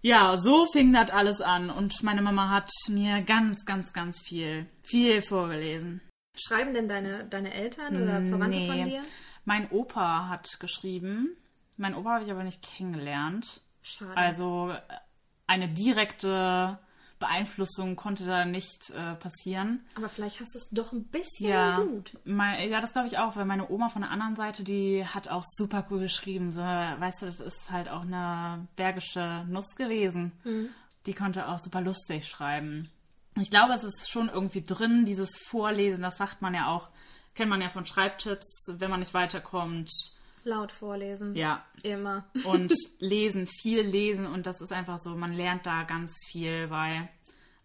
Ja, 0.02 0.38
so 0.38 0.66
fing 0.66 0.94
das 0.94 1.10
alles 1.10 1.42
an. 1.42 1.70
Und 1.70 2.02
meine 2.04 2.22
Mama 2.22 2.50
hat 2.50 2.70
mir 2.88 3.22
ganz, 3.24 3.66
ganz, 3.66 3.92
ganz 3.94 4.20
viel, 4.20 4.66
viel 4.82 5.22
vorgelesen. 5.22 6.02
Schreiben 6.38 6.74
denn 6.74 6.88
deine, 6.88 7.26
deine 7.26 7.54
Eltern 7.54 8.02
oder 8.02 8.24
Verwandte 8.26 8.60
von 8.60 8.76
Nee. 8.78 8.84
dir? 8.86 9.02
Mein 9.46 9.70
Opa 9.72 10.30
hat 10.30 10.60
geschrieben. 10.60 11.36
Mein 11.76 11.96
Opa 11.96 12.14
habe 12.16 12.24
ich 12.24 12.32
aber 12.32 12.44
nicht 12.44 12.64
kennengelernt. 12.64 13.62
Schade. 13.82 14.16
Also 14.16 14.72
äh, 14.72 14.80
eine 15.48 15.68
direkte 15.70 16.80
Beeinflussung 17.19 17.95
konnte 17.95 18.25
da 18.25 18.45
nicht 18.45 18.89
äh, 18.91 19.15
passieren. 19.15 19.86
Aber 19.95 20.10
vielleicht 20.10 20.39
hast 20.39 20.55
du 20.55 20.60
es 20.60 20.69
doch 20.71 20.91
ein 20.93 21.03
bisschen 21.05 21.49
Ja, 21.49 21.79
Blut. 21.82 22.17
mein, 22.25 22.69
ja, 22.69 22.79
das 22.82 22.93
glaube 22.93 23.08
ich 23.08 23.17
auch, 23.17 23.36
weil 23.36 23.45
meine 23.45 23.69
Oma 23.69 23.89
von 23.89 24.01
der 24.01 24.12
anderen 24.12 24.36
Seite, 24.36 24.63
die 24.63 25.05
hat 25.05 25.27
auch 25.27 25.43
super 25.45 25.86
cool 25.89 25.99
geschrieben. 25.99 26.51
So, 26.53 26.62
weißt 26.62 27.21
du, 27.21 27.25
das 27.27 27.39
ist 27.39 27.69
halt 27.69 27.89
auch 27.89 28.01
eine 28.01 28.67
bergische 28.75 29.45
Nuss 29.47 29.75
gewesen. 29.75 30.32
Die 31.05 31.13
konnte 31.13 31.47
auch 31.47 31.60
super 31.60 31.82
lustig 31.82 32.27
schreiben. 32.27 32.89
Ich 33.39 33.49
glaube, 33.51 33.73
es 33.73 33.84
ist 33.84 34.10
schon 34.10 34.29
irgendwie 34.29 34.62
drin, 34.63 35.05
dieses 35.05 35.29
Vorlesen, 35.47 36.01
das 36.01 36.17
sagt 36.17 36.41
man 36.41 36.53
ja 36.53 36.67
auch, 36.67 36.89
kennt 37.36 37.49
man 37.49 37.62
ja 37.62 37.69
von 37.69 37.86
Schreibtipps, 37.86 38.65
wenn 38.67 38.89
man 38.89 38.99
nicht 38.99 39.13
weiterkommt. 39.13 39.89
Laut 40.50 40.72
vorlesen. 40.72 41.36
Ja, 41.36 41.66
Immer. 41.84 42.26
und 42.44 42.74
lesen, 43.00 43.46
viel 43.46 43.82
lesen 43.82 44.26
und 44.26 44.46
das 44.46 44.60
ist 44.62 44.72
einfach 44.72 44.98
so, 45.00 45.16
man 45.16 45.34
lernt 45.34 45.66
da 45.66 45.84
ganz 45.84 46.14
viel 46.30 46.68
bei. 46.68 47.10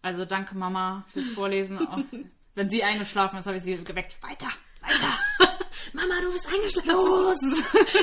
Also 0.01 0.23
danke 0.25 0.55
Mama 0.55 1.03
fürs 1.07 1.25
Vorlesen. 1.27 1.79
Auch 1.79 1.97
wenn 2.55 2.69
sie 2.69 2.83
eingeschlafen 2.83 3.39
ist, 3.39 3.47
habe 3.47 3.57
ich 3.57 3.63
sie 3.63 3.83
geweckt. 3.83 4.21
Weiter, 4.21 4.49
weiter. 4.81 5.57
Mama, 5.93 6.13
du 6.21 6.31
bist 6.31 6.45
eingeschlafen. 6.47 6.89
Los! 6.89 7.37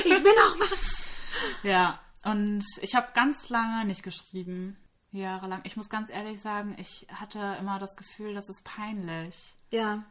ich 0.05 0.23
bin 0.23 0.33
auch 0.33 0.59
wach. 0.59 1.63
Ja, 1.63 1.99
und 2.25 2.63
ich 2.81 2.93
habe 2.95 3.07
ganz 3.13 3.49
lange 3.49 3.85
nicht 3.85 4.03
geschrieben. 4.03 4.77
Jahrelang. 5.11 5.61
Ich 5.63 5.77
muss 5.77 5.89
ganz 5.89 6.09
ehrlich 6.09 6.41
sagen, 6.41 6.75
ich 6.77 7.07
hatte 7.13 7.57
immer 7.59 7.79
das 7.79 7.95
Gefühl, 7.95 8.33
das 8.33 8.49
ist 8.49 8.63
peinlich. 8.63 9.55
Ja. 9.71 10.03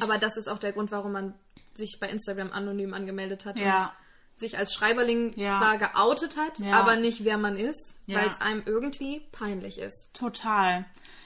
Aber 0.00 0.18
das 0.18 0.36
ist 0.36 0.48
auch 0.48 0.58
der 0.58 0.72
Grund, 0.72 0.90
warum 0.90 1.12
man 1.12 1.34
sich 1.74 1.98
bei 2.00 2.08
Instagram 2.08 2.52
anonym 2.52 2.94
angemeldet 2.94 3.44
hat 3.44 3.58
Ja. 3.58 3.94
Sich 4.38 4.58
als 4.58 4.72
Schreiberling 4.74 5.32
Ja. 5.38 5.58
zwar 5.58 5.78
geoutet 5.78 6.36
hat, 6.36 6.58
Ja. 6.58 6.72
aber 6.74 6.96
nicht 6.96 7.24
wer 7.24 7.38
man 7.38 7.56
ist, 7.56 7.94
Ja. 8.06 8.18
weil 8.18 8.28
es 8.30 8.40
einem 8.40 8.62
irgendwie 8.66 9.20
peinlich 9.32 9.78
ist. 9.78 10.10
Total. 10.12 10.84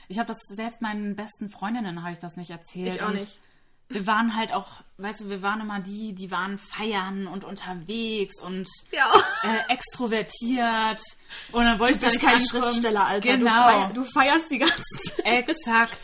Ich 0.09 0.19
habe 0.19 0.29
das 0.29 0.39
selbst 0.49 0.81
meinen 0.83 1.15
besten 1.17 1.51
Freundinnen 1.51 2.03
habe 2.03 2.13
ich 2.13 2.19
das 2.19 2.37
nicht 2.37 2.51
erzählt. 2.51 2.95
Ich 2.95 3.03
auch 3.03 3.09
Und 3.09 3.15
nicht. 3.17 3.41
Wir 3.93 4.07
waren 4.07 4.37
halt 4.37 4.53
auch, 4.53 4.83
weißt 4.99 5.23
du, 5.23 5.29
wir 5.31 5.43
waren 5.43 5.61
immer 5.61 5.81
die, 5.81 6.15
die 6.15 6.31
waren 6.31 6.59
feiern 6.59 7.27
und 7.27 7.43
unterwegs 7.45 8.41
und 8.41 8.69
Ja. 8.93 9.13
äh, 9.43 9.73
extrovertiert. 9.73 11.01
Und 11.53 11.65
dann 11.65 11.79
wollte 11.79 11.95
ich 11.95 11.99
Du 11.99 12.07
da 12.07 12.11
bist 12.13 12.25
kein 12.25 12.35
ankommen. 12.41 12.63
Schriftsteller, 12.65 13.07
Alter. 13.07 13.37
Genau. 13.37 13.89
Du 13.93 14.05
feierst 14.05 14.51
die 14.51 14.59
ganze 14.59 14.83
Zeit. 15.17 15.49
Exakt. 15.49 15.99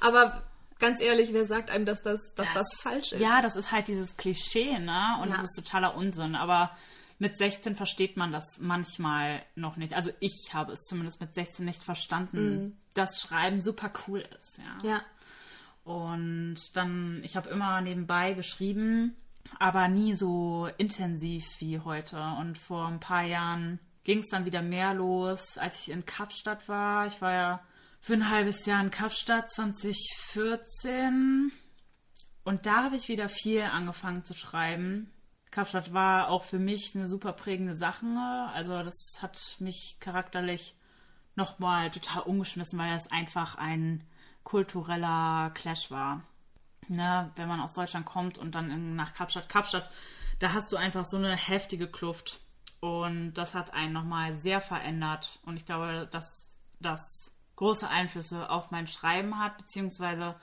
Aber 0.00 0.42
ganz 0.80 1.00
ehrlich, 1.00 1.32
wer 1.32 1.44
sagt 1.44 1.70
einem, 1.70 1.86
dass 1.86 2.02
das, 2.02 2.34
dass 2.34 2.52
das, 2.52 2.66
falsch 2.80 3.12
ist? 3.12 3.20
Ja, 3.20 3.40
das 3.40 3.56
ist 3.56 3.70
halt 3.70 3.88
dieses 3.88 4.16
Klischee, 4.16 4.78
ne? 4.78 5.18
Und 5.22 5.30
Ja. 5.30 5.36
das 5.36 5.50
ist 5.50 5.56
totaler 5.64 5.94
Unsinn. 5.94 6.34
Aber 6.34 6.70
mit 7.18 7.36
16 7.36 7.76
versteht 7.76 8.16
man 8.16 8.32
das 8.32 8.58
manchmal 8.58 9.42
noch 9.54 9.76
nicht. 9.76 9.94
Also 9.94 10.10
ich 10.20 10.50
habe 10.52 10.72
es 10.72 10.82
zumindest 10.82 11.20
mit 11.20 11.34
16 11.34 11.64
nicht 11.64 11.82
verstanden, 11.84 12.80
dass 12.94 13.20
Schreiben 13.20 13.60
super 13.60 13.90
cool 14.08 14.24
ist, 14.38 14.58
ja. 14.58 14.88
Ja. 14.90 15.02
Und 15.84 16.76
dann, 16.76 17.20
ich 17.24 17.36
habe 17.36 17.48
immer 17.50 17.80
nebenbei 17.80 18.32
geschrieben, 18.32 19.16
aber 19.58 19.88
nie 19.88 20.14
so 20.14 20.68
intensiv 20.78 21.44
wie 21.58 21.78
heute. 21.80 22.18
Und 22.38 22.58
vor 22.58 22.86
ein 22.86 23.00
paar 23.00 23.24
Jahren 23.24 23.80
ging 24.04 24.20
es 24.20 24.28
dann 24.28 24.44
wieder 24.44 24.62
mehr 24.62 24.94
los, 24.94 25.58
als 25.58 25.80
ich 25.80 25.90
in 25.90 26.04
Kapstadt 26.06 26.68
war. 26.68 27.06
Ich 27.06 27.20
war 27.20 27.32
ja 27.32 27.60
für 28.00 28.14
ein 28.14 28.30
halbes 28.30 28.64
Jahr 28.66 28.82
in 28.82 28.90
Kapstadt 28.90 29.50
2014. 29.50 31.52
Und 32.44 32.66
da 32.66 32.84
habe 32.84 32.96
ich 32.96 33.08
wieder 33.08 33.28
viel 33.28 33.62
angefangen 33.62 34.24
zu 34.24 34.34
schreiben. 34.34 35.12
Kapstadt 35.50 35.92
war 35.92 36.28
auch 36.28 36.44
für 36.44 36.58
mich 36.58 36.92
eine 36.94 37.06
super 37.06 37.32
prägende 37.32 37.74
Sache. 37.74 38.06
Also 38.54 38.82
das 38.82 39.18
hat 39.20 39.56
mich 39.58 39.96
charakterlich 40.00 40.74
nochmal 41.34 41.90
total 41.90 42.22
umgeschmissen, 42.22 42.78
weil 42.78 42.92
das 42.92 43.10
einfach 43.10 43.56
ein 43.56 44.04
kultureller 44.44 45.50
Clash 45.54 45.90
war. 45.90 46.22
Ne, 46.88 47.30
wenn 47.36 47.46
man 47.46 47.60
aus 47.60 47.74
Deutschland 47.74 48.04
kommt 48.04 48.38
und 48.38 48.56
dann 48.56 48.70
in, 48.70 48.96
nach 48.96 49.14
Kapstadt, 49.14 49.48
Kapstadt, 49.48 49.88
da 50.40 50.54
hast 50.54 50.72
du 50.72 50.76
einfach 50.76 51.04
so 51.04 51.18
eine 51.18 51.36
heftige 51.36 51.86
Kluft. 51.86 52.40
Und 52.80 53.34
das 53.34 53.54
hat 53.54 53.74
einen 53.74 53.92
nochmal 53.92 54.36
sehr 54.38 54.60
verändert. 54.60 55.38
Und 55.44 55.56
ich 55.56 55.66
glaube, 55.66 56.08
dass 56.10 56.58
das 56.80 57.30
große 57.60 57.86
Einflüsse 57.88 58.48
auf 58.50 58.70
mein 58.70 58.86
Schreiben 58.86 59.38
hat, 59.38 59.56
beziehungsweise 59.58 60.34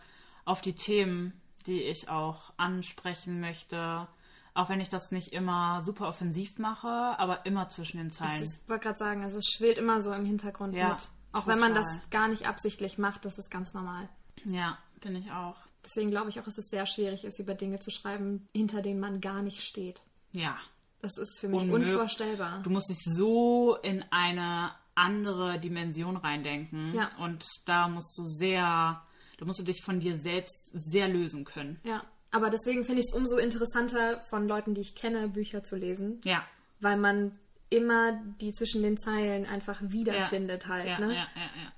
auf 0.46 0.62
die 0.62 0.74
Themen, 0.76 1.34
die 1.66 1.82
ich 1.82 2.10
auch 2.10 2.54
ansprechen 2.58 3.40
möchte. 3.40 4.08
Auch 4.54 4.70
wenn 4.70 4.80
ich 4.80 4.90
das 4.90 5.12
nicht 5.12 5.34
immer 5.34 5.82
super 5.84 6.08
offensiv 6.08 6.58
mache, 6.60 6.88
aber 6.88 7.46
immer 7.46 7.70
zwischen 7.70 7.98
den 7.98 8.12
Zeilen. 8.12 8.44
ist, 8.44 8.60
ich 8.64 8.70
wollte 8.70 8.84
gerade 8.86 8.98
sagen, 8.98 9.24
also 9.24 9.40
es 9.40 9.46
schwillt 9.48 9.78
immer 9.78 10.02
so 10.02 10.14
im 10.14 10.26
Hintergrund 10.26 10.74
Ja, 10.76 10.90
mit. 10.94 11.10
Auch 11.34 11.46
wenn 11.48 11.60
man 11.60 11.74
das 11.76 11.86
total. 11.88 12.02
gar 12.12 12.28
nicht 12.28 12.48
absichtlich 12.48 12.98
macht, 12.98 13.26
das 13.26 13.38
ist 13.38 13.52
ganz 13.52 13.74
normal. 13.74 14.08
Ja, 14.46 14.78
finde 15.02 15.20
ich 15.20 15.32
auch. 15.32 15.56
Deswegen 15.84 16.10
glaube 16.12 16.30
ich 16.30 16.40
auch, 16.40 16.44
dass 16.46 16.58
es 16.58 16.70
sehr 16.70 16.86
schwierig 16.86 17.24
ist, 17.26 17.40
über 17.40 17.54
Dinge 17.56 17.80
zu 17.80 17.92
schreiben, 17.92 18.48
hinter 18.56 18.82
denen 18.82 19.00
man 19.00 19.22
gar 19.22 19.42
nicht 19.42 19.62
steht. 19.64 20.02
Ja, 20.32 20.58
Das 21.02 21.18
ist 21.18 21.40
für 21.40 21.48
mich 21.50 21.62
Unmöglich. 21.62 21.90
unvorstellbar. 21.94 22.62
Du 22.64 22.70
musst 22.70 22.90
dich 22.90 23.00
so 23.04 23.76
in 23.84 24.04
eine 24.12 24.72
andere 24.98 25.60
Dimension 25.60 26.18
reindenken. 26.18 26.94
Ja. 26.94 27.10
Und 27.20 27.46
da 27.66 27.88
musst 27.88 28.18
du 28.18 28.26
sehr, 28.26 29.02
da 29.38 29.46
musst 29.46 29.60
du 29.60 29.64
dich 29.64 29.82
von 29.84 30.00
dir 30.00 30.18
selbst 30.18 30.60
sehr 30.74 31.08
lösen 31.08 31.46
können. 31.46 31.80
Ja, 31.84 32.04
aber 32.32 32.50
deswegen 32.50 32.84
finde 32.84 33.02
ich 33.02 33.08
es 33.10 33.14
umso 33.14 33.38
interessanter, 33.38 34.22
von 34.30 34.48
Leuten, 34.48 34.74
die 34.74 34.82
ich 34.82 34.96
kenne, 34.96 35.28
Bücher 35.30 35.64
zu 35.64 35.76
lesen, 35.76 36.20
Ja. 36.24 36.44
weil 36.80 36.98
man 36.98 37.38
immer 37.70 38.14
die 38.40 38.54
zwischen 38.54 38.82
den 38.82 38.98
Zeilen 38.98 39.46
einfach 39.46 39.80
wiederfindet 39.82 40.64
Ja. 40.64 40.70
halt, 40.70 40.88
Ja, 40.88 41.00
ne? 41.00 41.16
ja. 41.16 41.28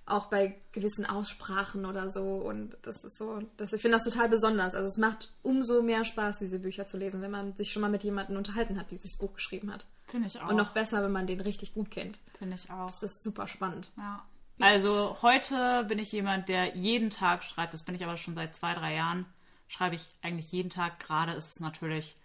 Auch 0.06 0.28
bei 0.28 0.56
gewissen 0.72 1.06
Aussprachen 1.06 1.86
oder 1.86 2.10
so 2.12 2.22
und 2.36 2.78
das 2.84 3.04
ist 3.04 3.18
so, 3.18 3.40
das, 3.58 3.74
ich 3.74 3.82
finde 3.82 3.98
das 3.98 4.04
total 4.04 4.30
besonders. 4.30 4.76
Also 4.76 4.88
es 4.88 4.98
macht 4.98 5.32
umso 5.42 5.82
mehr 5.82 6.06
Spaß, 6.06 6.40
diese 6.40 6.60
Bücher 6.60 6.86
zu 6.86 6.98
lesen, 6.98 7.22
wenn 7.22 7.32
man 7.32 7.56
sich 7.58 7.72
schon 7.72 7.82
mal 7.82 7.90
mit 7.90 8.04
jemandem 8.04 8.38
unterhalten 8.38 8.80
hat, 8.80 8.92
die 8.92 8.98
dieses 8.98 9.18
Buch 9.18 9.34
geschrieben 9.34 9.72
hat. 9.74 9.86
Finde 10.06 10.28
ich 10.28 10.40
auch. 10.40 10.50
Und 10.50 10.58
noch 10.58 10.74
besser, 10.74 11.04
wenn 11.04 11.12
man 11.12 11.28
den 11.28 11.42
richtig 11.42 11.74
gut 11.74 11.90
kennt. 11.92 12.20
Finde 12.38 12.56
ich 12.56 12.70
auch. 12.72 12.92
Das 12.92 13.04
ist 13.04 13.24
super 13.24 13.48
spannend. 13.48 13.90
Ja. 13.98 14.24
Also 14.60 15.18
heute 15.22 15.86
bin 15.88 16.00
ich 16.00 16.12
jemand, 16.12 16.50
der 16.50 16.76
jeden 16.76 17.10
Tag 17.12 17.44
schreibt. 17.44 17.74
Das 17.74 17.84
bin 17.84 17.96
ich 17.96 18.04
aber 18.04 18.18
schon 18.18 18.36
seit 18.36 18.54
zwei, 18.54 18.74
drei 18.74 18.94
Jahren. 18.96 19.26
Schreibe 19.70 19.96
ich 19.96 20.10
eigentlich 20.22 20.52
jeden 20.52 20.70
Tag. 20.70 21.00
Gerade 21.00 21.32
ist 21.34 21.50
es 21.50 21.60
natürlich 21.60 22.16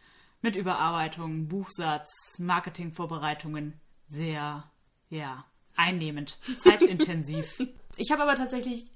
mit 0.45 0.57
Überarbeitung, 0.57 1.49
Buchsatz, 1.49 2.11
Marketingvorbereitungen 2.39 3.81
sehr, 4.11 4.63
ja, 5.09 5.45
einnehmend, 5.75 6.39
zeitintensiv. 6.59 7.59
Ich 7.97 8.11
habe 8.11 8.25
aber 8.25 8.35
tatsächlich 8.35 8.91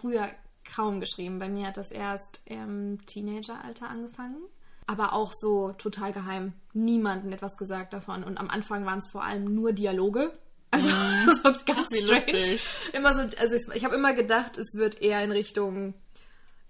früher 0.00 0.26
kaum 0.74 1.00
geschrieben. 1.00 1.38
Bei 1.38 1.50
mir 1.50 1.66
hat 1.66 1.76
das 1.76 1.92
erst 1.92 2.40
im 2.46 2.98
Teenageralter 3.04 3.90
angefangen. 3.90 4.38
Aber 4.86 5.12
auch 5.12 5.32
so 5.34 5.72
total 5.72 6.14
geheim. 6.14 6.54
Niemandem 6.72 7.30
etwas 7.34 7.58
gesagt 7.58 7.92
davon. 7.92 8.24
Und 8.24 8.38
am 8.38 8.48
Anfang 8.48 8.86
waren 8.86 9.00
es 9.00 9.10
vor 9.10 9.22
allem 9.22 9.54
nur 9.54 9.74
Dialoge. 9.74 10.32
Also 10.70 10.88
so 11.42 11.52
ganz 11.66 11.88
strange. 11.94 12.32
lustig. 12.32 12.66
Immer 12.94 13.12
so, 13.12 13.20
also 13.36 13.54
ich, 13.54 13.76
ich 13.76 13.84
habe 13.84 13.96
immer 13.96 14.14
gedacht, 14.14 14.56
es 14.56 14.72
wird 14.72 15.02
eher 15.02 15.22
in 15.22 15.30
Richtung 15.30 15.92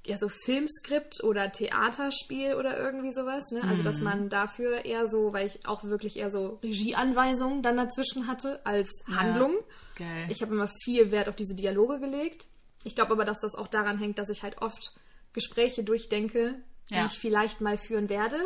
ja 0.05 0.17
so 0.17 0.29
Filmskript 0.29 1.23
oder 1.23 1.53
Theaterspiel 1.53 2.55
oder 2.55 2.79
irgendwie 2.79 3.13
sowas, 3.13 3.51
ne? 3.53 3.63
Also 3.63 3.83
dass 3.83 4.01
man 4.01 4.29
dafür 4.29 4.85
eher 4.85 5.07
so, 5.07 5.33
weil 5.33 5.47
ich 5.47 5.67
auch 5.67 5.85
wirklich 5.85 6.17
eher 6.17 6.31
so 6.31 6.59
Regieanweisungen 6.63 7.63
dann 7.63 7.77
dazwischen 7.77 8.27
hatte 8.27 8.61
als 8.65 8.91
Handlung. 9.15 9.55
Geil. 9.97 10.27
Ich 10.29 10.43
habe 10.43 10.55
immer 10.55 10.69
viel 10.83 11.11
Wert 11.11 11.29
auf 11.29 11.37
diese 11.37 11.55
Dialoge 11.55 12.01
gelegt. 12.01 12.47
Ich 12.85 12.95
glaube 12.95 13.13
aber, 13.13 13.25
dass 13.25 13.41
das 13.41 13.55
auch 13.55 13.69
daran 13.69 13.99
hängt, 13.99 14.19
dass 14.19 14.29
ich 14.29 14.43
halt 14.43 14.61
oft 14.61 14.95
Gespräche 15.33 15.85
durchdenke, 15.85 16.57
die 16.91 16.95
Ja. 16.95 17.07
ich 17.07 17.19
vielleicht 17.19 17.61
mal 17.61 17.79
führen 17.79 18.09
werde, 18.09 18.37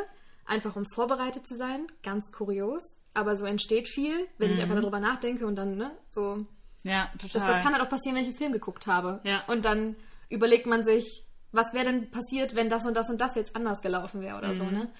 einfach 0.44 0.76
um 0.76 0.84
vorbereitet 0.94 1.46
zu 1.46 1.56
sein. 1.56 1.86
Ganz 2.02 2.30
kurios. 2.32 2.82
Aber 3.14 3.34
so 3.34 3.46
entsteht 3.46 3.88
viel, 3.88 4.26
wenn 4.36 4.52
ich 4.52 4.60
einfach 4.60 4.74
darüber 4.78 5.00
nachdenke 5.00 5.46
und 5.46 5.56
dann, 5.56 5.76
ne, 5.76 5.96
so. 6.10 6.44
Ja, 6.82 7.10
Das, 7.20 7.32
total. 7.32 7.50
das 7.50 7.64
kann 7.64 7.72
halt 7.72 7.82
auch 7.82 7.88
passieren, 7.88 8.14
wenn 8.14 8.22
ich 8.22 8.28
einen 8.28 8.36
Film 8.36 8.52
geguckt 8.52 8.86
habe. 8.86 9.20
Ja. 9.24 9.42
Und 9.46 9.64
dann 9.64 9.96
überlegt 10.28 10.66
man 10.66 10.84
sich, 10.84 11.24
was 11.56 11.72
wäre 11.74 11.86
denn 11.86 12.10
passiert, 12.10 12.54
wenn 12.54 12.70
das 12.70 12.86
und 12.86 12.94
das 12.94 13.10
und 13.10 13.20
das 13.20 13.34
jetzt 13.34 13.56
anders 13.56 13.80
gelaufen 13.80 14.20
wäre 14.20 14.38
oder 14.38 14.54
so, 14.54 14.64
Mhm. 14.64 14.72
ne? 14.72 14.90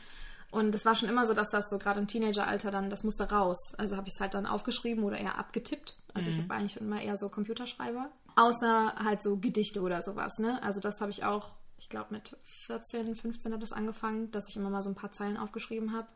Und 0.53 0.75
es 0.75 0.85
war 0.85 0.95
schon 0.95 1.09
immer 1.09 1.27
so, 1.27 1.35
dass 1.35 1.51
das 1.51 1.69
so 1.69 1.77
gerade 1.79 1.99
im 2.01 2.07
Teenageralter 2.07 2.71
dann, 2.71 2.89
das 2.89 3.03
musste 3.05 3.29
raus. 3.31 3.59
Also 3.79 3.97
habe 3.97 4.07
ich 4.09 4.15
es 4.15 4.21
halt 4.21 4.33
dann 4.35 4.47
aufgeschrieben 4.47 5.03
oder 5.05 5.19
eher 5.19 5.39
abgetippt. 5.39 5.97
Also 6.15 6.31
Mhm. 6.31 6.39
ich 6.39 6.49
war 6.49 6.57
eigentlich 6.57 6.77
immer 6.81 7.01
eher 7.03 7.17
so 7.17 7.29
Computerschreiber. 7.29 8.11
Außer 8.37 8.95
halt 9.05 9.23
so 9.23 9.37
Gedichte 9.37 9.81
oder 9.83 10.03
sowas, 10.03 10.39
ne? 10.39 10.63
Also 10.63 10.81
das 10.81 11.01
habe 11.01 11.11
ich 11.11 11.25
auch, 11.25 11.51
ich 11.79 11.89
glaube 11.89 12.15
mit 12.15 12.37
14, 12.67 13.15
15 13.17 13.53
hat 13.53 13.61
das 13.63 13.73
angefangen, 13.73 14.31
dass 14.31 14.49
ich 14.49 14.57
immer 14.57 14.71
mal 14.71 14.83
so 14.83 14.89
ein 14.91 14.95
paar 14.95 15.11
Zeilen 15.13 15.37
aufgeschrieben 15.37 15.93
habe. 15.95 16.07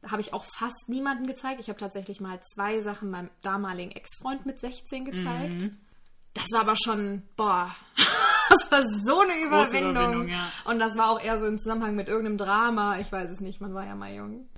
Da 0.00 0.10
habe 0.10 0.22
ich 0.22 0.32
auch 0.32 0.44
fast 0.58 0.88
niemanden 0.88 1.26
gezeigt. 1.26 1.60
Ich 1.60 1.68
habe 1.68 1.78
tatsächlich 1.78 2.20
mal 2.20 2.40
zwei 2.54 2.80
Sachen 2.80 3.10
meinem 3.10 3.30
damaligen 3.42 3.90
Ex-Freund 3.92 4.44
mit 4.46 4.60
16 4.60 5.04
gezeigt. 5.04 5.62
Mhm. 5.62 5.76
Das 6.32 6.46
war 6.52 6.60
aber 6.62 6.74
schon, 6.82 7.22
boah, 7.36 7.70
das 8.48 8.70
war 8.70 8.82
so 9.04 9.20
eine 9.20 9.34
Überwindung. 9.46 9.90
Überwindung, 9.92 10.28
ja. 10.28 10.48
Und 10.64 10.78
das 10.78 10.96
war 10.96 11.10
auch 11.10 11.20
eher 11.22 11.38
so 11.38 11.46
im 11.46 11.58
Zusammenhang 11.58 11.94
mit 11.94 12.08
irgendeinem 12.08 12.38
Drama. 12.38 12.98
Ich 12.98 13.10
weiß 13.10 13.30
es 13.30 13.40
nicht, 13.40 13.60
man 13.60 13.74
war 13.74 13.86
ja 13.86 13.94
mal 13.94 14.12
jung. 14.14 14.48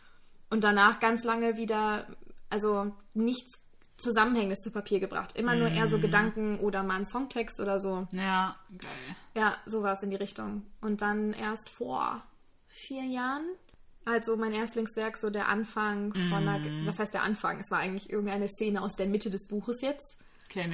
Und 0.50 0.64
danach 0.64 1.00
ganz 1.00 1.24
lange 1.24 1.56
wieder, 1.56 2.06
also 2.50 2.92
nichts 3.14 3.62
Zusammenhängendes 3.98 4.60
zu 4.60 4.70
Papier 4.70 5.00
gebracht. 5.00 5.36
Immer 5.36 5.54
nur 5.54 5.70
Mhm. 5.70 5.76
eher 5.76 5.86
so 5.88 5.98
Gedanken 5.98 6.58
oder 6.60 6.82
mal 6.82 6.96
einen 6.96 7.06
Songtext 7.06 7.60
oder 7.60 7.78
so. 7.78 8.06
Ja, 8.12 8.56
geil. 8.78 9.16
Ja, 9.34 9.56
sowas 9.64 10.02
in 10.02 10.10
die 10.10 10.16
Richtung. 10.16 10.64
Und 10.82 11.00
dann 11.00 11.32
erst 11.32 11.70
vor 11.70 12.22
vier 12.68 13.04
Jahren, 13.04 13.46
also 14.04 14.36
mein 14.36 14.52
Erstlingswerk, 14.52 15.16
so 15.16 15.30
der 15.30 15.48
Anfang 15.48 16.12
von 16.12 16.46
einer, 16.46 16.58
Mhm. 16.58 16.86
was 16.86 16.98
heißt 16.98 17.14
der 17.14 17.22
Anfang? 17.22 17.58
Es 17.58 17.70
war 17.70 17.78
eigentlich 17.78 18.10
irgendeine 18.10 18.48
Szene 18.48 18.82
aus 18.82 18.96
der 18.96 19.06
Mitte 19.06 19.30
des 19.30 19.46
Buches 19.48 19.80
jetzt. 19.80 20.15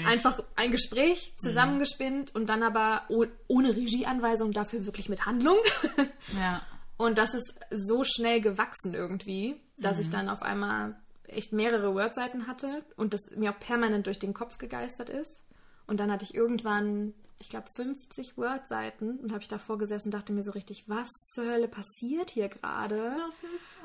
Einfach 0.06 0.42
ein 0.56 0.70
Gespräch 0.70 1.34
zusammengespinnt 1.38 2.34
und 2.34 2.48
dann 2.48 2.62
aber 2.62 3.02
oh, 3.08 3.26
ohne 3.48 3.74
Regieanweisung, 3.76 4.52
dafür 4.52 4.86
wirklich 4.86 5.08
mit 5.08 5.26
Handlung. 5.26 5.58
ja. 6.38 6.62
Und 6.96 7.18
das 7.18 7.34
ist 7.34 7.54
so 7.70 8.04
schnell 8.04 8.40
gewachsen 8.40 8.94
irgendwie, 8.94 9.60
dass 9.76 9.98
ich 9.98 10.10
dann 10.10 10.28
auf 10.28 10.42
einmal 10.42 10.96
echt 11.26 11.52
mehrere 11.52 11.94
Wordseiten 11.94 12.46
hatte 12.46 12.84
und 12.96 13.14
das 13.14 13.22
mir 13.34 13.50
auch 13.50 13.58
permanent 13.58 14.06
durch 14.06 14.18
den 14.18 14.34
Kopf 14.34 14.58
gegeistert 14.58 15.08
ist. 15.08 15.42
Und 15.86 15.98
dann 15.98 16.12
hatte 16.12 16.24
ich 16.24 16.34
irgendwann, 16.34 17.14
ich 17.42 17.48
glaube, 17.50 17.66
50 17.76 18.38
Wordseiten 18.38 19.18
und 19.18 19.32
habe 19.32 19.42
ich 19.42 19.48
davor 19.48 19.76
gesessen 19.76 20.08
und 20.08 20.14
dachte 20.14 20.32
mir 20.32 20.42
so 20.42 20.52
richtig, 20.52 20.84
was 20.88 21.08
zur 21.34 21.44
Hölle 21.46 21.68
passiert 21.68 22.30
hier 22.30 22.48
gerade? 22.48 23.16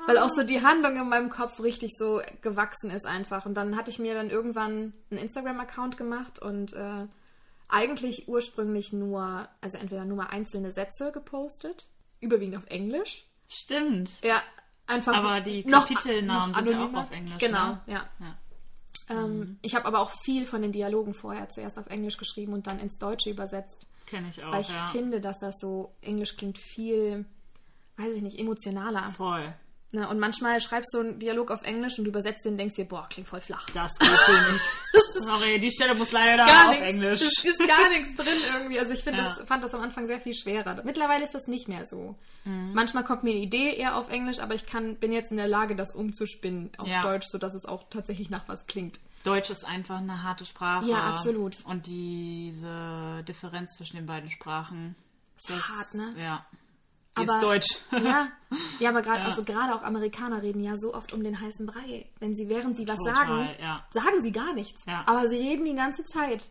Weil 0.06 0.18
auch 0.18 0.30
so 0.30 0.42
die 0.44 0.62
Handlung 0.62 0.96
in 0.96 1.08
meinem 1.08 1.28
Kopf 1.28 1.60
richtig 1.60 1.90
so 1.98 2.22
gewachsen 2.40 2.90
ist 2.90 3.04
einfach. 3.04 3.44
Und 3.46 3.54
dann 3.54 3.76
hatte 3.76 3.90
ich 3.90 3.98
mir 3.98 4.14
dann 4.14 4.30
irgendwann 4.30 4.94
einen 5.10 5.20
Instagram-Account 5.20 5.96
gemacht 5.96 6.38
und 6.40 6.72
äh, 6.72 7.06
eigentlich 7.68 8.28
ursprünglich 8.28 8.92
nur, 8.92 9.48
also 9.60 9.76
entweder 9.78 10.04
nur 10.04 10.16
mal 10.18 10.26
einzelne 10.28 10.70
Sätze 10.72 11.12
gepostet, 11.12 11.90
überwiegend 12.20 12.56
auf 12.56 12.66
Englisch. 12.68 13.26
Stimmt. 13.48 14.10
Ja, 14.22 14.40
einfach 14.86 15.14
Aber 15.16 15.40
die 15.40 15.64
noch- 15.64 15.88
Kapitelnamen 15.88 16.50
noch 16.52 16.58
sind 16.58 16.70
ja 16.70 16.84
auch 16.86 16.94
auf 16.94 17.10
Englisch, 17.10 17.38
Genau, 17.38 17.72
ne? 17.72 17.80
ja. 17.86 18.08
Ja. 18.20 18.38
Ähm, 19.10 19.58
ich 19.62 19.74
habe 19.74 19.86
aber 19.86 20.00
auch 20.00 20.10
viel 20.22 20.46
von 20.46 20.62
den 20.62 20.72
Dialogen 20.72 21.14
vorher 21.14 21.48
zuerst 21.48 21.78
auf 21.78 21.86
Englisch 21.86 22.16
geschrieben 22.16 22.52
und 22.52 22.66
dann 22.66 22.78
ins 22.78 22.98
Deutsche 22.98 23.30
übersetzt. 23.30 23.86
Kenn 24.06 24.26
ich 24.28 24.42
auch, 24.42 24.52
Weil 24.52 24.62
ich 24.62 24.70
ja. 24.70 24.88
finde, 24.92 25.20
dass 25.20 25.38
das 25.38 25.60
so, 25.60 25.92
Englisch 26.00 26.36
klingt 26.36 26.58
viel, 26.58 27.26
weiß 27.96 28.14
ich 28.14 28.22
nicht, 28.22 28.38
emotionaler. 28.38 29.08
Voll. 29.10 29.52
Ne? 29.92 30.06
Und 30.06 30.18
manchmal 30.18 30.60
schreibst 30.60 30.92
du 30.92 31.00
einen 31.00 31.18
Dialog 31.18 31.50
auf 31.50 31.62
Englisch 31.62 31.98
und 31.98 32.04
übersetzt 32.06 32.44
den 32.44 32.52
und 32.52 32.58
denkst 32.58 32.74
dir, 32.74 32.84
boah, 32.84 33.06
klingt 33.08 33.26
voll 33.26 33.40
flach. 33.40 33.66
Das 33.72 33.98
geht 33.98 34.10
so 34.26 34.52
nicht. 34.52 34.80
Sorry, 35.26 35.58
die 35.58 35.70
Stelle 35.70 35.94
muss 35.94 36.12
leider 36.12 36.44
auf 36.44 36.68
nichts. 36.70 36.84
Englisch. 36.86 37.22
Es 37.22 37.44
ist 37.44 37.58
gar 37.66 37.88
nichts 37.88 38.14
drin 38.14 38.38
irgendwie. 38.54 38.78
Also 38.78 38.92
ich 38.92 39.02
Ja. 39.04 39.12
das, 39.12 39.48
fand 39.48 39.64
das 39.64 39.74
am 39.74 39.80
Anfang 39.80 40.06
sehr 40.06 40.20
viel 40.20 40.34
schwerer. 40.34 40.82
Mittlerweile 40.84 41.24
ist 41.24 41.34
das 41.34 41.46
nicht 41.46 41.68
mehr 41.68 41.86
so. 41.86 42.16
Mhm. 42.44 42.72
Manchmal 42.74 43.02
kommt 43.04 43.24
mir 43.24 43.30
eine 43.30 43.40
Idee 43.40 43.74
eher 43.74 43.96
auf 43.96 44.10
Englisch, 44.10 44.40
aber 44.40 44.54
ich 44.54 44.66
kann, 44.66 44.96
bin 44.96 45.10
jetzt 45.10 45.30
in 45.30 45.38
der 45.38 45.48
Lage, 45.48 45.74
das 45.74 45.94
umzuspinnen 45.94 46.70
auf 46.76 46.86
Ja. 46.86 47.00
Deutsch, 47.02 47.26
sodass 47.30 47.54
es 47.54 47.64
auch 47.64 47.84
tatsächlich 47.88 48.28
nach 48.28 48.46
was 48.46 48.66
klingt. 48.66 49.00
Deutsch 49.24 49.48
ist 49.48 49.64
einfach 49.64 49.98
eine 49.98 50.22
harte 50.22 50.44
Sprache. 50.44 50.86
Ja, 50.86 51.08
absolut. 51.08 51.64
Und 51.64 51.86
diese 51.86 53.24
Differenz 53.26 53.76
zwischen 53.76 53.96
den 53.96 54.06
beiden 54.06 54.28
Sprachen. 54.30 54.96
Ist 55.38 55.50
hart, 55.50 55.94
ne? 55.94 56.10
Ja. 56.22 56.46
Aber- 57.20 57.34
ist 57.34 57.42
Deutsch. 57.42 57.78
Ja, 57.92 58.28
ja 58.80 58.88
aber 58.90 59.02
gerade 59.02 59.20
Ja. 59.22 59.26
also 59.26 59.44
gerade 59.44 59.74
auch 59.74 59.82
Amerikaner 59.82 60.42
reden 60.42 60.62
ja 60.62 60.76
so 60.76 60.94
oft 60.94 61.12
um 61.12 61.22
den 61.22 61.40
heißen 61.40 61.66
Brei. 61.66 62.06
Wenn 62.20 62.34
sie, 62.34 62.48
während 62.48 62.76
sie 62.76 62.86
was 62.88 62.96
Total, 62.98 63.14
sagen, 63.14 63.48
ja. 63.60 63.86
sagen 63.90 64.22
sie 64.22 64.32
gar 64.32 64.52
nichts. 64.54 64.84
Ja. 64.86 65.04
Aber 65.06 65.28
sie 65.28 65.36
reden 65.38 65.64
die 65.64 65.74
ganze 65.74 66.04
Zeit. 66.04 66.46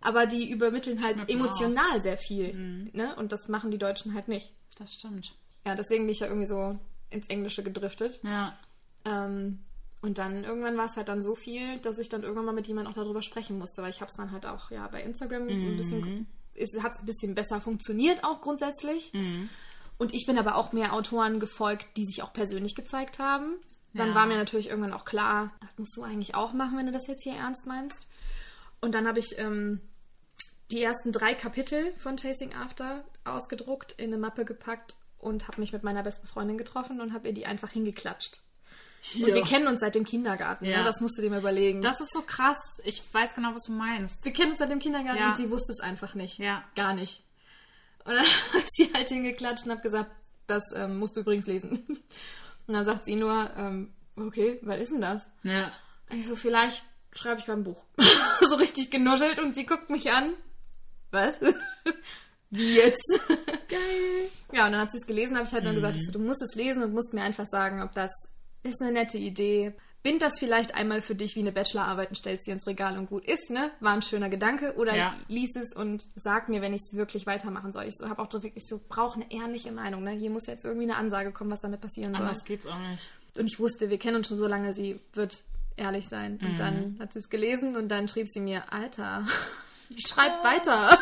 Aber 0.00 0.26
die 0.26 0.50
übermitteln 0.50 1.02
halt 1.02 1.20
Schmücken 1.20 1.32
emotional 1.40 2.00
sehr 2.00 2.18
viel. 2.18 2.90
Ne? 2.92 3.14
Und 3.16 3.30
das 3.32 3.48
machen 3.48 3.70
die 3.70 3.78
Deutschen 3.78 4.14
halt 4.14 4.26
nicht. 4.28 4.52
Das 4.78 4.92
stimmt. 4.92 5.34
Ja, 5.64 5.76
deswegen 5.76 6.04
bin 6.04 6.12
ich 6.12 6.20
ja 6.20 6.26
irgendwie 6.26 6.46
so 6.46 6.76
ins 7.10 7.26
Englische 7.28 7.62
gedriftet. 7.62 8.20
Ja. 8.24 8.58
Ähm, 9.04 9.60
und 10.00 10.18
dann 10.18 10.42
irgendwann 10.42 10.76
war 10.76 10.86
es 10.86 10.96
halt 10.96 11.06
dann 11.08 11.22
so 11.22 11.36
viel, 11.36 11.78
dass 11.78 11.98
ich 11.98 12.08
dann 12.08 12.22
irgendwann 12.22 12.46
mal 12.46 12.54
mit 12.54 12.66
jemandem 12.66 12.90
auch 12.92 12.96
darüber 12.96 13.22
sprechen 13.22 13.58
musste, 13.58 13.82
weil 13.82 13.90
ich 13.90 14.00
habe 14.00 14.08
es 14.08 14.16
dann 14.16 14.32
halt 14.32 14.46
auch 14.46 14.72
ja 14.72 14.88
bei 14.88 15.02
Instagram 15.02 15.46
ein 15.46 15.76
bisschen, 15.76 16.26
es 16.54 16.70
hat 16.82 16.98
ein 16.98 17.06
bisschen 17.06 17.36
besser 17.36 17.60
funktioniert 17.60 18.24
auch 18.24 18.40
grundsätzlich. 18.40 19.12
Und 20.02 20.12
ich 20.14 20.26
bin 20.26 20.36
aber 20.36 20.56
auch 20.56 20.72
mehr 20.72 20.94
Autoren 20.94 21.38
gefolgt, 21.38 21.86
die 21.96 22.04
sich 22.04 22.22
auch 22.24 22.32
persönlich 22.32 22.74
gezeigt 22.74 23.20
haben. 23.20 23.54
Dann 23.94 24.08
Ja. 24.08 24.14
war 24.16 24.26
mir 24.26 24.36
natürlich 24.36 24.68
irgendwann 24.68 24.92
auch 24.92 25.04
klar, 25.04 25.52
das 25.60 25.78
musst 25.78 25.96
du 25.96 26.02
eigentlich 26.02 26.34
auch 26.34 26.52
machen, 26.54 26.76
wenn 26.76 26.86
du 26.86 26.92
das 26.92 27.06
jetzt 27.06 27.22
hier 27.22 27.34
ernst 27.34 27.66
meinst. 27.66 28.08
Und 28.80 28.96
dann 28.96 29.06
habe 29.06 29.20
ich 29.20 29.38
ähm, 29.38 29.80
die 30.72 30.82
ersten 30.82 31.12
drei 31.12 31.34
Kapitel 31.34 31.94
von 31.98 32.16
Chasing 32.16 32.52
After 32.52 33.04
ausgedruckt, 33.24 33.92
in 33.92 34.06
eine 34.06 34.18
Mappe 34.18 34.44
gepackt 34.44 34.96
und 35.18 35.46
habe 35.46 35.60
mich 35.60 35.72
mit 35.72 35.84
meiner 35.84 36.02
besten 36.02 36.26
Freundin 36.26 36.58
getroffen 36.58 37.00
und 37.00 37.12
habe 37.12 37.28
ihr 37.28 37.34
die 37.34 37.46
einfach 37.46 37.70
hingeklatscht. 37.70 38.40
Und 39.14 39.28
Ja. 39.28 39.34
wir 39.36 39.42
kennen 39.44 39.68
uns 39.68 39.78
seit 39.80 39.94
dem 39.94 40.04
Kindergarten, 40.04 40.64
Ja. 40.64 40.78
ne? 40.78 40.84
das 40.84 41.00
musst 41.00 41.16
du 41.16 41.22
dir 41.22 41.30
mal 41.30 41.38
überlegen. 41.38 41.80
Das 41.80 42.00
ist 42.00 42.12
so 42.12 42.22
krass. 42.22 42.58
Ich 42.82 43.02
weiß 43.14 43.36
genau, 43.36 43.54
was 43.54 43.62
du 43.66 43.72
meinst. 43.72 44.24
wir 44.24 44.32
kennen 44.32 44.50
uns 44.50 44.58
seit 44.58 44.70
dem 44.72 44.80
Kindergarten 44.80 45.20
Ja. 45.20 45.30
und 45.30 45.36
sie 45.36 45.48
wusste 45.48 45.70
es 45.70 45.78
einfach 45.80 46.14
nicht. 46.16 46.38
Ja. 46.38 46.64
Gar 46.74 46.94
nicht. 46.94 47.22
Und 48.04 48.14
dann 48.14 48.26
habe 48.52 48.58
ich 48.58 48.68
sie 48.72 48.92
halt 48.92 49.08
hingeklatscht 49.08 49.64
und 49.64 49.72
habe 49.72 49.82
gesagt, 49.82 50.10
das 50.46 50.62
ähm, 50.74 50.98
musst 50.98 51.16
du 51.16 51.20
übrigens 51.20 51.46
lesen. 51.46 51.84
Und 52.68 52.74
dann 52.74 52.84
sagt 52.84 53.06
sie 53.06 53.16
nur, 53.16 53.50
ähm, 53.56 53.92
okay, 54.14 54.60
was 54.62 54.80
ist 54.80 54.92
denn 54.92 55.00
das? 55.00 55.22
Ja. 55.42 55.72
Und 56.08 56.20
ich 56.20 56.28
so, 56.28 56.36
vielleicht 56.36 56.84
schreibe 57.10 57.40
ich 57.40 57.46
gerade 57.46 57.60
ein 57.60 57.64
Buch. 57.64 57.82
so 58.48 58.54
richtig 58.54 58.90
genuschelt 58.92 59.40
und 59.40 59.56
sie 59.56 59.66
guckt 59.66 59.90
mich 59.90 60.12
an. 60.12 60.34
Was? 61.10 61.40
Wie 62.50 62.74
jetzt? 62.74 63.02
Geil. 63.68 64.30
Ja, 64.52 64.66
und 64.66 64.72
dann 64.72 64.82
hat 64.82 64.92
sie 64.92 64.98
es 64.98 65.06
gelesen, 65.06 65.36
habe 65.36 65.46
ich 65.46 65.52
halt 65.52 65.64
nur 65.64 65.74
gesagt, 65.74 65.96
ich 65.96 66.06
so, 66.06 66.12
du 66.12 66.20
musst 66.20 66.40
es 66.40 66.54
lesen 66.54 66.82
und 66.84 66.92
musst 66.92 67.12
mir 67.12 67.22
einfach 67.22 67.46
sagen, 67.46 67.82
ob 67.82 67.92
das 67.92 68.12
ist 68.62 68.80
eine 68.80 68.92
nette 68.92 69.18
Idee. 69.18 69.74
Bind 70.02 70.20
das 70.20 70.32
vielleicht 70.38 70.74
einmal 70.74 71.00
für 71.00 71.14
dich 71.14 71.36
wie 71.36 71.40
eine 71.40 71.52
Bachelorarbeit 71.52 72.08
und 72.08 72.16
stellst 72.16 72.46
dir 72.46 72.54
ins 72.54 72.66
Regal 72.66 72.98
und 72.98 73.06
gut 73.08 73.24
ist, 73.24 73.50
ne? 73.50 73.70
War 73.80 73.92
ein 73.92 74.02
schöner 74.02 74.28
Gedanke. 74.30 74.74
Oder 74.76 74.96
Ja. 74.96 75.14
lies 75.28 75.54
es 75.54 75.74
und 75.76 76.02
sag 76.16 76.48
mir, 76.48 76.60
wenn 76.60 76.74
ich 76.74 76.80
es 76.84 76.96
wirklich 76.96 77.24
weitermachen 77.26 77.72
soll. 77.72 77.84
Ich 77.84 77.94
so, 77.96 78.08
habe 78.08 78.20
auch 78.20 78.30
so 78.30 78.42
wirklich 78.42 78.66
so, 78.66 78.80
brauche 78.88 79.20
eine 79.20 79.30
ehrliche 79.32 79.70
Meinung, 79.70 80.02
ne? 80.02 80.10
Hier 80.10 80.30
muss 80.30 80.46
jetzt 80.46 80.64
irgendwie 80.64 80.84
eine 80.90 80.96
Ansage 80.96 81.30
kommen, 81.30 81.50
was 81.52 81.60
damit 81.60 81.80
passieren 81.80 82.14
soll. 82.14 82.26
Anders 82.26 82.44
geht's 82.44 82.66
auch 82.66 82.78
nicht. 82.90 83.12
Und 83.36 83.46
ich 83.46 83.60
wusste, 83.60 83.90
wir 83.90 83.98
kennen 83.98 84.16
uns 84.16 84.28
schon 84.28 84.38
so 84.38 84.46
lange, 84.48 84.72
sie 84.74 84.98
wird 85.14 85.42
ehrlich 85.76 86.08
sein. 86.08 86.38
Und 86.42 86.58
dann 86.58 86.96
hat 87.00 87.12
sie 87.12 87.20
es 87.20 87.28
gelesen 87.30 87.76
und 87.76 87.88
dann 87.88 88.08
schrieb 88.08 88.26
sie 88.28 88.40
mir, 88.40 88.72
Alter, 88.72 89.24
schreib 90.06 90.42
weiter. 90.44 90.98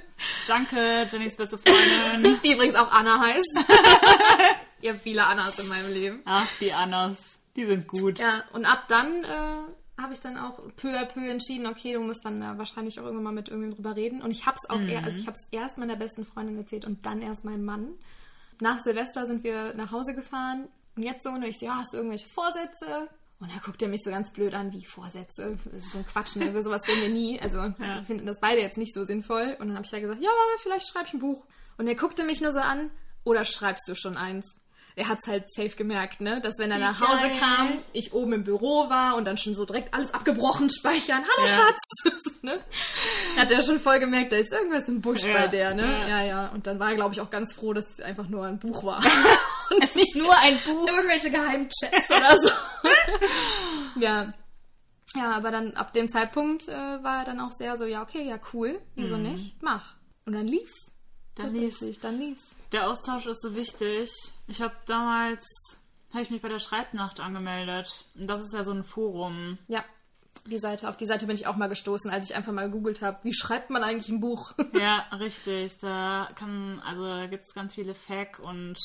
Danke, 0.48 1.06
Jennys 1.10 1.36
beste 1.36 1.56
Freundin. 1.56 2.36
Die 2.44 2.52
übrigens 2.52 2.74
auch 2.74 2.90
Anna 2.92 3.20
heißt. 3.20 3.46
ich 4.82 4.88
habe 4.88 4.98
viele 4.98 5.24
Annas 5.24 5.58
in 5.58 5.68
meinem 5.68 5.92
Leben. 5.92 6.22
Ach, 6.24 6.48
die 6.60 6.72
Annas. 6.72 7.16
Die 7.56 7.66
sind 7.66 7.88
gut. 7.88 8.18
Ja, 8.18 8.44
und 8.52 8.64
ab 8.64 8.84
dann 8.88 9.24
äh, 9.24 10.00
habe 10.00 10.12
ich 10.12 10.20
dann 10.20 10.38
auch 10.38 10.60
peu 10.76 10.88
à 10.96 11.04
peu 11.04 11.28
entschieden, 11.28 11.66
okay, 11.66 11.92
du 11.92 12.00
musst 12.00 12.24
dann 12.24 12.42
äh, 12.42 12.58
wahrscheinlich 12.58 12.98
auch 13.00 13.04
irgendwann 13.04 13.24
mal 13.24 13.32
mit 13.32 13.48
irgendjemandem 13.48 13.82
drüber 13.84 13.96
reden. 13.96 14.22
Und 14.22 14.30
ich 14.30 14.46
habe 14.46 14.56
es 14.62 14.70
auch 14.70 14.80
eher, 14.80 15.04
also 15.04 15.18
ich 15.18 15.26
habe 15.26 15.36
es 15.38 15.48
erst 15.50 15.78
meiner 15.78 15.96
besten 15.96 16.24
Freundin 16.24 16.56
erzählt 16.56 16.84
und 16.84 17.04
dann 17.06 17.20
erst 17.22 17.44
meinem 17.44 17.64
Mann. 17.64 17.94
Nach 18.60 18.78
Silvester 18.78 19.26
sind 19.26 19.44
wir 19.44 19.74
nach 19.74 19.90
Hause 19.90 20.14
gefahren 20.14 20.68
und 20.96 21.02
jetzt 21.02 21.22
so, 21.22 21.30
und 21.30 21.42
ich 21.42 21.60
ja, 21.60 21.76
hast 21.76 21.92
du 21.92 21.96
irgendwelche 21.96 22.28
Vorsätze? 22.28 23.08
Und 23.40 23.50
dann 23.50 23.60
guckt 23.60 23.80
er 23.80 23.88
mich 23.88 24.02
so 24.04 24.10
ganz 24.10 24.30
blöd 24.32 24.52
an, 24.52 24.70
wie 24.72 24.84
Vorsätze. 24.84 25.56
Das 25.64 25.84
ist 25.84 25.92
so 25.92 25.98
ein 25.98 26.06
Quatsch, 26.06 26.36
ne? 26.36 26.50
Über 26.50 26.62
sowas 26.62 26.82
reden 26.86 27.00
wir 27.00 27.08
nie. 27.08 27.40
Also 27.40 27.56
wir 27.56 28.04
finden 28.04 28.26
das 28.26 28.38
beide 28.38 28.60
jetzt 28.60 28.76
nicht 28.76 28.92
so 28.92 29.06
sinnvoll. 29.06 29.56
Und 29.58 29.68
dann 29.68 29.76
habe 29.76 29.86
ich 29.86 29.92
ja 29.92 29.98
gesagt, 29.98 30.20
ja, 30.22 30.30
vielleicht 30.58 30.90
schreibe 30.90 31.06
ich 31.06 31.14
ein 31.14 31.20
Buch. 31.20 31.46
Und 31.78 31.88
er 31.88 31.94
guckte 31.94 32.24
mich 32.24 32.42
nur 32.42 32.52
so 32.52 32.60
an, 32.60 32.90
oder 33.24 33.46
schreibst 33.46 33.88
du 33.88 33.94
schon 33.94 34.18
eins? 34.18 34.44
Er 35.00 35.08
hat 35.08 35.18
es 35.22 35.28
halt 35.28 35.50
safe 35.52 35.70
gemerkt, 35.70 36.20
ne? 36.20 36.40
Dass 36.42 36.58
wenn 36.58 36.70
er 36.70 36.78
nach 36.78 37.00
Hause 37.00 37.22
Geil. 37.28 37.38
kam, 37.40 37.72
ich 37.92 38.12
oben 38.12 38.34
im 38.34 38.44
Büro 38.44 38.88
war 38.90 39.16
und 39.16 39.24
dann 39.24 39.38
schon 39.38 39.54
so 39.54 39.64
direkt 39.64 39.94
alles 39.94 40.12
abgebrochen 40.12 40.68
speichern. 40.78 41.24
Hallo 41.36 41.46
Ja. 41.48 41.54
Schatz! 41.54 41.78
So, 42.22 42.30
ne? 42.42 42.60
Hat 43.36 43.50
er 43.50 43.62
schon 43.62 43.78
voll 43.80 43.98
gemerkt, 43.98 44.32
da 44.32 44.36
ist 44.36 44.50
irgendwas 44.52 44.86
im 44.88 45.00
Busch 45.00 45.22
Ja, 45.24 45.32
bei 45.34 45.48
der, 45.48 45.74
ne? 45.74 45.82
ja. 45.82 46.08
Ja, 46.08 46.24
ja. 46.24 46.46
Und 46.48 46.66
dann 46.66 46.78
war 46.78 46.90
er, 46.90 46.94
glaube 46.96 47.14
ich, 47.14 47.20
auch 47.20 47.30
ganz 47.30 47.54
froh, 47.54 47.72
dass 47.72 47.86
es 47.88 48.00
einfach 48.04 48.28
nur 48.28 48.44
ein 48.44 48.58
Buch 48.58 48.84
war. 48.84 49.02
Es 49.82 49.94
ist 49.94 50.16
nur 50.16 50.36
ein 50.36 50.58
Buch. 50.64 50.88
Irgendwelche 50.88 51.30
Geheimchats 51.30 52.10
oder 52.10 52.36
so. 52.42 52.50
ja. 54.00 54.32
Ja, 55.16 55.30
aber 55.32 55.50
dann 55.52 55.74
ab 55.74 55.92
dem 55.92 56.08
Zeitpunkt 56.08 56.68
äh, 56.68 56.72
war 56.72 57.20
er 57.20 57.24
dann 57.24 57.40
auch 57.40 57.50
sehr 57.52 57.76
so, 57.78 57.84
ja, 57.84 58.02
okay, 58.02 58.22
ja, 58.28 58.38
cool, 58.52 58.80
wieso 58.96 59.16
nicht? 59.16 59.60
Mach. 59.62 59.94
Und 60.26 60.32
dann 60.34 60.46
lief's. 60.46 60.86
Mhm. 60.88 61.42
Dann 61.42 61.54
lief's. 61.54 61.84
Dann 62.00 62.18
lief's. 62.18 62.42
Der 62.72 62.88
Austausch 62.88 63.26
ist 63.26 63.42
so 63.42 63.54
wichtig. 63.54 64.10
Ich 64.46 64.60
habe 64.60 64.74
damals, 64.86 65.44
habe 66.12 66.22
ich 66.22 66.30
mich 66.30 66.40
bei 66.40 66.48
der 66.48 66.60
Schreibnacht 66.60 67.18
angemeldet. 67.18 68.04
Und 68.14 68.28
das 68.28 68.42
ist 68.42 68.52
ja 68.52 68.62
so 68.62 68.72
ein 68.72 68.84
Forum. 68.84 69.58
Ja. 69.68 69.84
Die 70.46 70.58
Seite, 70.58 70.88
auf 70.88 70.96
die 70.96 71.06
Seite 71.06 71.26
bin 71.26 71.34
ich 71.34 71.46
auch 71.46 71.56
mal 71.56 71.68
gestoßen, 71.68 72.10
als 72.10 72.30
ich 72.30 72.36
einfach 72.36 72.52
mal 72.52 72.70
gegoogelt 72.70 73.02
habe, 73.02 73.18
wie 73.24 73.34
schreibt 73.34 73.68
man 73.68 73.82
eigentlich 73.82 74.08
ein 74.08 74.20
Buch? 74.20 74.54
Ja, 74.72 75.06
richtig. 75.18 75.76
Da 75.80 76.30
kann, 76.36 76.80
also 76.80 77.04
da 77.04 77.26
gibt 77.26 77.44
es 77.44 77.52
ganz 77.52 77.74
viele 77.74 77.94
Fac 77.94 78.38
und 78.38 78.78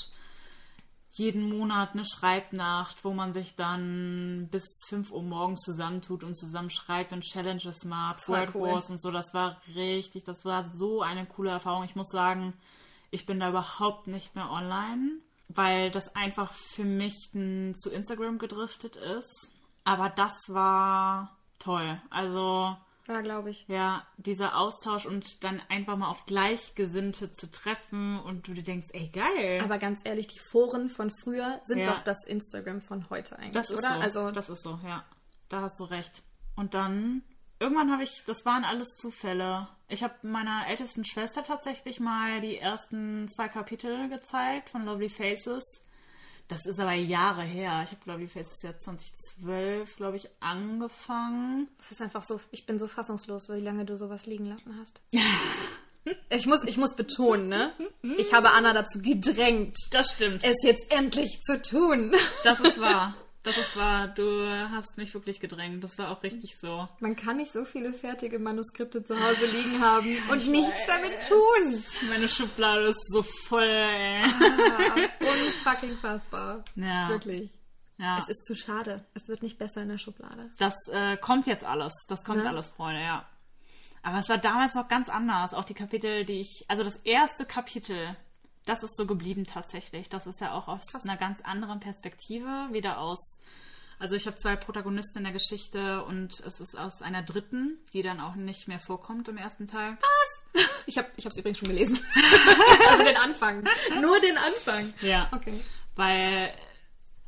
jeden 1.12 1.48
Monat 1.48 1.94
eine 1.94 2.04
Schreibnacht, 2.04 3.06
wo 3.06 3.14
man 3.14 3.32
sich 3.32 3.56
dann 3.56 4.50
bis 4.52 4.66
5 4.90 5.12
Uhr 5.12 5.24
morgens 5.24 5.62
zusammentut 5.62 6.26
und 6.26 6.36
zusammen 6.36 6.70
schreibt 6.70 7.14
und 7.14 7.22
Challenges 7.22 7.86
macht, 7.86 8.26
Voll 8.26 8.40
Word 8.40 8.56
cool. 8.56 8.72
Wars 8.74 8.90
und 8.90 9.02
so. 9.02 9.12
Das 9.12 9.34
war 9.34 9.62
richtig, 9.76 10.26
das 10.26 10.44
war 10.44 10.68
so 10.76 11.02
eine 11.02 11.26
coole 11.26 11.52
Erfahrung. 11.52 11.86
Ich 11.86 11.96
muss 11.96 12.10
sagen, 12.10 12.54
ich 13.12 13.26
bin 13.26 13.40
da 13.40 13.50
überhaupt 13.50 14.08
nicht 14.08 14.36
mehr 14.36 14.50
online, 14.52 15.20
weil 15.48 15.92
das 15.92 16.16
einfach 16.16 16.52
für 16.54 16.84
mich 16.84 17.30
n- 17.34 17.76
zu 17.78 17.90
Instagram 17.90 18.38
gedriftet 18.40 18.96
ist. 18.96 19.52
Aber 19.84 20.10
das 20.10 20.34
war 20.50 21.38
toll. 21.60 22.02
Also 22.10 22.76
ja, 23.08 23.22
glaube 23.22 23.52
ich. 23.52 23.68
ja, 23.68 24.06
dieser 24.18 24.58
Austausch 24.58 25.06
und 25.06 25.44
dann 25.44 25.62
einfach 25.70 25.96
mal 25.96 26.10
auf 26.10 26.26
Gleichgesinnte 26.26 27.32
zu 27.34 27.52
treffen 27.52 28.20
und 28.20 28.48
du 28.48 28.54
dir 28.54 28.64
denkst, 28.64 28.88
ey, 28.94 29.10
geil. 29.10 29.62
Aber 29.64 29.78
ganz 29.78 30.02
ehrlich, 30.04 30.26
die 30.26 30.40
Foren 30.40 30.90
von 30.90 31.12
früher 31.22 31.60
sind 31.66 31.80
Ja. 31.80 31.86
doch 31.94 32.04
das 32.04 32.26
Instagram 32.26 32.82
von 32.82 33.08
heute 33.12 33.38
eigentlich, 33.38 33.54
das 33.54 33.70
ist 33.70 33.80
oder? 33.80 33.90
so. 33.96 34.00
Also, 34.00 34.32
das 34.32 34.50
ist 34.50 34.64
so, 34.64 34.80
ja. 34.84 35.06
Da 35.50 35.62
hast 35.62 35.80
du 35.80 35.84
recht. 35.84 36.24
Und 36.56 36.74
dann, 36.74 37.22
irgendwann 37.60 37.92
habe 37.92 38.02
ich, 38.02 38.24
das 38.26 38.44
waren 38.46 38.64
alles 38.64 38.88
Zufälle. 38.98 39.68
Ich 39.88 40.04
habe 40.04 40.16
meiner 40.24 40.68
ältesten 40.68 41.06
Schwester 41.06 41.44
tatsächlich 41.44 42.00
mal 42.00 42.42
die 42.42 42.58
ersten 42.58 43.28
zwei 43.30 43.48
Kapitel 43.48 44.10
gezeigt 44.10 44.70
von 44.72 44.86
Lovely 44.86 45.10
Faces. 45.10 45.64
Das 46.48 46.66
ist 46.66 46.80
aber 46.80 46.94
Jahre 46.94 47.44
her. 47.44 47.82
Ich 47.86 47.92
habe 47.92 48.02
Lovely 48.06 48.28
Faces 48.28 48.62
ja 48.62 48.78
2012, 48.78 49.96
glaube 49.96 50.18
ich, 50.18 50.30
angefangen. 50.40 51.68
es 51.80 51.92
ist 51.92 52.02
einfach 52.02 52.24
so, 52.24 52.40
ich 52.52 52.66
bin 52.66 52.78
so 52.78 52.88
fassungslos, 52.88 53.50
wie 53.50 53.60
lange 53.60 53.86
du 53.86 53.96
sowas 53.98 54.26
liegen 54.26 54.46
lassen 54.46 54.78
hast. 54.80 55.02
ich, 56.30 56.46
muss, 56.46 56.64
ich 56.64 56.78
muss 56.78 56.96
betonen, 56.96 57.48
ne? 57.50 57.74
Ich 58.18 58.34
habe 58.34 58.52
Anna 58.52 58.74
dazu 58.74 59.00
gedrängt, 59.02 59.76
Das 59.92 60.12
stimmt. 60.14 60.44
es 60.44 60.58
jetzt 60.64 60.92
endlich 60.94 61.42
zu 61.42 61.62
tun. 61.62 62.14
Das 62.44 62.60
ist 62.60 62.80
wahr. 62.80 63.16
Das 63.46 63.58
ist 63.58 63.78
wahr. 63.78 64.08
Du 64.08 64.50
hast 64.72 64.98
mich 64.98 65.14
wirklich 65.14 65.40
gedrängt. 65.40 65.84
Das 65.84 65.98
war 66.00 66.10
auch 66.12 66.24
richtig 66.24 66.58
so. 66.60 66.88
Man 67.00 67.16
kann 67.16 67.38
nicht 67.38 67.52
so 67.54 67.64
viele 67.64 67.94
fertige 67.94 68.40
Manuskripte 68.40 69.04
zu 69.04 69.16
Hause 69.20 69.46
liegen 69.46 69.80
haben 69.82 70.18
und 70.30 70.48
nichts 70.48 70.74
damit 70.88 71.14
tun. 71.28 71.84
Meine 72.10 72.28
Schublade 72.28 72.88
ist 72.88 73.08
so 73.12 73.22
voll, 73.22 73.64
ey. 73.64 74.24
Ah, 74.24 74.96
unfucking 75.22 75.98
fassbar. 76.00 76.64
Ja. 76.76 77.08
Wirklich. 77.10 77.52
Ja. 77.98 78.18
Es 78.20 78.28
ist 78.30 78.46
zu 78.46 78.56
schade. 78.56 79.06
Es 79.14 79.28
wird 79.28 79.42
nicht 79.44 79.58
besser 79.58 79.82
in 79.84 79.90
der 79.90 79.98
Schublade. 80.00 80.50
Das 80.58 80.74
äh, 80.92 81.16
kommt 81.18 81.48
jetzt 81.48 81.64
alles. 81.64 81.94
Das 82.10 82.24
kommt 82.26 82.44
Ne? 82.44 82.50
alles, 82.50 82.68
Freunde, 82.70 83.02
ja. 83.02 83.26
Aber 84.04 84.18
es 84.18 84.28
war 84.30 84.38
damals 84.38 84.76
noch 84.76 84.88
ganz 84.88 85.08
anders. 85.10 85.54
Auch 85.54 85.64
die 85.66 85.74
Kapitel, 85.74 86.26
die 86.26 86.40
ich. 86.42 86.66
Also 86.68 86.84
das 86.84 86.98
erste 86.98 87.46
Kapitel, 87.46 88.16
das 88.66 88.84
ist 88.84 88.98
so 88.98 89.06
geblieben 89.06 89.46
tatsächlich. 89.46 90.10
Das 90.10 90.28
ist 90.28 90.42
ja 90.42 90.54
auch 90.54 90.68
aus 90.68 90.84
einer 91.04 91.18
ganz 91.18 91.42
anderen 91.42 91.80
Perspektive. 91.80 92.68
Wieder 92.72 93.00
aus. 93.00 93.40
Also 94.00 94.16
ich 94.16 94.28
habe 94.28 94.36
zwei 94.38 94.56
Protagonisten 94.56 95.20
in 95.20 95.24
der 95.24 95.34
Geschichte 95.34 96.04
und 96.04 96.40
es 96.42 96.60
ist 96.60 96.78
aus 96.78 97.02
einer 97.02 97.24
dritten, 97.24 97.80
die 97.94 98.02
dann 98.02 98.20
auch 98.20 98.36
nicht 98.36 98.68
mehr 98.68 98.80
vorkommt 98.80 99.28
im 99.28 99.38
ersten 99.38 99.68
Teil. 99.68 99.98
Ich 100.88 100.98
habe 100.98 101.10
es 101.18 101.36
übrigens 101.36 101.58
schon 101.58 101.70
gelesen. 101.70 102.00
also 102.92 103.04
den 103.04 103.18
Anfang. 103.18 103.64
Nur 104.00 104.20
den 104.22 104.38
Anfang. 104.38 104.94
Ja. 105.02 105.30
Okay. 105.34 105.60
weil 105.96 106.54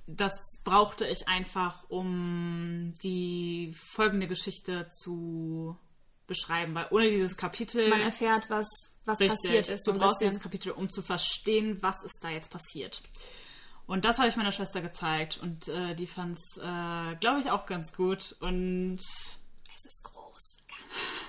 das 0.06 0.62
brauchte 0.64 1.06
ich 1.08 1.28
einfach, 1.28 1.84
um 1.90 2.94
die 3.04 3.76
folgende 3.78 4.28
Geschichte 4.28 4.88
zu 4.90 5.78
beschreiben, 6.28 6.76
weil 6.76 6.88
ohne 6.92 7.10
dieses 7.10 7.36
Kapitel 7.36 7.90
Man 7.90 8.02
erfährt, 8.02 8.50
was, 8.50 8.68
was 9.08 9.20
richtig, 9.20 9.40
passiert 9.42 9.68
ist. 9.68 9.88
du 9.88 9.94
brauchst 9.94 10.22
dieses 10.22 10.40
Kapitel, 10.40 10.72
um 10.72 10.90
zu 10.90 11.02
verstehen, 11.02 11.78
was 11.82 12.04
ist 12.04 12.20
da 12.22 12.30
jetzt 12.30 12.52
passiert. 12.52 13.02
Und 13.86 14.04
das 14.04 14.18
habe 14.18 14.28
ich 14.28 14.36
meiner 14.36 14.52
Schwester 14.52 14.82
gezeigt 14.82 15.40
und 15.42 15.70
äh, 15.70 15.96
die 15.96 16.08
fand 16.08 16.38
es, 16.38 16.58
äh, 16.58 17.16
glaube 17.16 17.40
ich, 17.40 17.50
auch 17.50 17.66
ganz 17.66 17.94
gut. 17.94 18.36
Und 18.42 19.00
Es 19.00 19.86
ist 19.86 20.04
groß. 20.04 20.58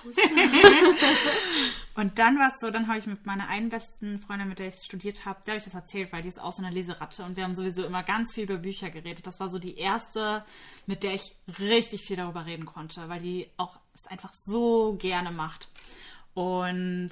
Und 1.95 2.17
dann 2.17 2.37
war 2.39 2.47
es 2.47 2.53
so, 2.61 2.71
dann 2.71 2.87
habe 2.87 2.99
ich 2.99 3.05
mit 3.05 3.25
meiner 3.25 3.49
einen 3.49 3.69
besten 3.69 4.19
Freundin, 4.19 4.47
mit 4.47 4.59
der 4.59 4.67
ich 4.67 4.75
studiert 4.75 5.25
habe, 5.25 5.41
der 5.45 5.53
habe 5.53 5.57
ich 5.57 5.65
das 5.65 5.73
erzählt, 5.73 6.13
weil 6.13 6.21
die 6.21 6.29
ist 6.29 6.39
auch 6.39 6.53
so 6.53 6.63
eine 6.63 6.73
Leseratte 6.73 7.23
und 7.25 7.35
wir 7.35 7.43
haben 7.43 7.55
sowieso 7.55 7.83
immer 7.83 8.03
ganz 8.03 8.33
viel 8.33 8.45
über 8.45 8.57
Bücher 8.57 8.89
geredet. 8.89 9.27
Das 9.27 9.39
war 9.41 9.49
so 9.49 9.59
die 9.59 9.77
erste, 9.77 10.45
mit 10.85 11.03
der 11.03 11.15
ich 11.15 11.35
richtig 11.59 12.03
viel 12.03 12.15
darüber 12.15 12.45
reden 12.45 12.65
konnte, 12.65 13.09
weil 13.09 13.19
die 13.19 13.49
auch 13.57 13.77
es 13.95 14.07
einfach 14.07 14.33
so 14.45 14.95
gerne 14.97 15.31
macht. 15.31 15.67
Und 16.33 17.11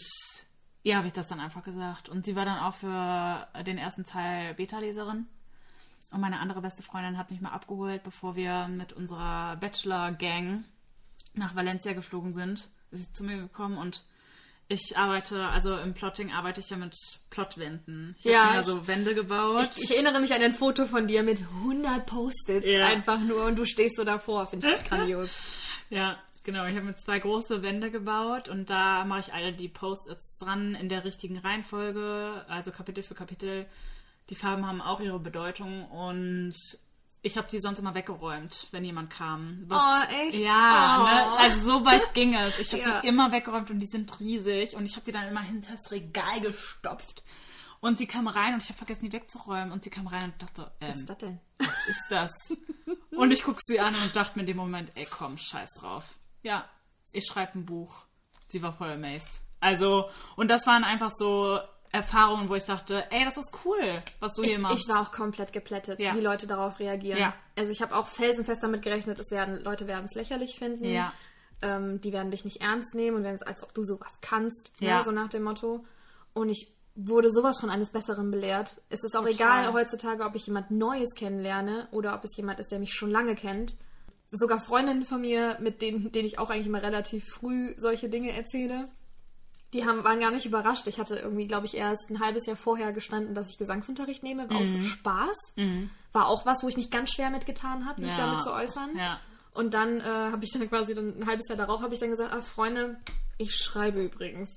ihr 0.88 0.96
habe 0.98 1.08
ich 1.08 1.14
das 1.14 1.28
dann 1.28 1.40
einfach 1.42 1.64
gesagt. 1.64 2.08
Und 2.10 2.26
sie 2.26 2.36
war 2.36 2.46
dann 2.46 2.60
auch 2.60 2.74
für 2.74 3.48
den 3.66 3.78
ersten 3.78 4.06
Teil 4.06 4.54
Beta-Leserin. 4.54 5.26
Und 6.12 6.22
meine 6.22 6.40
andere 6.40 6.62
beste 6.62 6.82
Freundin 6.84 7.18
hat 7.18 7.30
mich 7.30 7.42
mal 7.42 7.52
abgeholt, 7.52 8.04
bevor 8.04 8.36
wir 8.38 8.68
mit 8.70 8.94
unserer 8.94 9.58
Bachelor-Gang 9.58 10.64
nach 11.34 11.56
Valencia 11.56 11.92
geflogen 11.94 12.32
sind, 12.32 12.70
ist 12.92 13.02
sie 13.04 13.12
zu 13.12 13.24
mir 13.26 13.38
gekommen 13.38 13.78
und 13.78 14.04
ich 14.70 14.98
arbeite, 14.98 15.46
also 15.48 15.78
im 15.78 15.94
Plotting 15.94 16.32
arbeite 16.34 16.60
ich 16.62 16.70
ja 16.70 16.76
mit 16.78 16.94
Plotwänden. 17.30 18.16
Ich 18.20 18.26
Ja, 18.26 18.50
habe 18.50 18.60
ich- 18.62 18.66
so 18.66 18.86
Wände 18.88 19.14
gebaut. 19.16 19.70
Ich 19.78 19.92
erinnere 19.94 20.20
mich 20.20 20.34
an 20.34 20.42
ein 20.42 20.54
Foto 20.54 20.86
von 20.86 21.08
dir 21.08 21.24
mit 21.24 21.42
100 21.64 22.06
Post-its 22.06 22.66
Ja. 22.66 22.86
einfach 22.88 23.20
nur 23.20 23.46
und 23.46 23.58
du 23.58 23.66
stehst 23.66 23.96
so 23.98 24.04
davor. 24.04 24.48
Finde 24.48 24.76
ich 24.78 24.84
grandios. 24.90 25.54
ja, 25.90 26.18
genau. 26.48 26.66
Ich 26.66 26.76
habe 26.76 26.88
mir 26.88 26.96
zwei 26.96 27.20
große 27.20 27.62
Wände 27.62 27.92
gebaut 27.92 28.50
und 28.50 28.72
da 28.72 29.06
mache 29.06 29.20
ich 29.20 29.34
alle 29.34 29.54
die 29.54 29.70
Post-its 29.70 30.38
dran 30.38 30.74
in 30.74 30.90
der 30.90 31.04
richtigen 31.06 31.38
Reihenfolge, 31.38 32.44
also 32.48 32.72
Kapitel 32.72 33.04
für 33.04 33.14
Kapitel. 33.14 33.68
Die 34.32 34.36
Farben 34.36 34.66
haben 34.66 34.82
auch 34.82 35.00
ihre 35.00 35.20
Bedeutung 35.20 35.86
und 35.92 36.56
ich 37.22 37.38
habe 37.38 37.48
die 37.52 37.60
sonst 37.60 37.80
immer 37.80 37.94
weggeräumt, 37.94 38.68
wenn 38.72 38.84
jemand 38.84 39.10
kam. 39.12 39.64
Was- 39.68 39.82
Oh, 40.10 40.14
echt? 40.28 40.40
Ja, 40.40 41.00
Oh. 41.00 41.04
ne? 41.06 41.40
also 41.40 41.66
so 41.80 41.86
weit 41.86 42.02
ging 42.16 42.36
es. 42.36 42.58
Ich 42.60 42.72
habe 42.72 42.82
Ja. 42.82 43.02
die 43.02 43.08
immer 43.08 43.32
weggeräumt 43.32 43.70
und 43.70 43.80
die 43.80 43.86
sind 43.88 44.20
riesig 44.20 44.76
und 44.76 44.86
ich 44.86 44.96
habe 44.96 45.06
die 45.06 45.12
dann 45.12 45.28
immer 45.28 45.42
hinter 45.42 45.74
das 45.76 45.92
Regal 45.92 46.42
gestopft. 46.42 47.24
Und 47.80 48.00
sie 48.00 48.08
kam 48.08 48.28
rein 48.28 48.56
und 48.56 48.64
ich 48.64 48.70
habe 48.70 48.78
vergessen, 48.80 49.06
die 49.06 49.14
wegzuräumen. 49.14 49.72
Und 49.72 49.84
sie 49.84 49.92
kam 49.92 50.08
rein 50.08 50.32
und 50.32 50.42
dachte, 50.42 50.72
ähm, 50.82 50.90
Was 50.90 50.98
ist 51.00 51.10
das 51.10 51.18
denn? 51.20 51.40
was 51.60 51.88
ist 51.88 52.06
das? 52.10 52.32
und 53.16 53.32
ich 53.32 53.44
guck 53.44 53.58
sie 53.62 53.80
an 53.80 53.94
und 53.96 54.16
dachte 54.16 54.34
mir 54.36 54.42
in 54.42 54.48
dem 54.48 54.58
Moment, 54.58 54.92
ey 54.96 55.06
komm, 55.10 55.38
scheiß 55.38 55.70
drauf. 55.80 56.17
Ja, 56.44 56.66
ich 57.12 57.26
schreibe 57.26 57.58
ein 57.60 57.66
Buch. 57.66 58.04
Sie 58.48 58.62
war 58.62 58.74
voll 58.74 58.92
amazed. 58.92 59.42
Also, 59.60 60.10
und 60.36 60.50
das 60.50 60.66
waren 60.68 60.84
einfach 60.84 61.12
so 61.14 61.60
Erfahrungen, 61.92 62.48
wo 62.50 62.56
ich 62.56 62.64
dachte, 62.66 63.06
ey, 63.12 63.26
das 63.26 63.38
ist 63.38 63.58
cool, 63.66 64.04
was 64.20 64.34
du 64.34 64.44
hier 64.44 64.54
Ich, 64.54 64.60
machst. 64.60 64.78
ich 64.84 64.88
war 64.90 65.02
auch 65.02 65.12
komplett 65.12 65.52
geplättet, 65.54 66.00
Ja. 66.02 66.14
wie 66.16 66.22
Leute 66.22 66.46
darauf 66.48 66.80
reagieren. 66.80 67.20
Ja. 67.20 67.34
Also 67.58 67.72
ich 67.72 67.82
habe 67.82 67.96
auch 67.96 68.08
felsenfest 68.10 68.62
damit 68.62 68.82
gerechnet, 68.84 69.18
es 69.20 69.32
werden, 69.32 69.62
Leute 69.64 69.88
werden 69.88 70.06
es 70.06 70.14
lächerlich 70.14 70.58
finden. 70.60 70.86
Ja. 70.86 71.12
Ähm, 71.62 72.00
die 72.02 72.14
werden 72.14 72.30
dich 72.30 72.46
nicht 72.46 72.62
ernst 72.62 72.94
nehmen 72.94 73.18
und 73.18 73.24
werden 73.24 73.36
es, 73.36 73.42
als 73.42 73.64
ob 73.64 73.74
du 73.74 73.84
sowas 73.84 74.12
kannst, 74.22 74.72
Ja. 74.80 74.98
ne, 75.00 75.04
so 75.04 75.12
nach 75.12 75.30
dem 75.30 75.44
Motto. 75.44 75.84
Und 76.34 76.50
ich 76.50 76.72
wurde 76.94 77.30
sowas 77.32 77.60
von 77.60 77.70
eines 77.70 77.90
Besseren 77.92 78.30
belehrt. 78.32 78.80
Es 78.90 79.04
ist 79.04 79.16
auch 79.16 79.22
Total. 79.26 79.34
egal 79.34 79.74
heutzutage, 79.74 80.24
ob 80.24 80.36
ich 80.36 80.46
jemand 80.46 80.70
Neues 80.72 81.16
kennenlerne 81.16 81.88
oder 81.92 82.14
ob 82.16 82.24
es 82.24 82.36
jemand 82.38 82.60
ist, 82.60 82.72
der 82.72 82.80
mich 82.80 82.94
schon 82.94 83.10
lange 83.12 83.34
kennt. 83.36 83.76
Sogar 84.32 84.60
Freundinnen 84.60 85.06
von 85.06 85.22
mir, 85.22 85.58
mit 85.62 85.82
denen, 85.82 86.12
denen 86.12 86.28
ich 86.28 86.38
auch 86.40 86.50
eigentlich 86.50 86.68
immer 86.68 86.82
relativ 86.84 87.24
früh 87.26 87.74
solche 87.78 88.10
Dinge 88.10 88.32
erzähle, 88.32 88.90
die 89.74 89.86
haben, 89.86 90.04
waren 90.04 90.20
gar 90.20 90.32
nicht 90.32 90.46
überrascht. 90.46 90.88
Ich 90.88 91.00
hatte 91.00 91.16
irgendwie, 91.18 91.48
glaube 91.48 91.66
ich, 91.66 91.76
erst 91.76 92.10
ein 92.10 92.20
halbes 92.20 92.46
Jahr 92.46 92.56
vorher 92.58 92.92
gestanden, 92.94 93.36
dass 93.36 93.50
ich 93.50 93.58
Gesangsunterricht 93.58 94.24
nehme, 94.24 94.50
war 94.50 94.58
aus 94.58 94.70
Mhm. 94.70 94.82
Spaß. 94.82 95.38
War 96.14 96.28
auch 96.28 96.46
was, 96.46 96.64
wo 96.64 96.68
ich 96.70 96.78
mich 96.78 96.90
ganz 96.92 97.12
schwer 97.12 97.30
mitgetan 97.30 97.86
habe, 97.86 98.02
mich 98.02 98.12
Ja. 98.12 98.18
damit 98.18 98.44
zu 98.44 98.52
äußern. 98.54 98.98
Ja. 98.98 99.20
Und 99.54 99.74
dann 99.74 100.00
äh, 100.00 100.04
habe 100.04 100.40
ich 100.44 100.52
dann 100.54 100.68
quasi 100.70 100.94
dann 100.94 101.20
ein 101.20 101.26
halbes 101.28 101.48
Jahr 101.50 101.58
darauf 101.58 101.82
habe 101.82 101.94
ich 101.94 102.00
dann 102.00 102.10
gesagt, 102.12 102.32
ah, 102.34 102.42
Freunde, 102.42 102.98
ich 103.38 103.56
schreibe 103.56 104.02
übrigens. 104.04 104.50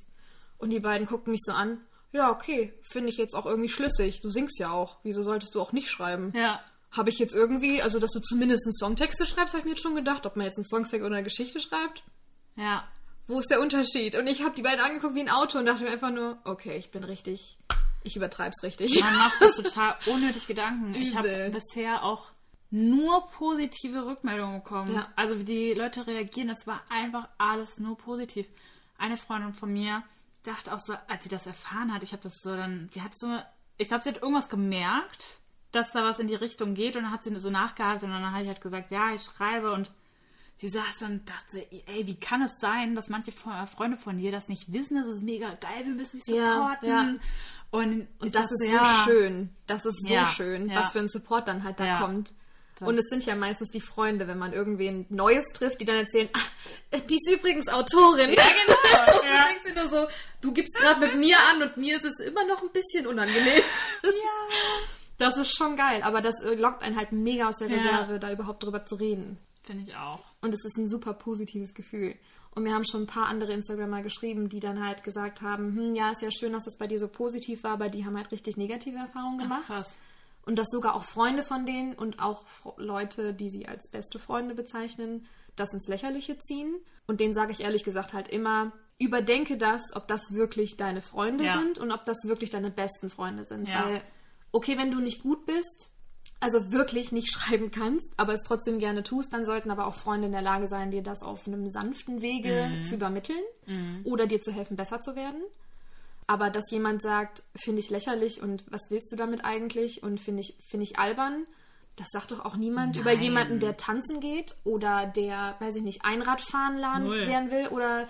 Und 0.59 0.71
die 0.71 0.81
beiden 0.81 1.07
guckten 1.07 1.33
mich 1.33 1.41
so 1.45 1.53
an, 1.53 1.81
ja, 2.13 2.31
okay, 2.31 2.73
finde 2.83 3.09
ich 3.09 3.17
jetzt 3.17 3.35
auch 3.35 3.47
irgendwie 3.47 3.69
schlüssig. 3.69 4.21
Du 4.21 4.31
singst 4.31 4.59
ja 4.59 4.71
auch. 4.73 4.99
Wieso 5.05 5.23
solltest 5.23 5.55
du 5.55 5.61
auch 5.61 5.73
nicht 5.73 5.89
schreiben? 5.91 6.33
Ja. 6.35 6.61
Habe 6.93 7.11
ich 7.11 7.19
jetzt 7.19 7.35
irgendwie, 7.35 7.83
also 7.83 8.01
dass 8.01 8.11
du 8.11 8.21
zumindest 8.21 8.67
einen 8.67 8.75
Songtexte 8.75 9.25
schreibst, 9.27 9.55
habe 9.55 9.61
ich 9.61 9.65
mir 9.65 9.71
jetzt 9.73 9.83
schon 9.83 9.95
gedacht, 9.95 10.27
ob 10.27 10.37
man 10.37 10.47
jetzt 10.47 10.59
einen 10.59 10.65
Songtext 10.65 11.05
oder 11.05 11.17
eine 11.17 11.25
Geschichte 11.25 11.61
schreibt. 11.61 12.03
Ja. 12.57 12.89
Wo 13.29 13.39
ist 13.39 13.51
der 13.51 13.61
Unterschied? 13.61 14.17
Und 14.17 14.27
ich 14.27 14.43
habe 14.43 14.57
die 14.57 14.63
beiden 14.63 14.81
angeguckt 14.81 15.15
wie 15.15 15.21
ein 15.21 15.29
Auto 15.29 15.59
und 15.59 15.67
dachte 15.67 15.85
mir 15.85 15.91
einfach 15.91 16.11
nur, 16.11 16.39
okay, 16.45 16.77
ich 16.77 16.91
bin 16.91 17.05
richtig, 17.05 17.59
ich 18.03 18.17
übertreib's 18.17 18.63
richtig. 18.65 19.01
Man 19.01 19.17
macht 19.17 19.39
sich 19.39 19.55
total 19.65 19.97
unnötig 20.07 20.49
Gedanken. 20.49 20.95
Ich 20.97 21.15
habe 21.15 21.29
Übel. 21.29 21.51
bisher 21.51 22.03
auch 22.03 22.27
nur 22.71 23.29
positive 23.29 24.05
Rückmeldungen 24.07 24.63
bekommen. 24.63 24.95
Ja. 24.95 25.09
Also 25.17 25.39
wie 25.39 25.45
die 25.45 25.75
Leute 25.75 26.07
reagieren, 26.07 26.49
das 26.49 26.67
war 26.67 26.83
einfach 26.89 27.29
alles 27.39 27.79
nur 27.79 27.97
positiv. 27.97 28.49
Eine 28.99 29.17
Freundin 29.17 29.55
von 29.55 29.73
mir 29.73 30.03
dachte 30.43 30.73
auch 30.73 30.79
so, 30.79 30.95
als 31.09 31.23
sie 31.25 31.29
das 31.29 31.47
erfahren 31.47 31.93
hat, 31.93 32.03
ich 32.03 32.13
habe 32.13 32.23
das 32.23 32.35
so 32.43 32.57
dann, 32.57 32.89
sie 32.93 33.03
hat 33.03 33.19
so, 33.19 33.39
ich 33.77 33.89
glaube, 33.89 34.03
sie 34.03 34.11
hat 34.11 34.23
irgendwas 34.23 34.49
gemerkt, 34.49 35.25
dass 35.73 35.91
da 35.93 36.05
was 36.05 36.19
in 36.19 36.27
die 36.29 36.35
Richtung 36.35 36.75
geht 36.75 36.97
und 36.97 37.03
dann 37.05 37.13
hat 37.13 37.23
sie 37.25 37.35
so 37.39 37.51
nachgehakt 37.51 38.03
und 38.03 38.11
dann 38.11 38.31
habe 38.31 38.43
ich 38.43 38.49
halt 38.49 38.61
gesagt, 38.61 38.91
ja, 38.91 39.15
ich 39.15 39.23
schreibe 39.23 39.73
und 39.73 39.91
sie 40.57 40.69
saß 40.69 40.99
dann 41.01 41.13
und 41.13 41.29
dachte, 41.31 41.67
ey, 41.87 42.07
wie 42.07 42.17
kann 42.19 42.43
es 42.43 42.53
sein, 42.61 42.95
dass 42.95 43.09
manche 43.09 43.31
Fre- 43.33 43.67
Freunde 43.67 43.97
von 43.97 44.19
dir 44.19 44.31
das 44.33 44.49
nicht 44.49 44.73
wissen, 44.73 44.97
das 44.97 45.07
ist 45.17 45.23
mega 45.23 45.55
geil, 45.55 45.85
wir 45.85 45.95
müssen 45.95 46.19
dich 46.19 46.27
Ja, 46.35 46.55
supporten. 46.55 46.89
ja. 46.89 47.15
Und, 47.71 48.01
ich 48.03 48.07
Und 48.23 48.35
das 48.35 48.43
dachte, 48.49 48.55
ist 48.55 48.71
so 48.71 48.77
ja, 48.77 49.03
schön. 49.05 49.51
Das 49.69 49.85
ist 49.87 49.97
so 50.07 50.13
Ja, 50.13 50.27
schön, 50.27 50.69
ja. 50.69 50.81
was 50.81 50.93
für 50.93 50.99
ein 50.99 51.09
Support 51.09 51.47
dann 51.49 51.63
halt 51.65 51.79
da 51.79 51.85
Ja. 51.87 51.99
kommt. 52.01 52.33
Und 52.81 52.97
es 52.97 53.05
sind 53.11 53.27
ja 53.27 53.37
meistens 53.37 53.69
die 53.71 53.81
Freunde, 53.83 54.27
wenn 54.27 54.39
man 54.39 54.55
irgendwen 54.55 55.05
Neues 55.11 55.45
trifft, 55.53 55.83
die 55.83 55.85
dann 55.85 55.97
erzählen, 55.99 56.31
ah, 56.33 56.97
die 56.99 57.15
ist 57.15 57.31
übrigens 57.31 57.69
Autorin. 57.69 58.33
Ja, 58.33 58.43
genau. 58.43 59.19
Und 59.21 59.27
ja. 59.29 59.43
du 59.43 59.49
denkst 59.49 59.69
dir 59.69 59.75
nur 59.75 59.89
so, 59.91 60.09
du 60.41 60.53
gibst 60.55 60.75
gerade 60.77 60.99
mit 61.07 61.15
mir 61.17 61.37
an 61.53 61.63
und 61.63 61.77
mir 61.77 61.97
ist 61.97 62.07
es 62.07 62.19
immer 62.27 62.43
noch 62.47 62.63
ein 62.63 62.71
bisschen 62.73 63.07
unangenehm. 63.07 63.63
Das 65.21 65.37
ist 65.37 65.57
schon 65.57 65.77
geil, 65.77 66.03
aber 66.03 66.21
das 66.23 66.35
äh, 66.43 66.55
lockt 66.55 66.83
einen 66.83 66.97
halt 66.97 67.13
mega 67.13 67.49
aus 67.49 67.57
der 67.57 67.69
Ja. 67.69 67.77
Reserve, 67.77 68.19
da 68.19 68.33
überhaupt 68.33 68.63
drüber 68.65 68.85
zu 68.87 68.97
reden. 68.97 69.39
Finde 69.63 69.85
ich 69.89 69.95
auch. 69.97 70.21
Und 70.41 70.55
es 70.55 70.65
ist 70.65 70.77
ein 70.79 70.87
super 70.89 71.13
positives 71.15 71.75
Gefühl. 71.75 72.15
Und 72.55 72.65
mir 72.65 72.75
haben 72.75 72.85
schon 72.85 73.03
ein 73.03 73.07
paar 73.07 73.27
andere 73.27 73.53
Instagrammer 73.53 74.03
geschrieben, 74.03 74.49
die 74.49 74.59
dann 74.59 74.85
halt 74.85 75.05
gesagt 75.05 75.41
haben, 75.43 75.77
hm, 75.77 75.95
ja, 75.95 76.11
ist 76.11 76.23
ja 76.23 76.31
schön, 76.33 76.53
dass 76.53 76.65
das 76.65 76.77
bei 76.79 76.87
dir 76.89 76.99
so 76.99 77.07
positiv 77.09 77.63
war, 77.63 77.73
aber 77.73 77.89
die 77.89 78.05
haben 78.05 78.17
halt 78.17 78.33
richtig 78.33 78.57
negative 78.57 78.99
Erfahrungen 78.99 79.39
gemacht. 79.39 79.65
Ach, 79.69 79.77
krass. 79.77 79.97
Und 80.47 80.59
dass 80.59 80.67
sogar 80.71 80.97
auch 80.97 81.05
Freunde 81.05 81.43
von 81.45 81.67
denen 81.67 81.93
und 81.95 82.21
auch 82.21 82.43
Leute, 82.79 83.35
die 83.35 83.51
sie 83.51 83.69
als 83.69 83.89
beste 83.91 84.19
Freunde 84.19 84.55
bezeichnen, 84.55 85.27
das 85.55 85.73
ins 85.73 85.87
Lächerliche 85.87 86.39
ziehen. 86.39 86.75
Und 87.07 87.21
denen 87.21 87.35
sage 87.35 87.53
ich 87.53 87.61
ehrlich 87.61 87.85
gesagt 87.85 88.15
halt 88.15 88.29
immer, 88.29 88.73
überdenke 88.99 89.57
das, 89.59 89.83
ob 89.95 90.09
das 90.09 90.33
wirklich 90.33 90.77
deine 90.77 91.03
Freunde 91.03 91.45
Ja. 91.45 91.59
sind 91.59 91.79
und 91.79 91.93
ob 91.93 92.05
das 92.07 92.17
wirklich 92.25 92.51
deine 92.51 92.71
besten 92.71 93.11
Freunde 93.11 93.45
sind. 93.45 93.69
Ja. 93.69 93.85
Weil, 93.85 94.03
okay, 94.53 94.77
wenn 94.79 94.91
du 94.91 95.01
nicht 95.01 95.23
gut 95.23 95.47
bist, 95.47 95.91
also 96.41 96.73
wirklich 96.73 97.13
nicht 97.13 97.29
schreiben 97.33 97.71
kannst, 97.71 98.07
aber 98.17 98.35
es 98.35 98.43
trotzdem 98.43 98.79
gerne 98.79 99.03
tust, 99.03 99.33
dann 99.33 99.45
sollten 99.45 99.71
aber 99.71 99.87
auch 99.87 99.95
Freunde 99.95 100.27
in 100.27 100.33
der 100.33 100.43
Lage 100.43 100.69
sein, 100.69 100.91
dir 100.91 101.03
das 101.03 101.23
auf 101.23 101.47
einem 101.47 101.69
sanften 101.71 102.23
Wege 102.23 102.71
Mhm. 102.71 102.83
zu 102.83 102.95
übermitteln 102.95 103.43
oder 104.05 104.27
dir 104.27 104.41
zu 104.41 104.53
helfen, 104.53 104.77
besser 104.77 105.01
zu 105.01 105.15
werden. 105.17 105.43
Aber 106.27 106.51
dass 106.51 106.71
jemand 106.71 107.03
sagt, 107.03 107.43
finde 107.57 107.81
ich 107.81 107.91
lächerlich 107.91 108.41
und 108.43 108.65
was 108.71 108.91
willst 108.91 109.11
du 109.13 109.17
damit 109.17 109.45
eigentlich 109.45 110.03
und 110.03 110.21
finde 110.21 110.43
ich, 110.43 110.57
finde 110.69 110.85
ich 110.85 110.99
albern, 110.99 111.45
das 111.97 112.07
sagt 112.13 112.31
doch 112.31 112.45
auch 112.45 112.57
niemand 112.57 112.97
über 112.97 113.13
Nein. 113.15 113.23
jemanden, 113.23 113.59
der 113.59 113.77
tanzen 113.77 114.21
geht 114.21 114.55
oder 114.65 115.07
der, 115.07 115.57
weiß 115.59 115.77
ich 115.77 115.83
nicht, 115.83 116.05
Einradfahren 116.05 116.79
lernen 116.79 117.51
will 117.51 117.69
oder 117.69 118.09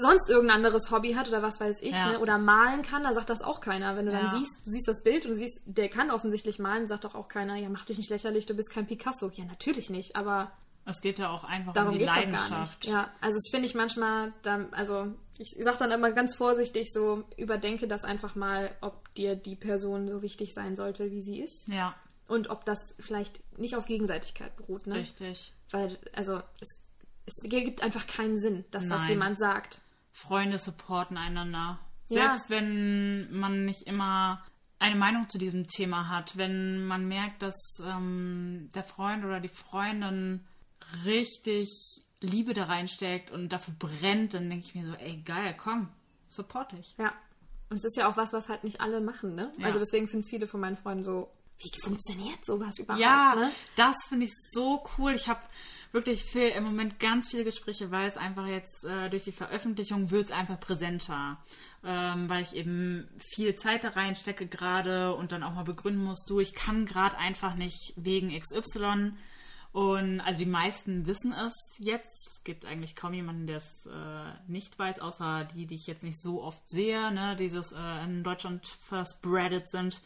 sonst 0.00 0.28
irgendein 0.28 0.56
anderes 0.56 0.90
Hobby 0.90 1.12
hat 1.14 1.28
oder 1.28 1.42
was 1.42 1.60
weiß 1.60 1.76
ich, 1.80 1.92
Ja. 1.92 2.12
ne? 2.12 2.20
oder 2.20 2.38
malen 2.38 2.82
kann, 2.82 3.02
da 3.02 3.12
sagt 3.14 3.30
das 3.30 3.42
auch 3.42 3.60
keiner. 3.60 3.96
Wenn 3.96 4.06
du 4.06 4.12
Ja. 4.12 4.22
dann 4.22 4.38
siehst, 4.38 4.54
du 4.66 4.70
siehst 4.70 4.86
das 4.88 5.02
Bild 5.02 5.24
und 5.26 5.34
siehst, 5.34 5.60
der 5.64 5.88
kann 5.88 6.10
offensichtlich 6.10 6.58
malen, 6.58 6.88
sagt 6.88 7.04
doch 7.04 7.14
auch 7.14 7.28
keiner, 7.28 7.56
ja, 7.56 7.68
mach 7.68 7.84
dich 7.86 7.98
nicht 7.98 8.10
lächerlich, 8.10 8.46
du 8.46 8.54
bist 8.54 8.70
kein 8.70 8.86
Picasso. 8.86 9.30
Ja, 9.34 9.44
natürlich 9.44 9.88
nicht, 9.90 10.16
aber 10.16 10.52
Es 10.84 11.00
geht 11.00 11.18
ja 11.18 11.30
auch 11.30 11.44
einfach 11.44 11.72
darum 11.74 11.92
um 11.94 11.98
die 11.98 12.04
Leidenschaft. 12.04 12.84
nicht. 12.84 12.92
Ja, 12.92 13.10
also 13.20 13.36
das 13.36 13.48
finde 13.50 13.66
ich 13.66 13.74
manchmal, 13.74 14.32
da, 14.42 14.66
also 14.72 15.08
ich 15.38 15.54
sage 15.62 15.76
dann 15.78 15.90
immer 15.90 16.10
ganz 16.12 16.34
vorsichtig 16.34 16.92
so, 16.92 17.24
überdenke 17.36 17.86
das 17.88 18.04
einfach 18.04 18.34
mal, 18.34 18.70
ob 18.80 19.14
dir 19.14 19.36
die 19.36 19.54
Person 19.56 20.08
so 20.08 20.22
wichtig 20.22 20.52
sein 20.54 20.76
sollte, 20.76 21.10
wie 21.10 21.20
sie 21.22 21.40
ist. 21.40 21.68
Ja, 21.68 21.94
Und 22.26 22.50
ob 22.50 22.64
das 22.66 22.78
vielleicht 23.00 23.40
nicht 23.58 23.74
auf 23.76 23.86
Gegenseitigkeit 23.86 24.54
beruht, 24.56 24.86
ne? 24.86 24.96
richtig. 24.96 25.54
Weil, 25.70 25.98
also, 26.14 26.40
es, 26.60 26.68
es 27.28 27.42
gibt 27.42 27.82
einfach 27.82 28.06
keinen 28.06 28.38
Sinn, 28.38 28.64
dass 28.70 28.88
das 28.88 29.02
Nein. 29.02 29.10
jemand 29.10 29.38
sagt. 29.38 29.82
Freunde 30.12 30.58
supporten 30.58 31.16
einander. 31.16 31.78
Ja. 32.08 32.30
Selbst 32.30 32.50
wenn 32.50 33.30
man 33.32 33.64
nicht 33.64 33.82
immer 33.82 34.42
eine 34.78 34.96
Meinung 34.96 35.28
zu 35.28 35.38
diesem 35.38 35.66
Thema 35.66 36.08
hat, 36.08 36.36
wenn 36.36 36.86
man 36.86 37.06
merkt, 37.06 37.42
dass 37.42 37.56
ähm, 37.84 38.70
der 38.74 38.84
Freund 38.84 39.24
oder 39.24 39.40
die 39.40 39.48
Freundin 39.48 40.46
richtig 41.04 41.68
Liebe 42.20 42.54
da 42.54 42.64
reinsteckt 42.64 43.30
und 43.30 43.50
dafür 43.50 43.74
brennt, 43.78 44.34
dann 44.34 44.48
denke 44.48 44.66
ich 44.66 44.74
mir 44.74 44.86
so, 44.86 44.94
ey 44.94 45.22
geil, 45.24 45.54
komm, 45.56 45.88
support 46.28 46.72
dich. 46.72 46.94
Ja. 46.98 47.12
Und 47.70 47.76
es 47.76 47.84
ist 47.84 47.96
ja 47.96 48.10
auch 48.10 48.16
was, 48.16 48.32
was 48.32 48.48
halt 48.48 48.64
nicht 48.64 48.80
alle 48.80 49.00
machen, 49.00 49.34
ne? 49.34 49.52
Ja. 49.58 49.66
Also 49.66 49.78
deswegen 49.78 50.06
finden 50.06 50.20
es 50.20 50.30
viele 50.30 50.46
von 50.46 50.60
meinen 50.60 50.76
Freunden 50.76 51.04
so, 51.04 51.30
wie 51.58 51.70
funktioniert 51.82 52.44
sowas 52.46 52.78
überhaupt, 52.78 53.02
Ja, 53.02 53.34
ne? 53.34 53.50
das 53.76 53.96
finde 54.08 54.26
ich 54.26 54.32
so 54.52 54.82
cool. 54.96 55.12
Ich 55.12 55.28
habe 55.28 55.40
wirklich 55.92 56.24
viel, 56.24 56.48
im 56.48 56.64
Moment 56.64 56.98
ganz 56.98 57.30
viele 57.30 57.44
Gespräche, 57.44 57.90
weil 57.90 58.06
es 58.06 58.16
einfach 58.16 58.46
jetzt 58.46 58.84
äh, 58.84 59.08
durch 59.08 59.24
die 59.24 59.32
Veröffentlichung 59.32 60.10
wird 60.10 60.26
es 60.26 60.32
einfach 60.32 60.60
präsenter. 60.60 61.38
Ähm, 61.84 62.28
weil 62.28 62.42
ich 62.42 62.54
eben 62.54 63.08
viel 63.18 63.54
Zeit 63.54 63.84
da 63.84 63.90
reinstecke 63.90 64.46
gerade 64.46 65.14
und 65.14 65.32
dann 65.32 65.42
auch 65.42 65.54
mal 65.54 65.64
begründen 65.64 66.02
muss, 66.02 66.24
du, 66.24 66.40
ich 66.40 66.54
kann 66.54 66.86
gerade 66.86 67.16
einfach 67.16 67.54
nicht 67.54 67.94
wegen 67.96 68.38
XY. 68.38 69.12
Und 69.72 70.20
also 70.20 70.38
die 70.38 70.46
meisten 70.46 71.06
wissen 71.06 71.32
es 71.32 71.52
jetzt. 71.78 72.26
Es 72.26 72.44
gibt 72.44 72.64
eigentlich 72.64 72.96
kaum 72.96 73.12
jemanden, 73.12 73.46
der 73.46 73.58
es 73.58 73.86
äh, 73.86 74.50
nicht 74.50 74.78
weiß, 74.78 74.98
außer 74.98 75.46
die, 75.54 75.66
die 75.66 75.74
ich 75.74 75.86
jetzt 75.86 76.02
nicht 76.02 76.20
so 76.20 76.42
oft 76.42 76.68
sehe, 76.68 77.12
ne, 77.12 77.36
dieses 77.36 77.72
äh, 77.72 78.04
in 78.04 78.24
Deutschland 78.24 78.66
verspreadet 78.66 79.68
sind. 79.68 80.00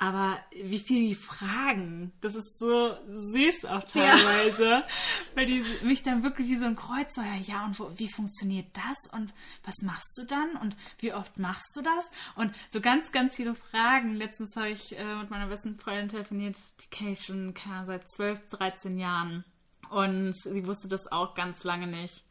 Aber 0.00 0.38
wie 0.52 0.78
viel 0.78 1.08
die 1.08 1.14
fragen, 1.16 2.12
das 2.20 2.36
ist 2.36 2.56
so 2.60 2.96
süß 3.08 3.64
auch 3.64 3.82
teilweise, 3.82 4.84
weil 5.34 5.46
die 5.46 5.64
mich 5.82 6.04
dann 6.04 6.22
wirklich 6.22 6.48
wie 6.48 6.56
so 6.56 6.66
ein 6.66 6.76
Kreuzer, 6.76 7.24
ja, 7.42 7.64
und 7.64 7.80
wo, 7.80 7.90
wie 7.96 8.08
funktioniert 8.08 8.68
das 8.74 9.12
und 9.12 9.34
was 9.64 9.82
machst 9.82 10.16
du 10.16 10.24
dann 10.24 10.52
und 10.62 10.76
wie 11.00 11.12
oft 11.12 11.36
machst 11.38 11.76
du 11.76 11.82
das? 11.82 12.08
Und 12.36 12.54
so 12.70 12.80
ganz, 12.80 13.10
ganz 13.10 13.34
viele 13.34 13.56
Fragen. 13.56 14.14
Letztens 14.14 14.54
habe 14.54 14.68
ich 14.68 14.96
äh, 14.96 15.16
mit 15.16 15.30
meiner 15.30 15.48
besten 15.48 15.80
Freundin 15.80 16.10
telefoniert, 16.10 16.56
die 16.80 16.90
kenne 16.90 17.12
ich 17.12 17.24
schon 17.24 17.52
keine 17.52 17.86
seit 17.86 18.08
12, 18.08 18.50
13 18.50 18.98
Jahren. 18.98 19.44
Und 19.90 20.36
sie 20.36 20.64
wusste 20.64 20.86
das 20.86 21.10
auch 21.10 21.34
ganz 21.34 21.64
lange 21.64 21.88
nicht. 21.88 22.24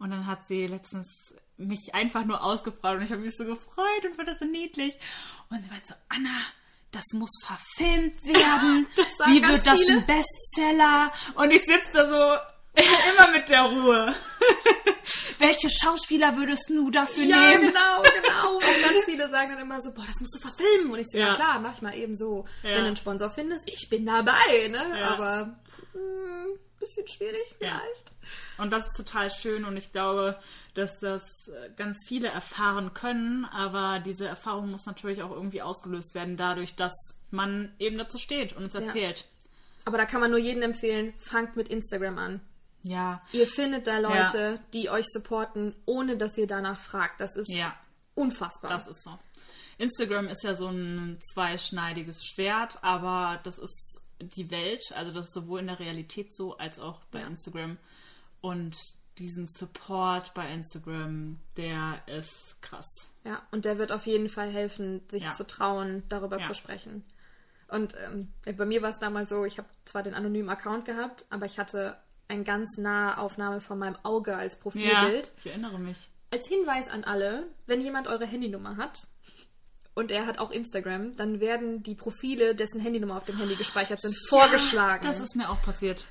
Und 0.00 0.10
dann 0.10 0.26
hat 0.26 0.48
sie 0.48 0.66
letztens 0.66 1.36
mich 1.56 1.94
einfach 1.94 2.24
nur 2.24 2.42
ausgefragt 2.42 2.98
und 2.98 3.04
ich 3.04 3.12
habe 3.12 3.22
mich 3.22 3.36
so 3.36 3.44
gefreut 3.44 4.04
und 4.04 4.16
fand 4.16 4.28
das 4.28 4.40
so 4.40 4.44
niedlich. 4.44 4.98
Und 5.50 5.62
sie 5.62 5.70
meinte 5.70 5.86
so, 5.86 5.94
Anna, 6.08 6.40
das 6.92 7.04
muss 7.12 7.30
verfilmt 7.44 8.22
werden. 8.24 8.86
Wie 9.26 9.42
wird 9.42 9.66
das 9.66 9.78
viele. 9.78 9.98
ein 9.98 10.06
Bestseller? 10.06 11.10
Und 11.34 11.50
ich 11.50 11.62
sitze 11.64 11.88
da 11.92 12.08
so 12.08 12.52
immer 13.14 13.30
mit 13.32 13.48
der 13.48 13.62
Ruhe. 13.62 14.14
Welche 15.38 15.68
Schauspieler 15.70 16.36
würdest 16.36 16.70
du 16.70 16.90
dafür 16.90 17.24
Ja, 17.24 17.50
nehmen? 17.50 17.68
genau, 17.68 18.02
genau. 18.02 18.54
Und 18.56 18.82
ganz 18.82 19.04
viele 19.04 19.28
sagen 19.30 19.50
dann 19.52 19.60
immer 19.62 19.80
so, 19.80 19.92
boah, 19.92 20.04
das 20.06 20.20
musst 20.20 20.34
du 20.36 20.40
verfilmen. 20.40 20.90
Und 20.92 20.98
ich 20.98 21.06
so, 21.10 21.18
ja, 21.18 21.28
Ja. 21.28 21.34
klar, 21.34 21.60
mach 21.60 21.74
ich 21.74 21.82
mal 21.82 21.94
eben 21.94 22.14
so. 22.14 22.44
Ja. 22.62 22.70
Wenn 22.70 22.80
du 22.82 22.86
einen 22.88 22.96
Sponsor 22.96 23.30
findest, 23.30 23.64
ich 23.66 23.88
bin 23.90 24.06
dabei, 24.06 24.68
ne? 24.68 24.98
Ja. 24.98 25.08
Aber 25.10 25.56
hm, 25.92 26.58
bisschen 26.82 27.08
schwierig 27.08 27.56
Ja. 27.60 27.80
vielleicht. 27.80 28.12
Und 28.58 28.70
das 28.72 28.86
ist 28.86 28.96
total 28.96 29.30
schön 29.30 29.64
und 29.64 29.76
ich 29.76 29.92
glaube, 29.92 30.38
dass 30.74 30.98
das 31.00 31.22
äh, 31.48 31.70
ganz 31.76 32.04
viele 32.06 32.28
erfahren 32.28 32.92
können, 32.94 33.44
aber 33.46 33.98
diese 34.00 34.26
Erfahrung 34.26 34.70
muss 34.70 34.86
natürlich 34.86 35.22
auch 35.22 35.30
irgendwie 35.32 35.62
ausgelöst 35.62 36.14
werden, 36.14 36.36
dadurch, 36.36 36.74
dass 36.76 36.92
man 37.30 37.74
eben 37.78 37.98
dazu 37.98 38.18
steht 38.18 38.52
und 38.52 38.64
es 38.64 38.74
erzählt. 38.74 39.26
Aber 39.84 39.98
da 39.98 40.04
kann 40.04 40.20
man 40.20 40.30
nur 40.30 40.38
jedem 40.38 40.62
empfehlen, 40.62 41.14
fangt 41.18 41.56
mit 41.56 41.68
Instagram 41.68 42.18
an. 42.18 42.40
Ja, 42.84 43.22
Ihr 43.32 43.46
findet 43.46 43.86
da 43.86 43.98
Leute, 43.98 44.60
die 44.74 44.90
euch 44.90 45.06
supporten, 45.08 45.74
ohne 45.86 46.16
dass 46.16 46.36
ihr 46.36 46.46
danach 46.48 46.80
fragt. 46.80 47.20
Das 47.20 47.36
ist 47.36 47.48
ja, 47.48 47.74
unfassbar. 48.14 48.70
das 48.70 48.86
ist 48.88 49.02
so. 49.04 49.18
Instagram 49.78 50.28
ist 50.28 50.42
ja 50.44 50.54
so 50.54 50.68
ein 50.68 51.18
zweischneidiges 51.32 52.24
Schwert, 52.24 52.78
aber 52.82 53.40
das 53.44 53.58
ist 53.58 54.00
die 54.22 54.50
Welt, 54.50 54.82
also 54.94 55.12
das 55.12 55.26
ist 55.26 55.34
sowohl 55.34 55.60
in 55.60 55.66
der 55.68 55.78
Realität 55.78 56.34
so 56.34 56.56
als 56.56 56.78
auch 56.78 57.00
bei 57.10 57.20
Ja. 57.20 57.26
Instagram. 57.26 57.78
Und 58.40 58.76
diesen 59.18 59.46
Support 59.46 60.34
bei 60.34 60.50
Instagram, 60.52 61.38
der 61.56 62.02
ist 62.06 62.56
krass. 62.62 63.08
Ja, 63.24 63.42
und 63.50 63.64
der 63.64 63.78
wird 63.78 63.92
auf 63.92 64.06
jeden 64.06 64.28
Fall 64.28 64.50
helfen, 64.50 65.02
sich 65.08 65.24
Ja. 65.24 65.30
zu 65.32 65.46
trauen, 65.46 66.02
darüber 66.08 66.38
Ja. 66.40 66.46
zu 66.46 66.54
sprechen. 66.54 67.04
Und 67.68 67.94
ähm, 68.06 68.32
bei 68.56 68.64
mir 68.66 68.82
war 68.82 68.90
es 68.90 68.98
damals 68.98 69.30
so, 69.30 69.44
ich 69.44 69.58
habe 69.58 69.68
zwar 69.84 70.02
den 70.02 70.14
anonymen 70.14 70.50
Account 70.50 70.84
gehabt, 70.84 71.24
aber 71.30 71.46
ich 71.46 71.58
hatte 71.58 71.96
eine 72.28 72.42
ganz 72.44 72.76
nahe 72.78 73.18
Aufnahme 73.18 73.60
von 73.60 73.78
meinem 73.78 73.96
Auge 74.02 74.36
als 74.36 74.54
Ja, 74.54 74.60
Profilbild. 74.62 75.32
ich 75.38 75.46
erinnere 75.46 75.78
mich. 75.78 76.08
Als 76.30 76.48
Hinweis 76.48 76.88
an 76.88 77.04
alle, 77.04 77.46
wenn 77.66 77.80
jemand 77.82 78.08
eure 78.08 78.26
Handynummer 78.26 78.76
hat, 78.76 79.06
und 79.94 80.10
er 80.10 80.26
hat 80.26 80.38
auch 80.38 80.50
Instagram, 80.50 81.16
dann 81.16 81.40
werden 81.40 81.82
die 81.82 81.94
Profile, 81.94 82.54
dessen 82.54 82.80
Handynummer 82.80 83.16
auf 83.16 83.24
dem 83.24 83.36
Handy 83.38 83.56
gespeichert 83.56 84.00
sind, 84.00 84.16
vorgeschlagen. 84.28 85.06
Das 85.06 85.20
ist 85.20 85.36
mir 85.36 85.50
auch 85.50 85.60
passiert. 85.62 86.06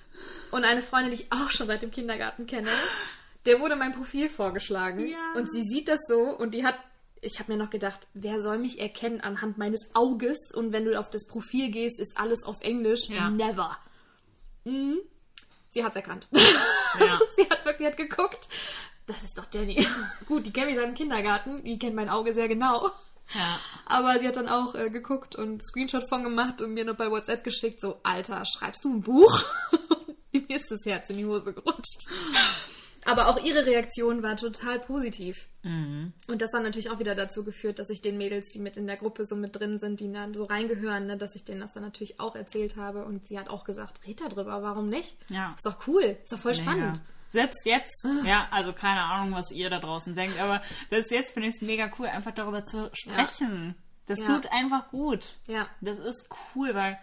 Und 0.52 0.66
eine 0.66 0.82
Freundin, 0.82 1.12
die 1.12 1.24
ich 1.24 1.32
auch 1.32 1.50
schon 1.50 1.68
seit 1.68 1.82
dem 1.82 1.92
Kindergarten 1.92 2.46
kenne, 2.46 2.70
der 3.46 3.60
wurde 3.60 3.76
mein 3.76 3.94
Profil 3.94 4.30
vorgeschlagen. 4.30 5.08
Ja. 5.08 5.34
Und 5.36 5.52
sie 5.52 5.64
sieht 5.64 5.90
das 5.90 6.00
so 6.08 6.20
und 6.20 6.54
die 6.54 6.66
hat, 6.66 6.76
ich 7.22 7.40
habe 7.40 7.52
mir 7.52 7.58
noch 7.58 7.72
gedacht, 7.72 8.08
wer 8.14 8.40
soll 8.40 8.60
mich 8.60 8.80
erkennen 8.80 9.22
anhand 9.22 9.58
meines 9.58 9.90
Auges? 9.96 10.52
Und 10.54 10.74
wenn 10.74 10.86
du 10.86 11.00
auf 11.00 11.10
das 11.10 11.26
Profil 11.26 11.72
gehst, 11.72 12.00
ist 12.00 12.18
alles 12.18 12.44
auf 12.44 12.62
Englisch. 12.62 13.10
Ja. 13.10 13.30
Never. 13.30 13.78
Mhm. 14.64 15.00
Sie 15.70 15.84
hat's 15.84 15.96
erkannt. 15.96 16.28
Ja. 16.32 16.42
Also, 17.00 17.24
sie 17.38 17.50
hat 17.50 17.64
wirklich 17.64 17.88
hat 17.88 17.96
geguckt. 17.96 18.50
Das 19.08 19.24
ist 19.24 19.38
doch 19.38 19.46
Jenny. 19.54 19.88
Gut, 20.28 20.46
die 20.46 20.52
kennt 20.52 20.68
mich 20.68 20.76
seit 20.76 20.88
dem 20.88 20.94
Kindergarten. 20.94 21.64
Die 21.64 21.80
kennt 21.80 21.96
mein 21.96 22.10
Auge 22.10 22.34
sehr 22.34 22.50
genau. 22.50 22.92
Ja. 23.34 23.60
Aber 23.86 24.20
sie 24.20 24.28
hat 24.28 24.38
dann 24.38 24.48
auch 24.48 24.76
äh, 24.76 24.90
geguckt 24.90 25.36
und 25.36 25.64
Screenshot 25.66 26.08
von 26.10 26.24
gemacht 26.24 26.62
und 26.62 26.74
mir 26.74 26.86
noch 26.86 26.96
bei 26.96 27.10
WhatsApp 27.10 27.44
geschickt, 27.44 27.82
so, 27.82 28.00
Alter, 28.04 28.44
schreibst 28.46 28.84
du 28.86 28.94
ein 28.94 29.02
Buch? 29.02 29.44
mir 30.32 30.58
ist 30.58 30.72
das 30.72 30.86
Herz 30.86 31.10
in 31.10 31.18
die 31.18 31.26
Hose 31.26 31.54
gerutscht. 31.54 32.08
Aber 33.06 33.28
auch 33.28 33.44
ihre 33.44 33.66
Reaktion 33.66 34.22
war 34.22 34.38
total 34.38 34.80
positiv. 34.80 35.48
Mhm. 35.64 36.14
Und 36.28 36.42
das 36.42 36.52
dann 36.52 36.64
natürlich 36.64 36.92
auch 36.92 37.00
wieder 37.00 37.16
dazu 37.16 37.44
geführt, 37.44 37.80
dass 37.80 37.90
ich 37.90 38.02
den 38.02 38.18
Mädels, 38.18 38.50
die 38.50 38.60
mit 38.60 38.78
in 38.78 38.86
der 38.86 38.98
Gruppe 38.98 39.26
so 39.26 39.36
mit 39.36 39.60
drin 39.60 39.80
sind, 39.80 40.00
die 40.00 40.12
dann 40.12 40.34
so 40.34 40.46
reingehören, 40.46 41.08
ne, 41.08 41.18
dass 41.18 41.36
ich 41.36 41.44
denen 41.44 41.62
das 41.62 41.74
dann 41.74 41.84
natürlich 41.84 42.20
auch 42.20 42.36
erzählt 42.36 42.76
habe. 42.76 43.06
Und 43.06 43.28
sie 43.28 43.40
hat 43.40 43.50
auch 43.50 43.64
gesagt, 43.64 44.06
red 44.06 44.22
da 44.22 44.30
drüber, 44.30 44.62
warum 44.62 44.90
nicht? 44.90 45.18
Ja. 45.30 45.54
Ist 45.56 45.66
doch 45.66 45.88
cool, 45.88 46.18
ist 46.24 46.32
doch 46.32 46.40
voll 46.40 46.52
Mega. 46.52 46.64
spannend. 46.64 47.02
Selbst 47.32 47.60
jetzt, 47.66 48.06
ja, 48.26 48.48
also 48.52 48.74
keine 48.74 49.02
Ahnung, 49.02 49.34
was 49.34 49.52
ihr 49.52 49.70
da 49.70 49.80
draußen 49.80 50.14
denkt, 50.16 50.40
aber 50.40 50.62
selbst 50.90 51.12
jetzt 51.12 51.34
finde 51.34 51.50
ich 51.50 51.56
es 51.56 51.62
mega 51.62 51.90
cool, 51.98 52.08
einfach 52.08 52.34
darüber 52.34 52.64
zu 52.64 52.90
sprechen. 52.94 53.76
Das 54.06 54.20
Ja. 54.20 54.26
tut 54.28 54.52
einfach 54.52 54.90
gut. 54.90 55.38
Ja. 55.48 55.68
Das 55.80 55.98
ist 55.98 56.26
cool, 56.56 56.76
weil 56.76 57.00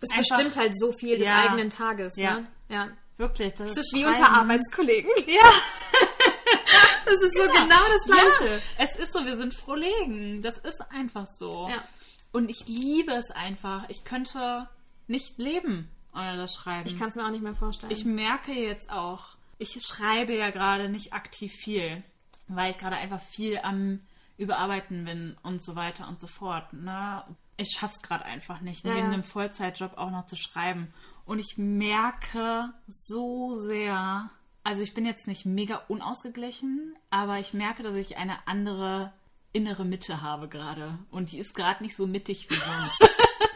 Das 0.00 0.10
Einfach- 0.10 0.36
bestimmt 0.36 0.56
halt 0.56 0.76
so 0.76 0.90
viel 0.92 1.16
des 1.18 1.28
Ja. 1.28 1.42
eigenen 1.44 1.70
Tages, 1.70 2.14
Ja. 2.16 2.40
ne? 2.40 2.46
Ja. 2.68 2.88
wirklich, 3.18 3.52
das, 3.54 3.70
Das 3.74 3.84
ist 3.84 3.92
wie 3.94 4.02
Schreiben- 4.02 4.16
unter 4.18 4.32
Arbeitskollegen. 4.32 5.10
Ja, 5.28 5.48
Das 7.04 7.14
ist 7.14 7.34
so 7.38 7.46
genau 7.52 7.76
das 7.88 8.06
Gleiche. 8.06 8.54
ja, 8.56 8.60
es 8.84 8.96
ist 8.96 9.12
so, 9.12 9.24
wir 9.24 9.36
sind 9.36 9.54
Frohlegen. 9.54 10.42
Das 10.42 10.56
ist 10.58 10.80
einfach 10.90 11.26
so. 11.38 11.68
Ja. 11.68 11.84
Und 12.32 12.48
ich 12.50 12.66
liebe 12.66 13.12
es 13.12 13.30
einfach. 13.30 13.84
Ich 13.90 14.02
könnte 14.04 14.68
nicht 15.06 15.38
leben 15.38 15.88
ohne 16.14 16.36
das 16.36 16.54
Schreiben. 16.54 16.86
Ich 16.88 16.98
kann 16.98 17.08
es 17.08 17.14
mir 17.14 17.24
auch 17.24 17.30
nicht 17.30 17.42
mehr 17.42 17.54
vorstellen. 17.54 17.92
Ich 17.92 18.04
merke 18.04 18.52
jetzt 18.52 18.90
auch, 18.90 19.36
ich 19.58 19.80
schreibe 19.84 20.34
ja 20.36 20.50
gerade 20.50 20.88
nicht 20.88 21.12
aktiv 21.12 21.52
viel, 21.52 22.02
weil 22.48 22.70
ich 22.70 22.78
gerade 22.78 22.96
einfach 22.96 23.20
viel 23.20 23.58
am 23.58 24.00
Überarbeiten 24.36 25.04
bin 25.04 25.36
und 25.42 25.62
so 25.62 25.76
weiter 25.76 26.08
und 26.08 26.20
so 26.20 26.26
fort. 26.26 26.72
Ne? 26.72 27.22
Ich 27.56 27.76
schaff's 27.78 28.02
gerade 28.02 28.24
einfach 28.24 28.60
nicht, 28.60 28.84
Ja, 28.84 28.94
neben 28.94 29.06
ja. 29.06 29.12
einem 29.12 29.22
Vollzeitjob 29.22 29.96
auch 29.98 30.10
noch 30.10 30.26
zu 30.26 30.36
schreiben. 30.36 30.92
Und 31.24 31.38
ich 31.38 31.56
merke 31.56 32.72
so 32.88 33.54
sehr, 33.66 34.30
also 34.64 34.82
ich 34.82 34.94
bin 34.94 35.06
jetzt 35.06 35.26
nicht 35.26 35.46
mega 35.46 35.82
unausgeglichen, 35.88 36.96
aber 37.10 37.38
ich 37.38 37.54
merke, 37.54 37.82
dass 37.82 37.94
ich 37.94 38.16
eine 38.16 38.46
andere 38.48 39.12
innere 39.52 39.84
Mitte 39.84 40.22
habe 40.22 40.48
gerade. 40.48 40.98
Und 41.10 41.30
die 41.32 41.38
ist 41.38 41.54
gerade 41.54 41.82
nicht 41.82 41.94
so 41.94 42.06
mittig 42.06 42.48
wie 42.50 42.54
sonst. 42.54 43.18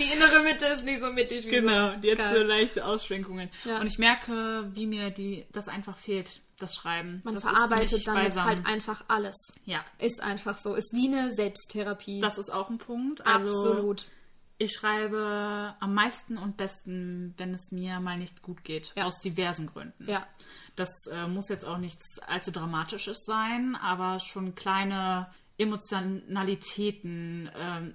die 0.00 0.12
innere 0.14 0.42
Mitte 0.42 0.66
ist 0.66 0.84
nicht 0.84 1.00
so 1.00 1.12
mittig 1.12 1.46
wie 1.46 1.50
Genau, 1.50 1.94
die 1.96 2.12
hat 2.16 2.34
so 2.34 2.42
leichte 2.42 2.84
Ausschwenkungen. 2.84 3.50
Ja. 3.64 3.80
Und 3.80 3.86
ich 3.86 3.98
merke, 3.98 4.70
wie 4.74 4.86
mir 4.86 5.10
die, 5.10 5.46
das 5.52 5.68
einfach 5.68 5.96
fehlt, 5.96 6.40
das 6.58 6.74
Schreiben. 6.74 7.20
Man 7.24 7.34
das 7.34 7.44
verarbeitet 7.44 8.06
damit 8.06 8.22
balsam. 8.24 8.46
halt 8.46 8.66
einfach 8.66 9.04
alles. 9.08 9.36
Ja, 9.64 9.84
Ist 9.98 10.20
einfach 10.22 10.58
so. 10.58 10.74
Ist 10.74 10.92
wie 10.92 11.08
eine 11.08 11.32
Selbsttherapie. 11.32 12.20
das 12.20 12.38
ist 12.38 12.52
auch 12.52 12.68
ein 12.68 12.78
Punkt. 12.78 13.24
Also 13.24 13.48
Absolut. 13.48 14.06
ich 14.58 14.72
schreibe 14.72 15.76
am 15.78 15.94
meisten 15.94 16.36
und 16.36 16.56
besten, 16.56 17.34
wenn 17.36 17.54
es 17.54 17.70
mir 17.70 18.00
mal 18.00 18.18
nicht 18.18 18.42
gut 18.42 18.64
geht. 18.64 18.92
Ja. 18.96 19.04
Aus 19.04 19.20
diversen 19.20 19.68
Gründen. 19.68 20.08
Ja. 20.08 20.26
Das 20.74 20.88
äh, 21.10 21.26
muss 21.26 21.48
jetzt 21.48 21.64
auch 21.64 21.78
nichts 21.78 22.18
allzu 22.26 22.50
Dramatisches 22.50 23.24
sein, 23.24 23.76
aber 23.80 24.18
schon 24.20 24.54
kleine 24.54 25.28
Emotionalitäten, 25.58 27.50
ähm, 27.56 27.94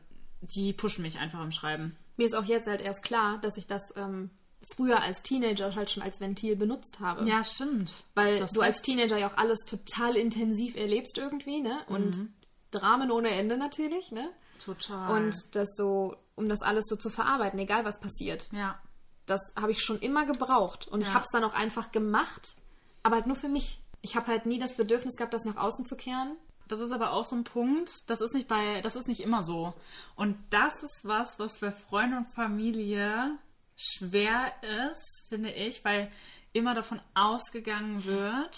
die 0.56 0.74
pushen 0.74 1.02
mich 1.04 1.20
einfach 1.20 1.42
im 1.42 1.52
Schreiben. 1.52 1.96
Mir 2.18 2.26
ist 2.28 2.36
auch 2.36 2.44
jetzt 2.46 2.68
halt 2.68 2.82
erst 2.82 3.04
klar, 3.04 3.40
dass 3.40 3.58
ich 3.58 3.66
das 3.68 3.82
ähm, 3.96 4.30
früher 4.76 5.02
als 5.02 5.24
Teenager 5.24 5.74
halt 5.76 5.90
schon 5.90 6.04
als 6.04 6.20
Ventil 6.20 6.56
benutzt 6.56 7.00
habe. 7.00 7.28
Ja, 7.28 7.44
stimmt. 7.44 7.92
Weil 8.16 8.40
Das 8.40 8.52
du 8.52 8.62
als 8.62 8.82
Teenager 8.82 9.18
ja 9.18 9.30
auch 9.32 9.38
alles 9.38 9.60
total 9.66 10.16
intensiv 10.16 10.76
erlebst 10.76 11.18
irgendwie, 11.18 11.62
ne? 11.62 11.80
Und 11.88 12.18
Mhm. 12.18 12.34
Dramen 12.72 13.12
ohne 13.12 13.30
Ende 13.30 13.58
natürlich, 13.58 14.12
ne? 14.12 14.30
Total. 14.60 15.12
Und 15.16 15.36
das 15.56 15.70
so, 15.78 16.16
um 16.36 16.50
das 16.50 16.62
alles 16.62 16.86
so 16.88 16.96
zu 16.96 17.10
verarbeiten, 17.10 17.60
egal 17.60 17.86
was 17.86 18.00
passiert. 18.00 18.48
ja, 18.52 18.80
Das 19.26 19.40
habe 19.56 19.72
ich 19.72 19.82
schon 19.84 20.00
immer 20.00 20.26
gebraucht. 20.26 20.88
Und 20.88 21.02
ich 21.02 21.08
Ja. 21.08 21.14
habe 21.14 21.22
es 21.22 21.30
dann 21.32 21.44
auch 21.46 21.54
einfach 21.54 21.92
gemacht, 21.92 22.56
aber 23.04 23.16
halt 23.16 23.28
nur 23.28 23.36
für 23.38 23.48
mich. 23.48 23.80
Ich 24.02 24.16
habe 24.18 24.28
halt 24.28 24.46
nie 24.46 24.60
das 24.60 24.76
Bedürfnis 24.76 25.16
gehabt, 25.16 25.34
das 25.34 25.46
nach 25.46 25.56
außen 25.58 25.86
zu 25.86 25.96
kehren. 25.96 26.36
Das 26.74 26.82
ist 26.82 26.92
aber 26.92 27.12
auch 27.12 27.24
so 27.24 27.36
ein 27.36 27.44
Punkt, 27.44 28.10
das 28.10 28.20
ist 28.20 28.34
nicht 28.34 28.48
bei, 28.48 28.82
das 28.82 28.96
ist 28.96 29.08
nicht 29.08 29.20
immer 29.20 29.44
so. 29.44 29.76
Und 30.16 30.36
das 30.50 30.74
ist 30.82 31.02
was, 31.04 31.38
was 31.38 31.60
für 31.60 31.72
Freunde 31.72 32.18
und 32.18 32.34
Familie 32.34 33.38
schwer 33.76 34.52
ist, 34.90 35.28
finde 35.30 35.52
ich, 35.52 35.86
weil 35.86 36.12
immer 36.52 36.74
davon 36.74 37.00
ausgegangen 37.14 38.04
wird, 38.06 38.58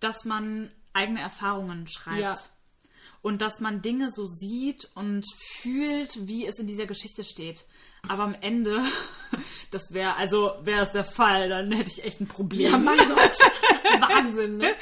dass 0.00 0.26
man 0.26 0.70
eigene 0.92 1.22
Erfahrungen 1.22 1.88
schreibt. 1.88 2.20
Ja. 2.20 2.34
Und 3.22 3.40
dass 3.40 3.58
man 3.60 3.80
Dinge 3.80 4.10
so 4.10 4.26
sieht 4.26 4.90
und 4.94 5.24
fühlt, 5.62 6.28
wie 6.28 6.46
es 6.46 6.58
in 6.58 6.66
dieser 6.66 6.84
Geschichte 6.84 7.24
steht. 7.24 7.64
Aber 8.06 8.24
am 8.24 8.36
Ende, 8.42 8.84
das 9.70 9.94
wäre, 9.94 10.14
also 10.16 10.52
wäre 10.60 10.84
es 10.84 10.92
der 10.92 11.04
Fall, 11.04 11.48
dann 11.48 11.72
hätte 11.72 11.90
ich 11.90 12.04
echt 12.04 12.20
ein 12.20 12.28
Problem. 12.28 12.70
Ja, 12.70 12.76
mein 12.76 12.98
Gott. 12.98 13.16
Wahnsinn, 14.10 14.58
ne? 14.58 14.74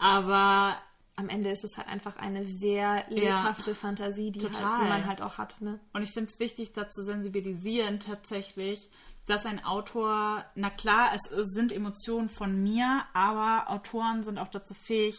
Aber 0.00 0.76
Am 1.20 1.28
Ende 1.28 1.50
ist 1.50 1.64
es 1.64 1.76
halt 1.76 1.86
einfach 1.86 2.16
eine 2.16 2.46
sehr 2.46 3.04
lebhafte 3.10 3.74
Fantasie, 3.74 4.30
die, 4.32 4.40
halt, 4.40 4.54
die 4.54 4.88
man 4.88 5.04
halt 5.04 5.20
auch 5.20 5.36
hat, 5.36 5.60
ne? 5.60 5.78
Und 5.92 6.02
ich 6.02 6.12
finde 6.12 6.30
es 6.30 6.40
wichtig, 6.40 6.72
da 6.72 6.88
zu 6.88 7.02
sensibilisieren 7.02 8.00
tatsächlich, 8.00 8.88
dass 9.26 9.44
ein 9.44 9.62
Autor, 9.62 10.46
na 10.54 10.70
klar, 10.70 11.12
es 11.14 11.20
sind 11.52 11.72
Emotionen 11.72 12.30
von 12.30 12.62
mir, 12.62 13.02
aber 13.12 13.70
Autoren 13.70 14.24
sind 14.24 14.38
auch 14.38 14.48
dazu 14.48 14.72
fähig, 14.72 15.14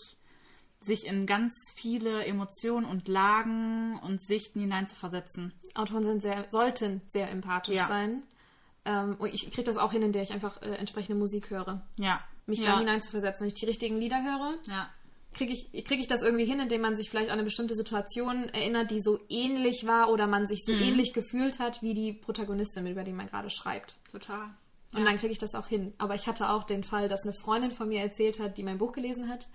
sich 0.84 1.06
in 1.06 1.28
ganz 1.28 1.54
viele 1.76 2.26
Emotionen 2.26 2.88
und 2.88 3.08
Lagen 3.08 4.00
und 4.00 4.20
Sichten 4.20 4.60
hineinzuversetzen. 4.60 5.54
Autoren 5.76 6.04
sind 6.04 6.24
sehr, 6.24 6.50
sollten 6.50 7.04
sehr 7.06 7.30
empathisch 7.30 7.76
Ja. 7.76 7.88
sein. 7.88 8.24
Ähm, 8.86 9.18
und 9.20 9.32
ich 9.32 9.52
kriege 9.52 9.66
das 9.66 9.78
auch 9.78 9.92
hin, 9.92 10.02
in 10.02 10.14
der 10.14 10.24
ich 10.24 10.34
einfach 10.34 10.60
äh, 10.64 10.72
entsprechende 10.72 11.20
Musik 11.20 11.52
höre. 11.52 11.86
Ja. 12.00 12.22
Mich 12.48 12.62
ja. 12.62 12.72
da 12.72 12.80
hineinzuversetzen. 12.80 13.42
Wenn 13.42 13.50
ich 13.50 13.54
die 13.54 13.68
richtigen 13.68 13.98
Lieder 13.98 14.24
höre, 14.24 14.56
Ja. 14.66 14.90
Kriege 15.34 15.54
ich, 15.54 15.86
krieg 15.86 16.00
ich 16.00 16.08
das 16.08 16.22
irgendwie 16.24 16.46
hin, 16.46 16.60
indem 16.60 16.82
man 16.82 16.96
sich 16.98 17.10
vielleicht 17.10 17.30
an 17.30 17.34
eine 17.34 17.44
bestimmte 17.44 17.76
Situation 17.76 18.50
erinnert, 18.50 18.92
die 18.92 19.00
so 19.02 19.20
ähnlich 19.30 19.86
war 19.88 20.10
oder 20.10 20.28
man 20.28 20.46
sich 20.48 20.60
Mhm. 20.68 20.80
so 20.80 20.86
ähnlich 20.86 21.14
gefühlt 21.14 21.60
hat 21.60 21.82
wie 21.82 21.94
die 21.94 22.14
Protagonistin, 22.14 22.86
über 22.88 23.04
die 23.04 23.14
man 23.14 23.28
gerade 23.28 23.50
schreibt. 23.50 23.96
Total. 24.12 24.50
Und 24.94 25.06
dann 25.06 25.18
kriege 25.18 25.32
ich 25.32 25.40
das 25.40 25.56
auch 25.56 25.68
hin. 25.68 25.94
Aber 26.00 26.16
ich 26.16 26.28
hatte 26.28 26.50
auch 26.50 26.66
den 26.66 26.84
Fall, 26.84 27.08
dass 27.08 27.24
eine 27.24 27.32
Freundin 27.34 27.72
von 27.72 27.88
mir 27.88 28.02
erzählt 28.02 28.40
hat, 28.40 28.58
die 28.58 28.64
mein 28.64 28.78
Buch 28.78 28.92
gelesen 28.92 29.30
hat. 29.30 29.48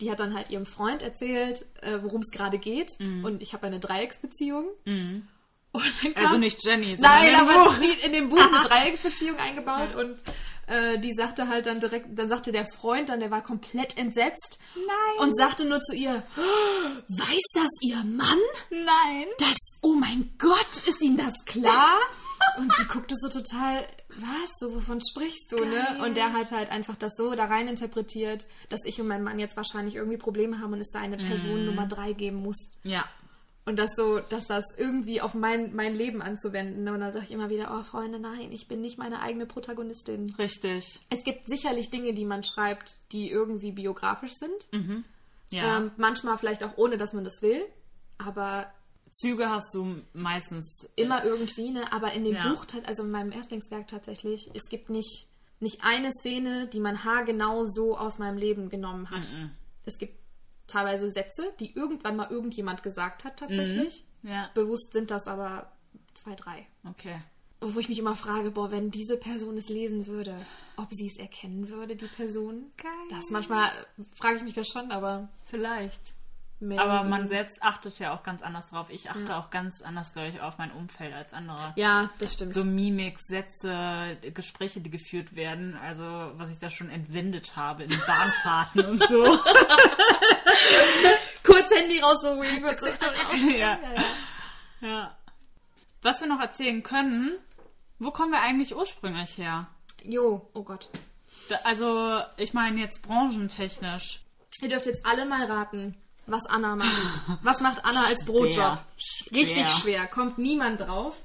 Die 0.00 0.10
hat 0.10 0.20
dann 0.20 0.34
halt 0.34 0.48
ihrem 0.50 0.64
Freund 0.64 1.02
erzählt, 1.02 1.66
äh, 1.82 1.98
worum 2.00 2.22
es 2.22 2.30
gerade 2.30 2.58
geht. 2.58 2.88
Und 2.98 3.42
ich 3.42 3.52
habe 3.52 3.66
eine 3.66 3.78
Dreiecksbeziehung. 3.78 4.64
Und 4.86 5.22
dann 6.02 6.14
kam, 6.14 6.26
Also 6.26 6.38
nicht 6.38 6.64
Jenny, 6.64 6.96
sondern 6.96 7.12
Nein, 7.12 7.34
aber 7.34 7.64
Buch. 7.66 7.74
in 8.06 8.12
dem 8.14 8.30
Buch 8.30 8.38
eine 8.40 8.60
Dreiecksbeziehung 8.66 9.36
eingebaut 9.36 9.94
und 9.94 10.16
äh, 10.70 10.98
die 10.98 11.12
sagte 11.12 11.48
halt 11.48 11.66
dann 11.66 11.80
direkt, 11.80 12.18
dann 12.18 12.28
sagte 12.28 12.52
der 12.52 12.66
Freund 12.78 13.08
dann, 13.08 13.20
der 13.20 13.30
war 13.30 13.42
komplett 13.42 13.98
entsetzt 13.98 14.58
Nein. 14.74 15.26
und 15.28 15.36
sagte 15.36 15.64
nur 15.66 15.80
zu 15.80 15.94
ihr, 15.96 16.22
"Oh, 16.36 16.90
weiß 17.08 17.42
das 17.54 17.68
ihr 17.82 18.02
Mann? 18.04 18.38
Nein. 18.70 19.26
Das, 19.38 19.56
oh 19.82 19.94
mein 19.94 20.32
Gott, 20.38 20.76
ist 20.86 21.02
ihm 21.02 21.16
das 21.16 21.34
klar? 21.44 21.98
Und 22.58 22.72
sie 22.74 22.84
guckte 22.86 23.14
so 23.18 23.28
total, 23.28 23.86
was, 24.16 24.50
so 24.60 24.74
wovon 24.74 25.00
sprichst 25.00 25.52
du, 25.52 25.64
ne? 25.64 25.74
Geil. 25.74 26.00
Und 26.02 26.16
der 26.16 26.32
hat 26.32 26.50
halt 26.52 26.70
einfach 26.70 26.96
das 26.96 27.12
so 27.16 27.32
da 27.32 27.44
rein 27.44 27.68
interpretiert, 27.68 28.46
dass 28.68 28.80
ich 28.84 29.00
und 29.00 29.08
mein 29.08 29.22
Mann 29.22 29.38
jetzt 29.38 29.56
wahrscheinlich 29.56 29.96
irgendwie 29.96 30.16
Probleme 30.18 30.58
haben 30.60 30.72
und 30.72 30.80
es 30.80 30.90
da 30.90 31.00
eine 31.00 31.16
Person 31.16 31.66
Nummer 31.66 31.86
drei 31.86 32.12
geben 32.12 32.38
muss. 32.42 32.56
Ja. 32.82 33.04
Und 33.66 33.76
das 33.78 33.90
so, 33.96 34.20
dass 34.20 34.46
das 34.46 34.64
irgendwie 34.78 35.20
auf 35.20 35.34
mein, 35.34 35.74
mein 35.74 35.94
Leben 35.94 36.22
anzuwenden. 36.22 36.88
Und 36.88 37.00
dann 37.00 37.12
sage 37.12 37.24
ich 37.26 37.30
immer 37.30 37.50
wieder, 37.50 37.76
oh 37.78 37.82
Freunde, 37.84 38.18
nein, 38.18 38.50
ich 38.52 38.66
bin 38.68 38.80
nicht 38.80 38.98
meine 38.98 39.20
eigene 39.20 39.46
Protagonistin. 39.46 40.34
Richtig. 40.38 40.98
Es 41.10 41.22
gibt 41.24 41.46
sicherlich 41.46 41.90
Dinge, 41.90 42.14
die 42.14 42.24
man 42.24 42.42
schreibt, 42.42 42.96
die 43.12 43.30
irgendwie 43.30 43.70
biografisch 43.72 44.32
sind. 44.32 44.98
Ja. 45.50 45.78
Ähm, 45.78 45.90
manchmal 45.98 46.38
vielleicht 46.38 46.64
auch 46.64 46.76
ohne, 46.78 46.96
dass 46.96 47.12
man 47.12 47.22
das 47.24 47.42
will. 47.42 47.62
Aber 48.18 48.72
Züge 49.10 49.48
hast 49.48 49.74
du 49.74 50.00
meistens. 50.14 50.88
immer 50.96 51.24
irgendwie, 51.24 51.70
ne? 51.70 51.92
Aber 51.92 52.12
in 52.12 52.24
dem 52.24 52.34
Ja. 52.34 52.48
Buch, 52.52 52.64
also 52.86 53.02
in 53.04 53.10
meinem 53.10 53.32
Erstlingswerk 53.32 53.88
tatsächlich, 53.88 54.50
es 54.54 54.68
gibt 54.68 54.88
nicht, 54.90 55.26
nicht 55.60 55.80
eine 55.82 56.10
Szene, 56.12 56.66
die 56.68 56.80
man 56.80 57.04
haargenau 57.04 57.66
so 57.66 57.96
aus 57.96 58.18
meinem 58.18 58.38
Leben 58.38 58.68
genommen 58.68 59.10
hat. 59.10 59.28
Es 59.84 59.98
gibt 59.98 60.19
teilweise 60.70 61.10
Sätze, 61.10 61.52
die 61.60 61.74
irgendwann 61.74 62.16
mal 62.16 62.30
irgendjemand 62.30 62.82
gesagt 62.82 63.24
hat 63.24 63.38
tatsächlich. 63.38 64.04
Ja. 64.22 64.50
Bewusst 64.54 64.92
sind 64.92 65.10
das 65.10 65.26
aber 65.26 65.72
zwei, 66.14 66.34
drei. 66.34 66.66
Okay. 66.88 67.20
Wo 67.60 67.78
ich 67.78 67.88
mich 67.88 67.98
immer 67.98 68.16
frage, 68.16 68.50
boah, 68.50 68.70
wenn 68.70 68.90
diese 68.90 69.18
Person 69.18 69.56
es 69.56 69.68
lesen 69.68 70.06
würde, 70.06 70.34
ob 70.76 70.90
sie 70.92 71.06
es 71.06 71.18
erkennen 71.18 71.68
würde, 71.68 71.94
die 71.94 72.06
Person. 72.06 72.72
Geil. 72.78 72.90
Das 73.10 73.30
manchmal 73.30 73.70
frage 74.14 74.36
ich 74.36 74.42
mich 74.42 74.54
das 74.54 74.68
schon, 74.68 74.90
aber 74.90 75.28
Vielleicht. 75.44 76.14
Maybe. 76.60 76.80
Aber 76.80 77.02
man 77.04 77.26
selbst 77.28 77.62
achtet 77.62 77.98
ja 77.98 78.14
auch 78.14 78.22
ganz 78.22 78.42
anders 78.42 78.66
drauf. 78.66 78.88
Ich 78.90 79.10
achte 79.10 79.36
auch 79.36 79.50
ganz 79.50 79.82
anders, 79.82 80.12
glaube 80.12 80.28
ich, 80.28 80.40
auf 80.40 80.58
mein 80.58 80.70
Umfeld 80.72 81.14
als 81.14 81.32
andere. 81.32 81.72
Ja, 81.76 82.10
das 82.18 82.34
stimmt. 82.34 82.54
So 82.54 82.64
Mimik, 82.64 83.18
Sätze, 83.20 84.16
Gespräche, 84.34 84.80
die 84.80 84.90
geführt 84.90 85.34
werden. 85.34 85.76
Also, 85.76 86.04
was 86.34 86.50
ich 86.50 86.58
da 86.58 86.70
schon 86.70 86.90
entwendet 86.90 87.56
habe 87.56 87.84
in 87.84 87.90
Bahnfahrten 88.06 88.84
und 88.84 89.02
so. 89.04 89.24
Kurz 91.42 91.74
Handy 91.74 92.00
raus, 92.00 92.22
so 92.22 92.40
wie 92.40 92.60
das 92.60 92.80
Ja. 93.58 93.78
ja, 93.78 93.78
ja. 93.94 94.04
Ja. 94.80 95.16
Was 96.02 96.20
wir 96.20 96.28
noch 96.28 96.40
erzählen 96.40 96.82
können, 96.82 97.38
wo 97.98 98.10
kommen 98.10 98.32
wir 98.32 98.40
eigentlich 98.40 98.74
ursprünglich 98.74 99.36
her? 99.36 99.68
Jo, 100.02 100.48
oh 100.54 100.62
Gott. 100.62 100.88
Da, 101.48 101.56
also, 101.64 102.20
ich 102.36 102.54
meine 102.54 102.80
jetzt 102.80 103.02
branchentechnisch. 103.02 104.22
Ihr 104.62 104.68
dürft 104.68 104.86
jetzt 104.86 105.04
alle 105.06 105.26
mal 105.26 105.44
raten, 105.44 105.96
was 106.26 106.46
Anna 106.46 106.76
macht. 106.76 107.40
Was 107.42 107.60
macht 107.60 107.84
Anna 107.84 108.04
als 108.04 108.24
Brotjob? 108.24 108.82
Schwer. 108.96 109.40
Richtig 109.40 109.68
schwer. 109.70 110.06
Kommt 110.06 110.38
niemand 110.38 110.80
drauf. 110.80 111.22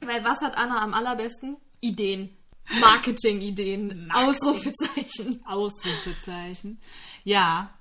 Weil 0.00 0.24
was 0.24 0.40
hat 0.40 0.56
Anna 0.56 0.82
am 0.82 0.94
allerbesten? 0.94 1.56
Ideen. 1.80 2.36
Marketing-Ideen. 2.80 4.08
Marketing. 4.08 4.28
Ausrufezeichen. 4.28 5.42
Ausrufezeichen. 5.46 6.80
Ja, 7.24 7.72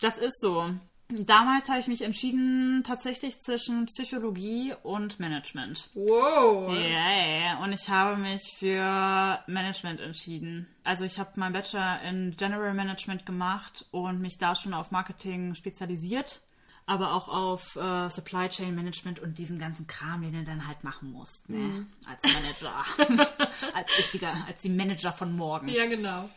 das 0.00 0.16
ist 0.16 0.40
so. 0.40 0.70
Damals 1.12 1.68
habe 1.68 1.80
ich 1.80 1.88
mich 1.88 2.02
entschieden, 2.02 2.82
tatsächlich 2.84 3.40
zwischen 3.40 3.86
Psychologie 3.86 4.74
und 4.82 5.18
Management. 5.18 5.88
Wow. 5.94 6.72
Yeah, 6.72 7.62
und 7.62 7.72
ich 7.72 7.88
habe 7.88 8.16
mich 8.16 8.54
für 8.58 9.42
Management 9.46 10.00
entschieden. 10.00 10.68
Also 10.84 11.04
ich 11.04 11.18
habe 11.18 11.30
meinen 11.36 11.52
Bachelor 11.52 12.00
in 12.02 12.36
General 12.36 12.74
Management 12.74 13.26
gemacht 13.26 13.86
und 13.90 14.20
mich 14.20 14.38
da 14.38 14.54
schon 14.54 14.74
auf 14.74 14.90
Marketing 14.90 15.54
spezialisiert, 15.54 16.40
aber 16.86 17.14
auch 17.14 17.28
auf 17.28 17.76
äh, 17.76 18.08
Supply 18.08 18.48
Chain 18.48 18.74
Management 18.74 19.20
und 19.20 19.38
diesen 19.38 19.58
ganzen 19.58 19.86
Kram, 19.86 20.22
den 20.22 20.32
du 20.32 20.44
dann 20.44 20.66
halt 20.66 20.84
machen 20.84 21.12
musst, 21.12 21.48
ne? 21.48 21.86
Als 22.06 22.22
Manager, 22.34 23.28
als 23.74 23.98
wichtiger, 23.98 24.34
als 24.46 24.62
die 24.62 24.70
Manager 24.70 25.12
von 25.12 25.36
morgen. 25.36 25.68
Ja, 25.68 25.86
genau. 25.86 26.28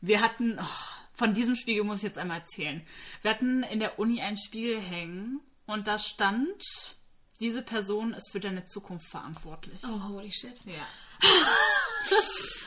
Wir 0.00 0.20
hatten, 0.20 0.58
oh, 0.60 0.95
von 1.16 1.34
diesem 1.34 1.56
Spiegel 1.56 1.84
muss 1.84 1.98
ich 1.98 2.04
jetzt 2.04 2.18
einmal 2.18 2.40
erzählen. 2.40 2.86
Wir 3.22 3.30
hatten 3.30 3.62
in 3.64 3.80
der 3.80 3.98
Uni 3.98 4.20
einen 4.20 4.36
Spiegel 4.36 4.78
hängen 4.78 5.40
und 5.66 5.88
da 5.88 5.98
stand, 5.98 6.62
diese 7.40 7.62
Person 7.62 8.12
ist 8.12 8.30
für 8.30 8.40
deine 8.40 8.66
Zukunft 8.66 9.08
verantwortlich. 9.08 9.80
Oh, 9.84 10.08
holy 10.08 10.30
shit. 10.30 10.60
Ja. 10.64 10.86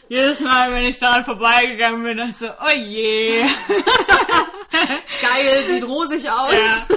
Jedes 0.10 0.40
Mal, 0.40 0.72
wenn 0.72 0.86
ich 0.86 0.98
daran 0.98 1.24
vorbeigegangen 1.24 2.04
bin, 2.04 2.18
dachte 2.18 2.32
ich 2.32 2.38
so, 2.38 2.50
oh 2.50 2.76
je. 2.76 3.42
Geil, 4.72 5.70
sieht 5.70 5.84
rosig 5.84 6.30
aus. 6.30 6.52
Ja. 6.52 6.88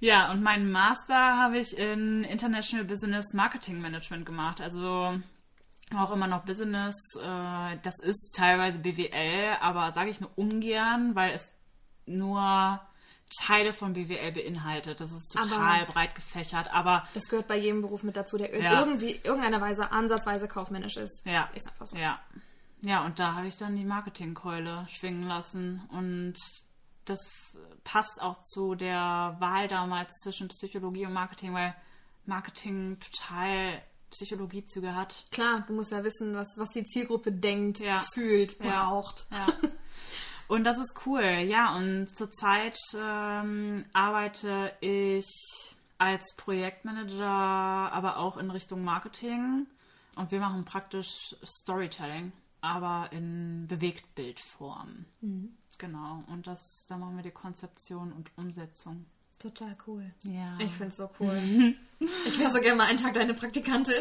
ja, 0.00 0.30
und 0.32 0.42
meinen 0.42 0.70
Master 0.70 1.14
habe 1.14 1.58
ich 1.58 1.76
in 1.78 2.24
International 2.24 2.84
Business 2.84 3.32
Marketing 3.32 3.80
Management 3.80 4.26
gemacht. 4.26 4.60
Also 4.60 5.20
auch 5.96 6.10
immer 6.10 6.26
noch 6.26 6.44
Business. 6.44 6.94
Äh, 7.16 7.78
das 7.82 7.98
ist 8.02 8.34
teilweise 8.34 8.78
BWL, 8.78 9.56
aber 9.60 9.92
sage 9.92 10.10
ich 10.10 10.20
nur 10.20 10.30
ungern, 10.36 11.14
weil 11.14 11.32
es 11.34 11.48
nur 12.06 12.80
Teile 13.44 13.72
von 13.72 13.92
BWL 13.92 14.32
beinhaltet. 14.32 15.00
Das 15.00 15.12
ist 15.12 15.32
total 15.32 15.82
Aber- 15.82 15.92
breit 15.92 16.14
gefächert, 16.14 16.68
aber 16.72 17.04
Das 17.14 17.28
gehört 17.28 17.46
bei 17.48 17.56
jedem 17.58 17.82
Beruf 17.82 18.02
mit 18.02 18.16
dazu, 18.16 18.38
der 18.38 18.54
Ja. 18.58 18.80
irgendwie 18.80 19.20
irgendeiner 19.22 19.60
Weise 19.60 19.92
ansatzweise 19.92 20.48
kaufmännisch 20.48 20.96
ist. 20.96 21.26
ja. 21.26 21.48
Ist 21.54 21.68
einfach 21.68 21.86
so. 21.86 21.96
Ja. 21.96 22.20
Ja, 22.80 23.04
und 23.04 23.18
da 23.18 23.34
habe 23.34 23.46
ich 23.48 23.56
dann 23.56 23.74
die 23.76 23.84
Marketingkeule 23.84 24.86
schwingen 24.88 25.24
lassen. 25.24 25.82
Und 25.90 26.34
das 27.06 27.56
passt 27.84 28.20
auch 28.22 28.40
zu 28.42 28.74
der 28.76 29.36
Wahl 29.40 29.66
damals 29.68 30.14
zwischen 30.22 30.48
Psychologie 30.48 31.04
und 31.06 31.12
Marketing, 31.12 31.52
weil 31.54 31.74
Marketing 32.24 32.98
total 33.00 33.82
Psychologiezüge 34.10 34.94
hat. 34.94 35.26
Klar, 35.30 35.64
du 35.66 35.72
musst 35.74 35.90
ja 35.92 36.02
wissen, 36.04 36.34
was, 36.34 36.48
was 36.56 36.70
die 36.70 36.84
Zielgruppe 36.84 37.32
denkt, 37.32 37.80
Ja. 37.80 38.04
fühlt, 38.14 38.58
Ja. 38.64 38.84
braucht. 38.90 39.26
Ja. 39.30 39.46
Und 40.48 40.64
das 40.64 40.78
ist 40.78 40.94
cool, 41.06 41.22
ja. 41.22 41.76
Und 41.76 42.08
zurzeit 42.16 42.78
ähm, 42.96 43.84
arbeite 43.92 44.72
ich 44.80 45.28
als 45.98 46.34
Projektmanager, 46.36 47.26
aber 47.26 48.16
auch 48.16 48.38
in 48.38 48.50
Richtung 48.50 48.82
Marketing. 48.82 49.66
Und 50.16 50.30
wir 50.30 50.40
machen 50.40 50.64
praktisch 50.64 51.36
Storytelling, 51.44 52.32
aber 52.62 53.08
in 53.12 53.66
Bewegtbildform. 53.68 55.04
Genau. 55.78 56.24
Und 56.28 56.46
das, 56.46 56.86
da 56.88 56.96
machen 56.96 57.16
wir 57.16 57.22
die 57.22 57.30
Konzeption 57.30 58.12
und 58.12 58.30
Umsetzung. 58.36 59.04
Total 59.38 59.76
cool. 59.86 60.10
Ja. 60.24 60.56
Ich 60.58 60.72
find's 60.72 60.96
so 60.96 61.08
cool. 61.20 61.38
ich 62.00 62.38
wäre 62.38 62.52
so 62.52 62.60
gerne 62.60 62.76
mal 62.76 62.86
einen 62.88 62.98
Tag 62.98 63.14
deine 63.14 63.34
Praktikantin. 63.34 63.94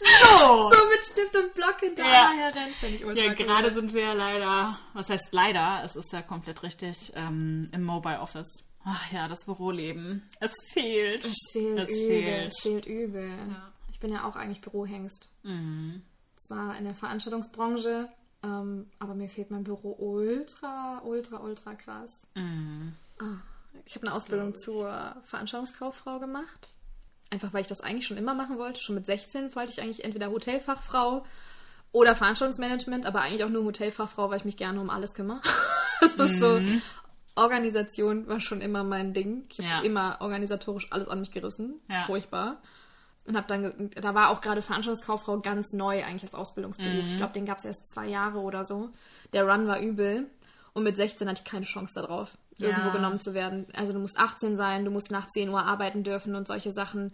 so. 0.00 0.70
so 0.70 0.88
mit 0.90 1.04
Stift 1.04 1.36
und 1.36 1.54
Block 1.54 1.80
hinter 1.80 2.02
Ja. 2.04 2.26
Anna 2.30 2.32
herrennt. 2.38 2.74
Finde 2.76 2.96
ich 2.96 3.04
ultra 3.04 3.24
Ja, 3.24 3.30
cool. 3.30 3.36
gerade 3.36 3.74
sind 3.74 3.92
wir 3.92 4.02
ja 4.02 4.12
leider, 4.12 4.78
was 4.94 5.08
heißt 5.08 5.28
leider, 5.32 5.82
es 5.84 5.96
ist 5.96 6.12
ja 6.12 6.22
komplett 6.22 6.62
richtig, 6.62 7.12
ähm, 7.16 7.68
im 7.72 7.82
Mobile 7.82 8.20
Office. 8.20 8.62
Ach 8.84 9.12
ja, 9.12 9.28
das 9.28 9.44
Büroleben. 9.44 10.28
Es 10.40 10.52
fehlt. 10.72 11.24
Es 11.24 11.36
fehlt 11.52 11.78
Es 11.78 11.88
übel. 11.88 12.06
fehlt. 12.08 12.46
Es 12.48 12.60
fehlt 12.62 12.86
übel. 12.86 13.28
Ja. 13.28 13.72
Ich 13.92 14.00
bin 14.00 14.12
ja 14.12 14.24
auch 14.24 14.34
eigentlich 14.36 14.60
Bürohengst. 14.60 15.30
Mhm. 15.44 16.02
Zwar 16.36 16.76
in 16.76 16.84
der 16.84 16.94
Veranstaltungsbranche, 16.94 18.08
ähm, 18.42 18.86
aber 18.98 19.14
mir 19.14 19.28
fehlt 19.28 19.50
mein 19.50 19.64
Büro 19.64 19.92
ultra, 19.98 21.00
ultra, 21.04 21.38
ultra 21.38 21.74
krass. 21.74 22.26
Mhm. 22.34 22.94
Ich 23.86 23.94
habe 23.94 24.06
eine 24.06 24.14
Ausbildung 24.16 24.54
zur 24.54 25.16
Veranstaltungskauffrau 25.24 26.18
gemacht. 26.18 26.68
Einfach 27.30 27.52
weil 27.54 27.62
ich 27.62 27.66
das 27.66 27.80
eigentlich 27.80 28.06
schon 28.06 28.16
immer 28.18 28.34
machen 28.34 28.58
wollte. 28.58 28.80
Schon 28.80 28.94
mit 28.96 29.06
16 29.06 29.54
wollte 29.54 29.72
ich 29.72 29.80
eigentlich 29.80 30.04
entweder 30.04 30.30
Hotelfachfrau 30.30 31.24
oder 31.92 32.14
Veranstaltungsmanagement, 32.14 33.06
aber 33.06 33.20
eigentlich 33.22 33.44
auch 33.44 33.48
nur 33.48 33.64
Hotelfachfrau, 33.64 34.28
weil 34.30 34.38
ich 34.38 34.44
mich 34.44 34.56
gerne 34.56 34.80
um 34.80 34.90
alles 34.90 35.14
kümmere. 35.14 35.40
Das 36.00 36.16
ist 36.16 36.40
so. 36.40 36.60
Organisation 37.36 38.26
war 38.26 38.40
schon 38.40 38.60
immer 38.60 38.82
mein 38.84 39.14
Ding. 39.14 39.44
Ich 39.50 39.58
habe 39.58 39.68
Ja. 39.68 39.80
immer 39.82 40.18
organisatorisch 40.20 40.88
alles 40.90 41.06
an 41.08 41.20
mich 41.20 41.30
gerissen. 41.30 41.80
Ja. 41.88 42.06
Furchtbar. 42.06 42.60
Und 43.24 43.36
habe 43.36 43.46
dann, 43.46 43.90
da 43.94 44.14
war 44.14 44.30
auch 44.30 44.40
gerade 44.40 44.62
Veranstaltungskauffrau 44.62 45.38
ganz 45.40 45.72
neu 45.72 46.02
eigentlich 46.04 46.24
als 46.24 46.34
Ausbildungsberuf. 46.34 47.04
Mhm. 47.04 47.08
Ich 47.10 47.16
glaube, 47.16 47.32
den 47.34 47.46
gab 47.46 47.58
es 47.58 47.64
erst 47.64 47.88
zwei 47.92 48.08
Jahre 48.08 48.40
oder 48.40 48.64
so. 48.64 48.90
Der 49.32 49.46
Run 49.46 49.66
war 49.68 49.80
übel. 49.80 50.26
Und 50.74 50.84
mit 50.84 50.96
16 50.96 51.28
hatte 51.28 51.42
ich 51.44 51.50
keine 51.50 51.66
Chance 51.66 51.92
darauf, 51.94 52.36
irgendwo 52.58 52.88
Ja. 52.88 52.92
genommen 52.92 53.20
zu 53.20 53.34
werden. 53.34 53.66
Also 53.74 53.92
du 53.92 53.98
musst 53.98 54.18
18 54.18 54.56
sein, 54.56 54.84
du 54.84 54.90
musst 54.90 55.10
nach 55.10 55.28
10 55.28 55.50
Uhr 55.50 55.62
arbeiten 55.62 56.02
dürfen 56.02 56.34
und 56.34 56.46
solche 56.48 56.72
Sachen. 56.72 57.12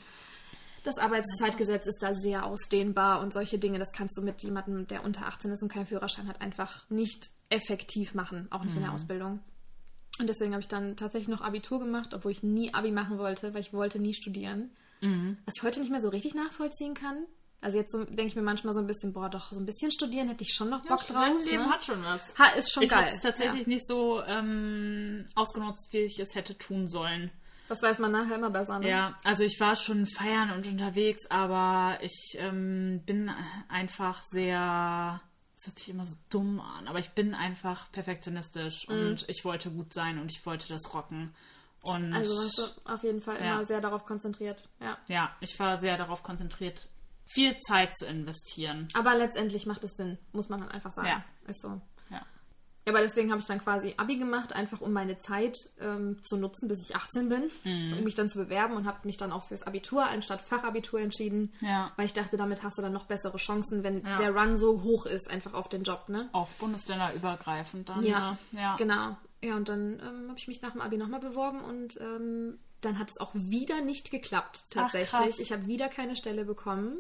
Das 0.85 0.97
Arbeitszeitgesetz 0.99 1.87
ist 1.87 1.99
da 2.01 2.15
sehr 2.15 2.47
ausdehnbar 2.47 3.21
und 3.21 3.33
solche 3.33 3.59
Dinge, 3.59 3.79
das 3.81 3.93
kannst 3.93 4.17
du 4.17 4.23
mit 4.23 4.43
jemandem, 4.43 4.87
der 4.87 5.05
unter 5.05 5.27
18 5.27 5.51
ist 5.51 5.63
und 5.63 5.73
keinen 5.73 5.87
Führerschein 5.87 6.29
hat, 6.29 6.41
einfach 6.41 6.89
nicht 6.89 7.31
effektiv 7.51 8.15
machen, 8.15 8.47
auch 8.51 8.63
nicht 8.63 8.77
in 8.77 8.83
der 8.83 8.93
Ausbildung. 8.93 9.41
Und 10.21 10.29
deswegen 10.29 10.53
habe 10.53 10.63
ich 10.63 10.69
dann 10.69 10.97
tatsächlich 10.97 11.29
noch 11.29 11.43
Abitur 11.45 11.81
gemacht, 11.81 12.15
obwohl 12.15 12.31
ich 12.33 12.43
nie 12.43 12.73
Abi 12.75 12.93
machen 12.93 13.19
wollte, 13.19 13.55
weil 13.55 13.61
ich 13.61 13.73
wollte 13.73 13.99
nie 13.99 14.15
studieren. 14.15 14.71
Was 15.01 15.55
ich 15.57 15.63
heute 15.63 15.81
nicht 15.81 15.91
mehr 15.91 16.01
so 16.01 16.09
richtig 16.09 16.35
nachvollziehen 16.35 16.95
kann. 16.95 17.25
Also 17.61 17.77
jetzt 17.79 17.91
so, 17.91 18.05
denke 18.05 18.27
ich 18.27 18.37
mir 18.37 18.43
manchmal 18.43 18.73
so 18.73 18.79
ein 18.81 18.87
bisschen, 18.87 19.13
boah, 19.13 19.29
doch, 19.29 19.51
so 19.53 19.59
ein 19.59 19.67
bisschen 19.67 19.91
studieren 19.91 20.29
hätte 20.29 20.45
ich 20.45 20.55
schon 20.55 20.69
noch 20.71 20.81
Bock 20.87 21.05
drauf. 21.05 21.45
Leben 21.45 21.65
Ne? 21.65 21.71
hat 21.71 21.83
schon 21.85 22.03
was. 22.05 22.37
Ha, 22.39 22.47
ist 22.57 22.73
schon 22.73 22.85
ich 22.85 22.93
habe 22.93 23.05
geil. 23.07 23.13
es 23.17 23.21
tatsächlich 23.21 23.67
nicht 23.67 23.87
so 23.87 24.23
ähm, 24.23 25.27
ausgenutzt, 25.35 25.89
wie 25.93 25.99
ich 25.99 26.19
es 26.21 26.35
hätte 26.37 26.57
tun 26.57 26.87
sollen. 26.87 27.25
Ja. 27.25 27.31
Das 27.69 27.83
weiß 27.83 27.99
man 27.99 28.13
nachher 28.13 28.37
immer 28.37 28.49
besser. 28.51 28.79
Ne? 28.79 28.89
Ja, 28.89 29.19
also 29.25 29.43
ich 29.45 29.59
war 29.61 29.77
schon 29.77 30.07
feiern 30.07 30.53
und 30.53 30.67
unterwegs, 30.67 31.27
aber 31.29 31.99
ich 32.01 32.37
ähm, 32.39 33.03
bin 33.05 33.31
einfach 33.69 34.23
sehr, 34.31 35.21
das 35.57 35.67
hört 35.67 35.79
sich 35.79 35.89
immer 35.91 36.07
so 36.07 36.15
dumm 36.31 36.61
an, 36.61 36.89
aber 36.89 36.99
ich 37.01 37.11
bin 37.11 37.35
einfach 37.35 37.91
perfektionistisch 37.93 38.87
Mhm. 38.89 38.95
und 38.95 39.25
ich 39.29 39.45
wollte 39.45 39.71
gut 39.71 39.93
sein 39.93 40.19
und 40.19 40.31
ich 40.33 40.47
wollte 40.47 40.67
das 40.69 40.95
rocken. 40.95 41.35
Und 41.83 42.13
Also 42.13 42.33
warst 42.37 42.59
du 42.59 42.91
auf 42.93 43.03
jeden 43.03 43.21
Fall 43.21 43.37
Ja. 43.41 43.55
immer 43.55 43.65
sehr 43.67 43.81
darauf 43.81 44.05
konzentriert. 44.05 44.69
Ja. 44.81 44.99
ja, 45.09 45.31
ich 45.41 45.59
war 45.59 45.79
sehr 45.81 45.97
darauf 45.97 46.23
konzentriert, 46.23 46.89
viel 47.25 47.57
Zeit 47.59 47.97
zu 47.97 48.07
investieren. 48.07 48.89
Aber 48.95 49.15
letztendlich 49.15 49.65
macht 49.67 49.85
es 49.85 49.93
Sinn, 49.97 50.19
muss 50.33 50.49
man 50.49 50.61
dann 50.61 50.71
einfach 50.71 50.91
sagen. 50.91 51.09
Ja. 51.09 51.25
Ist 51.47 51.63
so. 51.63 51.81
Ja. 52.11 52.23
Aber 52.89 53.01
deswegen 53.01 53.31
habe 53.31 53.41
ich 53.41 53.47
dann 53.47 53.61
quasi 53.61 53.93
Abi 53.99 54.17
gemacht, 54.17 54.55
einfach 54.55 54.81
um 54.81 54.93
meine 54.95 55.19
Zeit 55.19 55.59
ähm, 55.79 56.23
zu 56.23 56.39
nutzen, 56.39 56.69
bis 56.69 56.83
ich 56.89 56.97
18 56.97 57.29
bin, 57.29 57.51
Mhm. 57.65 57.99
um 57.99 58.05
mich 58.05 58.15
dann 58.15 58.31
zu 58.31 58.39
bewerben 58.39 58.75
und 58.77 58.87
habe 58.87 59.01
mich 59.07 59.19
dann 59.19 59.31
auch 59.31 59.45
fürs 59.45 59.63
Abitur 59.63 60.07
anstatt 60.07 60.41
Fachabitur 60.41 60.99
entschieden, 61.01 61.53
Ja. 61.61 61.93
weil 61.97 62.07
ich 62.07 62.15
dachte, 62.15 62.39
damit 62.39 62.63
hast 62.63 62.79
du 62.79 62.83
dann 62.83 62.95
noch 62.95 63.05
bessere 63.05 63.37
Chancen, 63.37 63.83
wenn 63.85 64.05
Ja. 64.07 64.17
der 64.17 64.35
Run 64.35 64.57
so 64.57 64.83
hoch 64.83 65.05
ist, 65.05 65.31
einfach 65.31 65.53
auf 65.53 65.69
den 65.69 65.83
Job, 65.83 66.09
ne? 66.09 66.31
Auch 66.33 66.49
bundesländerübergreifend 66.59 67.89
dann. 67.91 68.03
Ja, 68.05 68.33
ne? 68.53 68.61
ja. 68.63 68.77
genau. 68.77 69.17
Ja, 69.43 69.57
und 69.57 69.69
dann 69.69 70.01
ähm, 70.01 70.29
habe 70.29 70.39
ich 70.39 70.49
mich 70.49 70.63
nach 70.63 70.73
dem 70.73 70.81
Abi 70.81 70.97
nochmal 70.97 71.21
beworben 71.21 71.61
und 71.61 72.01
ähm, 72.01 72.59
dann 72.81 72.99
hat 72.99 73.11
es 73.11 73.19
auch 73.19 73.31
wieder 73.35 73.81
nicht 73.81 74.11
geklappt, 74.11 74.65
tatsächlich. 74.71 75.11
krass. 75.11 75.39
ich 75.39 75.53
habe 75.53 75.67
wieder 75.67 75.89
keine 75.89 76.17
Stelle 76.17 76.45
bekommen. 76.45 76.99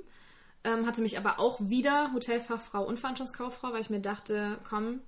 Ähm, 0.64 0.86
hatte 0.86 1.01
mich 1.01 1.18
aber 1.18 1.39
auch 1.39 1.61
wieder 1.61 2.12
Hotelfachfrau 2.12 2.84
und 2.84 2.99
Veranstaltungskauffrau, 2.99 3.72
weil 3.72 3.80
ich 3.80 3.91
mir 3.91 4.01
dachte, 4.01 4.59
komm, 4.68 5.01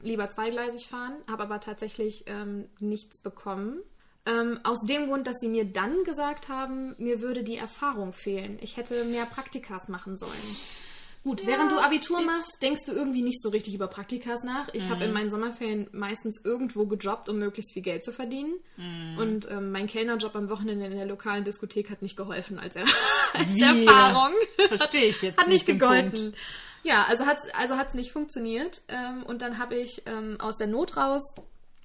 lieber 0.00 0.30
zweigleisig 0.30 0.88
fahren, 0.88 1.14
habe 1.28 1.44
aber 1.44 1.60
tatsächlich 1.60 2.24
ähm, 2.28 2.66
nichts 2.78 3.18
bekommen. 3.18 3.80
Ähm, 4.26 4.58
aus 4.64 4.80
dem 4.84 5.06
Grund, 5.06 5.26
dass 5.26 5.36
sie 5.38 5.48
mir 5.48 5.64
dann 5.64 6.02
gesagt 6.04 6.48
haben, 6.48 6.94
mir 6.98 7.20
würde 7.20 7.44
die 7.44 7.56
Erfahrung 7.56 8.12
fehlen. 8.12 8.58
Ich 8.60 8.76
hätte 8.76 9.04
mehr 9.04 9.26
Praktikas 9.26 9.88
machen 9.88 10.16
sollen. 10.16 10.32
Gut, 11.26 11.44
während 11.44 11.72
du 11.72 11.78
Abitur 11.78 12.22
machst, 12.22 12.62
denkst 12.62 12.84
du 12.86 12.92
irgendwie 12.92 13.20
nicht 13.20 13.42
so 13.42 13.48
richtig 13.48 13.74
über 13.74 13.88
Praktikas 13.88 14.44
nach. 14.44 14.68
Ich 14.74 14.88
habe 14.90 15.02
in 15.02 15.12
meinen 15.12 15.28
Sommerferien 15.28 15.88
meistens 15.90 16.40
irgendwo 16.44 16.86
gejobbt, 16.86 17.28
um 17.28 17.40
möglichst 17.40 17.72
viel 17.72 17.82
Geld 17.82 18.04
zu 18.04 18.12
verdienen. 18.12 18.54
Und 19.18 19.50
ähm, 19.50 19.72
mein 19.72 19.88
Kellnerjob 19.88 20.36
am 20.36 20.48
Wochenende 20.48 20.86
in 20.86 20.96
der 20.96 21.04
lokalen 21.04 21.42
Diskothek 21.42 21.90
hat 21.90 22.00
nicht 22.00 22.16
geholfen 22.16 22.60
als, 22.60 22.76
er 22.76 22.84
als? 23.32 23.48
Erfahrung. 23.60 24.34
Verstehe 24.68 25.06
ich 25.06 25.20
jetzt 25.20 25.40
Hat 25.40 25.48
nicht 25.48 25.66
den 25.66 25.80
gegolten. 25.80 26.36
Ja, 26.84 27.06
also 27.08 27.26
hat's 27.26 27.42
also 27.54 27.76
hat's 27.76 27.94
nicht 27.94 28.12
funktioniert. 28.12 28.82
Ähm, 28.86 29.24
und 29.24 29.42
dann 29.42 29.58
habe 29.58 29.74
ich 29.74 30.04
ähm, 30.06 30.36
aus 30.40 30.58
der 30.58 30.68
Not 30.68 30.96
raus, 30.96 31.34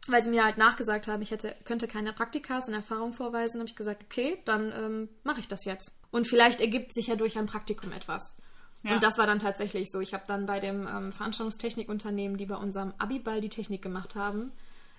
weil 0.05 0.23
sie 0.23 0.29
mir 0.29 0.45
halt 0.45 0.59
nachgesagt 0.59 1.07
haben, 1.07 1.23
ich 1.23 1.31
hätte, 1.31 1.55
könnte 1.65 1.87
keine 1.87 2.13
Praktikas 2.13 2.67
und 2.67 2.75
Erfahrung 2.75 3.13
vorweisen, 3.13 3.59
habe 3.59 3.67
ich 3.67 3.75
gesagt, 3.75 4.03
okay, 4.03 4.37
dann 4.45 4.71
ähm, 4.71 5.09
mache 5.23 5.39
ich 5.39 5.47
das 5.47 5.65
jetzt. 5.65 5.91
Und 6.11 6.27
vielleicht 6.27 6.61
ergibt 6.61 6.93
sich 6.93 7.07
ja 7.07 7.15
durch 7.15 7.39
ein 7.39 7.47
Praktikum 7.47 7.91
etwas. 7.91 8.37
Ja. 8.83 8.93
Und 8.93 9.03
das 9.03 9.17
war 9.17 9.27
dann 9.27 9.39
tatsächlich 9.39 9.91
so. 9.91 9.99
Ich 9.99 10.13
habe 10.13 10.23
dann 10.27 10.45
bei 10.45 10.59
dem 10.59 10.87
ähm, 10.87 11.11
Veranstaltungstechnikunternehmen, 11.11 12.37
die 12.37 12.45
bei 12.45 12.55
unserem 12.55 12.93
Abiball 12.97 13.41
die 13.41 13.49
Technik 13.49 13.81
gemacht 13.81 14.15
haben, 14.15 14.51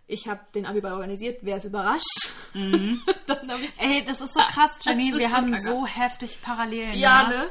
ich 0.06 0.28
habe 0.28 0.40
den 0.54 0.66
Abiball 0.66 0.92
organisiert, 0.92 1.38
wer 1.42 1.56
ist 1.56 1.64
überrascht? 1.64 2.32
ich 3.62 3.78
Ey, 3.78 4.04
das 4.04 4.20
ist 4.20 4.34
so 4.34 4.40
krass, 4.40 4.70
ist 4.76 4.86
Wir 4.86 5.30
haben 5.32 5.52
kacke. 5.52 5.64
so 5.64 5.86
heftig 5.86 6.42
Parallelen. 6.42 6.94
ja, 6.94 7.28
ne? 7.28 7.48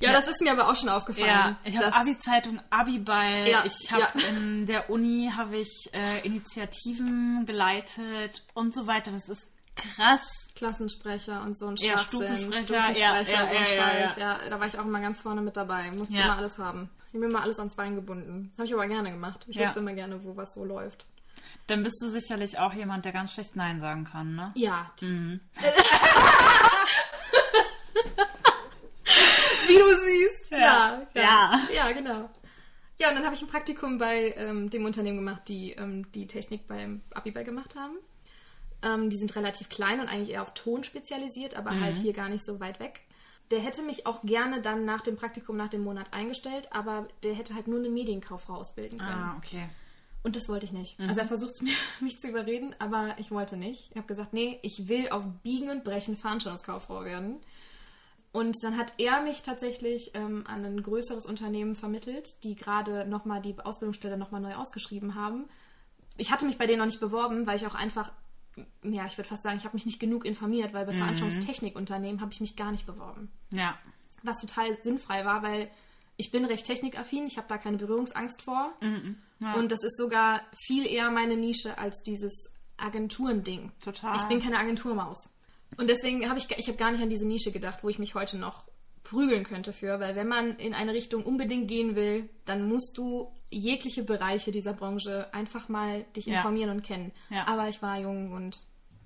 Ja, 0.00 0.12
das 0.12 0.26
ist 0.28 0.40
mir 0.42 0.52
aber 0.52 0.68
auch 0.68 0.76
schon 0.76 0.88
aufgefallen. 0.88 1.26
Ja, 1.26 1.56
ich 1.64 1.76
habe 1.76 1.86
dass- 1.86 1.94
Abi-Zeitung, 1.94 2.60
Abi-Ball. 2.68 3.48
Ja, 3.48 3.64
ich 3.64 3.90
habe 3.90 4.02
ja. 4.02 4.28
in 4.28 4.66
der 4.66 4.90
Uni 4.90 5.32
habe 5.34 5.56
ich 5.58 5.88
äh, 5.92 6.20
Initiativen 6.26 7.46
geleitet 7.46 8.42
und 8.54 8.74
so 8.74 8.86
weiter. 8.86 9.12
Das 9.12 9.28
ist 9.28 9.48
krass. 9.76 10.22
Klassensprecher 10.64 11.42
und 11.42 11.54
so 11.56 11.66
ein 11.66 11.76
Ja, 11.76 11.98
Schwachsinn. 11.98 12.36
Stufensprecher, 12.36 12.90
ja, 12.98 13.20
ja, 13.20 13.46
so 13.46 13.54
ein 13.56 13.66
Scheiß. 13.66 14.16
ja. 14.16 14.38
Da 14.48 14.58
war 14.58 14.66
ich 14.66 14.78
auch 14.78 14.86
immer 14.86 15.00
ganz 15.00 15.20
vorne 15.20 15.42
mit 15.42 15.56
dabei. 15.58 15.90
Musste 15.90 16.14
immer 16.14 16.36
alles 16.38 16.56
haben. 16.56 16.88
Ich 17.08 17.14
habe 17.14 17.18
mir 17.18 17.26
immer 17.30 17.42
alles 17.42 17.58
ans 17.58 17.74
Bein 17.74 17.94
gebunden. 17.96 18.50
Habe 18.56 18.64
ich 18.66 18.72
aber 18.72 18.86
gerne 18.86 19.10
gemacht. 19.10 19.44
Ich 19.46 19.58
wusste 19.58 19.80
immer 19.80 19.92
gerne, 19.92 20.24
wo 20.24 20.34
was 20.36 20.54
so 20.54 20.64
läuft. 20.64 21.04
Dann 21.66 21.82
bist 21.82 22.00
du 22.02 22.08
sicherlich 22.08 22.58
auch 22.58 22.72
jemand, 22.72 23.04
der 23.04 23.12
ganz 23.12 23.32
schlecht 23.34 23.56
Nein 23.56 23.80
sagen 23.80 24.04
kann, 24.04 24.34
ne? 24.34 24.52
Ja. 24.54 24.90
Mhm. 25.02 25.40
Wie 29.66 29.78
du 29.78 29.88
siehst. 29.88 30.50
Ja. 30.50 30.58
Ja. 30.58 31.02
Ja, 31.14 31.22
Ja. 31.22 31.60
ja 31.86 31.92
genau. 31.92 32.30
Ja, 32.98 33.08
und 33.10 33.16
dann 33.16 33.24
habe 33.24 33.34
ich 33.34 33.42
ein 33.42 33.48
Praktikum 33.48 33.98
bei 33.98 34.34
ähm, 34.36 34.70
dem 34.70 34.84
Unternehmen 34.84 35.18
gemacht, 35.18 35.42
die 35.48 35.72
ähm, 35.72 36.10
die 36.12 36.26
Technik 36.26 36.66
beim 36.68 37.02
Abiball 37.12 37.44
gemacht 37.44 37.74
haben. 37.76 37.96
Ähm, 38.84 39.10
die 39.10 39.16
sind 39.16 39.34
relativ 39.34 39.68
klein 39.68 40.00
und 40.00 40.08
eigentlich 40.08 40.30
eher 40.30 40.42
auf 40.42 40.54
Ton 40.54 40.84
spezialisiert, 40.84 41.56
aber 41.56 41.80
halt 41.80 41.96
hier 41.96 42.12
gar 42.12 42.28
nicht 42.28 42.44
so 42.44 42.60
weit 42.60 42.78
weg. 42.80 43.00
Der 43.50 43.60
hätte 43.60 43.82
mich 43.82 44.06
auch 44.06 44.22
gerne 44.22 44.62
dann 44.62 44.84
nach 44.84 45.02
dem 45.02 45.16
Praktikum, 45.16 45.56
nach 45.56 45.68
dem 45.68 45.82
Monat 45.82 46.12
eingestellt, 46.12 46.68
aber 46.70 47.08
der 47.22 47.34
hätte 47.34 47.54
halt 47.54 47.68
nur 47.68 47.78
eine 47.78 47.88
Medienkauffrau 47.88 48.54
ausbilden 48.54 48.98
können. 48.98 49.12
Ah, 49.12 49.36
okay. 49.36 49.68
Und 50.22 50.36
das 50.36 50.48
wollte 50.48 50.64
ich 50.64 50.72
nicht. 50.72 50.98
Also 51.00 51.20
er 51.20 51.26
versucht 51.26 51.60
mir, 51.60 51.74
mich 52.00 52.18
zu 52.18 52.28
überreden, 52.28 52.74
aber 52.78 53.14
ich 53.18 53.30
wollte 53.30 53.56
nicht. 53.56 53.90
Ich 53.90 53.96
habe 53.96 54.06
gesagt, 54.06 54.32
nee, 54.32 54.58
ich 54.62 54.88
will 54.88 55.08
auf 55.10 55.24
Biegen 55.42 55.68
und 55.68 55.84
Brechen 55.84 56.16
Veranstaltungskauffrau 56.16 57.04
werden. 57.04 57.36
Und 58.32 58.64
dann 58.64 58.78
hat 58.78 58.94
er 58.98 59.22
mich 59.22 59.42
tatsächlich 59.42 60.10
ähm, 60.14 60.44
an 60.48 60.64
ein 60.64 60.82
größeres 60.82 61.26
Unternehmen 61.26 61.76
vermittelt, 61.76 62.42
die 62.42 62.56
gerade 62.56 63.06
nochmal 63.06 63.40
die 63.42 63.54
Ausbildungsstelle 63.56 64.16
nochmal 64.16 64.40
neu 64.40 64.54
ausgeschrieben 64.54 65.14
haben. 65.14 65.44
Ich 66.16 66.32
hatte 66.32 66.46
mich 66.46 66.58
bei 66.58 66.66
denen 66.66 66.78
noch 66.78 66.86
nicht 66.86 67.00
beworben, 67.00 67.46
weil 67.46 67.56
ich 67.56 67.66
auch 67.66 67.76
einfach, 67.76 68.10
ja, 68.82 69.06
ich 69.06 69.16
würde 69.16 69.28
fast 69.28 69.42
sagen, 69.42 69.56
ich 69.58 69.64
habe 69.64 69.74
mich 69.74 69.86
nicht 69.86 70.00
genug 70.00 70.24
informiert, 70.24 70.72
weil 70.72 70.86
bei 70.86 70.92
Veranstaltungstechnikunternehmen 70.94 72.20
habe 72.20 72.32
ich 72.32 72.40
mich 72.40 72.56
gar 72.56 72.70
nicht 72.72 72.86
beworben 72.86 73.30
Ja. 73.52 73.78
was 74.22 74.40
total 74.40 74.76
sinnfrei 74.82 75.24
war, 75.24 75.42
weil 75.42 75.70
ich 76.16 76.30
bin 76.30 76.44
recht 76.44 76.64
technikaffin, 76.64 77.26
ich 77.26 77.36
habe 77.36 77.48
da 77.48 77.58
keine 77.58 77.76
Berührungsangst 77.76 78.42
vor. 78.42 78.72
Ja. 79.40 79.54
Und 79.54 79.72
das 79.72 79.82
ist 79.82 79.98
sogar 79.98 80.42
viel 80.66 80.86
eher 80.86 81.10
meine 81.10 81.36
Nische 81.36 81.76
als 81.76 82.00
dieses 82.02 82.50
Agenturending. 82.76 83.72
Total. 83.82 84.16
Ich 84.16 84.22
bin 84.24 84.40
keine 84.40 84.58
Agenturmaus. 84.58 85.28
Und 85.76 85.90
deswegen 85.90 86.28
habe 86.28 86.38
ich, 86.38 86.48
ich 86.56 86.68
habe 86.68 86.78
gar 86.78 86.92
nicht 86.92 87.02
an 87.02 87.10
diese 87.10 87.26
Nische 87.26 87.50
gedacht, 87.50 87.80
wo 87.82 87.88
ich 87.88 87.98
mich 87.98 88.14
heute 88.14 88.38
noch 88.38 88.64
prügeln 89.02 89.44
könnte 89.44 89.72
für, 89.72 89.98
weil 90.00 90.14
wenn 90.16 90.28
man 90.28 90.56
in 90.56 90.72
eine 90.72 90.92
Richtung 90.94 91.24
unbedingt 91.24 91.68
gehen 91.68 91.96
will, 91.96 92.28
dann 92.44 92.68
musst 92.68 92.96
du 92.96 93.32
jegliche 93.56 94.02
Bereiche 94.02 94.50
dieser 94.52 94.72
Branche 94.72 95.28
einfach 95.32 95.68
mal 95.68 96.02
dich 96.16 96.26
Ja. 96.26 96.36
informieren 96.38 96.70
und 96.70 96.82
kennen. 96.82 97.12
Ja. 97.30 97.46
Aber 97.48 97.68
ich 97.68 97.80
war 97.82 97.98
jung 98.00 98.32
und 98.32 98.58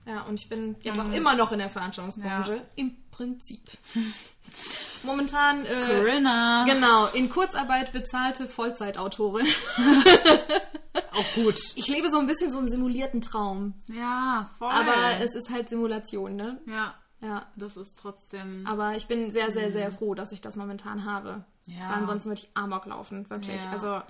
ja, 0.07 0.23
und 0.23 0.35
ich 0.41 0.49
bin 0.49 0.77
jetzt 0.83 0.97
Mhm. 0.97 1.01
auch 1.11 1.13
immer 1.13 1.35
noch 1.35 1.53
in 1.53 1.59
der 1.59 1.69
Veranstaltungsbranche. 1.71 2.55
Ja. 2.57 2.63
Im 2.77 2.97
Prinzip. 3.11 3.61
Momentan 5.05 5.65
äh, 5.67 5.69
Corinna. 6.01 6.65
genau 6.65 7.07
in 7.09 7.29
Kurzarbeit 7.29 7.93
bezahlte 7.93 8.47
Vollzeitautorin. 8.47 9.47
Auch 11.13 11.35
gut. 11.35 11.57
Ich 11.77 11.89
lebe 11.89 12.09
so 12.11 12.19
ein 12.19 12.27
bisschen 12.27 12.51
so 12.51 12.59
einen 12.59 12.69
simulierten 12.71 13.21
Traum, 13.21 13.75
Ja, 13.87 14.51
voll. 14.59 14.71
aber 14.71 15.21
es 15.21 15.35
ist 15.35 15.51
halt 15.51 15.69
Simulation, 15.69 16.37
ne? 16.37 16.61
ja, 16.67 16.95
Ja. 17.21 17.47
das 17.57 17.77
ist 17.77 17.97
trotzdem. 17.99 18.67
Aber 18.67 18.97
ich 18.97 19.07
bin 19.07 19.31
sehr, 19.33 19.53
sehr, 19.53 19.71
sehr 19.73 19.91
froh, 19.93 20.15
dass 20.15 20.33
ich 20.33 20.41
das 20.41 20.57
momentan 20.57 21.05
habe. 21.05 21.45
Ja. 21.67 21.91
Weil 21.91 21.97
ansonsten 21.99 22.31
würde 22.31 22.41
ich 22.43 22.51
Amok 22.57 22.87
laufen, 22.87 23.29
wirklich. 23.31 23.63
Ja. 23.63 23.71
Also 23.71 24.01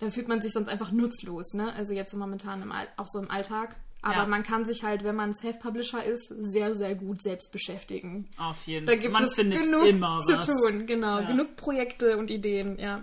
dann 0.00 0.12
fühlt 0.12 0.28
man 0.28 0.40
sich 0.42 0.52
sonst 0.52 0.68
einfach 0.68 0.92
nutzlos, 0.92 1.54
ne? 1.54 1.72
Also 1.74 1.92
jetzt 1.94 2.10
so 2.12 2.16
momentan 2.18 2.62
im 2.62 2.72
All 2.72 2.86
auch 2.96 3.06
so 3.06 3.18
im 3.18 3.30
Alltag. 3.30 3.76
Aber 4.00 4.14
Ja. 4.18 4.26
man 4.26 4.44
kann 4.44 4.64
sich 4.64 4.84
halt, 4.84 5.02
wenn 5.02 5.16
man 5.16 5.34
Self-Publisher 5.34 6.04
ist, 6.04 6.28
sehr, 6.28 6.76
sehr 6.76 6.94
gut 6.94 7.20
selbst 7.20 7.50
beschäftigen. 7.50 8.28
Auf 8.38 8.64
jeden 8.68 8.86
Da 8.86 8.92
Fall. 8.92 9.00
gibt 9.00 9.12
Man 9.12 9.24
es 9.24 9.34
genug 9.34 9.86
immer 9.86 10.18
zu 10.20 10.34
was. 10.38 10.46
tun, 10.46 10.86
genau. 10.86 11.18
Ja. 11.18 11.26
Genug 11.26 11.56
Projekte 11.56 12.16
und 12.16 12.30
Ideen, 12.30 12.78
ja. 12.78 13.02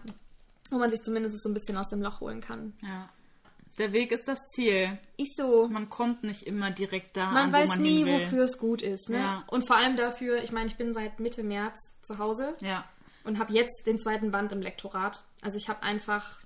Wo 0.71 0.77
man 0.77 0.89
sich 0.91 1.01
zumindest 1.01 1.43
so 1.43 1.49
ein 1.49 1.53
bisschen 1.53 1.75
aus 1.77 1.89
dem 1.89 2.01
Loch 2.01 2.21
holen 2.21 2.39
kann. 2.39 2.73
Ja. 2.81 3.09
Der 3.77 3.91
Weg 3.91 4.13
ist 4.13 4.25
das 4.25 4.39
Ziel. 4.55 4.97
Ist 5.17 5.35
so. 5.35 5.67
Man 5.67 5.89
kommt 5.89 6.23
nicht 6.23 6.43
immer 6.43 6.71
direkt 6.71 7.17
da 7.17 7.25
Man 7.25 7.47
an, 7.47 7.51
weiß 7.53 7.65
wo 7.65 7.69
man 7.73 7.81
nie, 7.81 8.05
wofür 8.05 8.45
es 8.45 8.57
gut 8.57 8.81
ist, 8.81 9.09
ne? 9.09 9.17
Ja. 9.17 9.43
Und 9.47 9.67
vor 9.67 9.75
allem 9.75 9.97
dafür, 9.97 10.41
ich 10.41 10.53
meine, 10.53 10.67
ich 10.67 10.77
bin 10.77 10.93
seit 10.93 11.19
Mitte 11.19 11.43
März 11.43 11.91
zu 12.01 12.17
Hause 12.19 12.55
Ja. 12.61 12.85
und 13.25 13.37
habe 13.37 13.51
jetzt 13.53 13.85
den 13.85 13.99
zweiten 13.99 14.31
Band 14.31 14.53
im 14.53 14.61
Lektorat. 14.61 15.23
Also 15.41 15.57
ich 15.57 15.67
habe 15.67 15.83
einfach, 15.83 16.37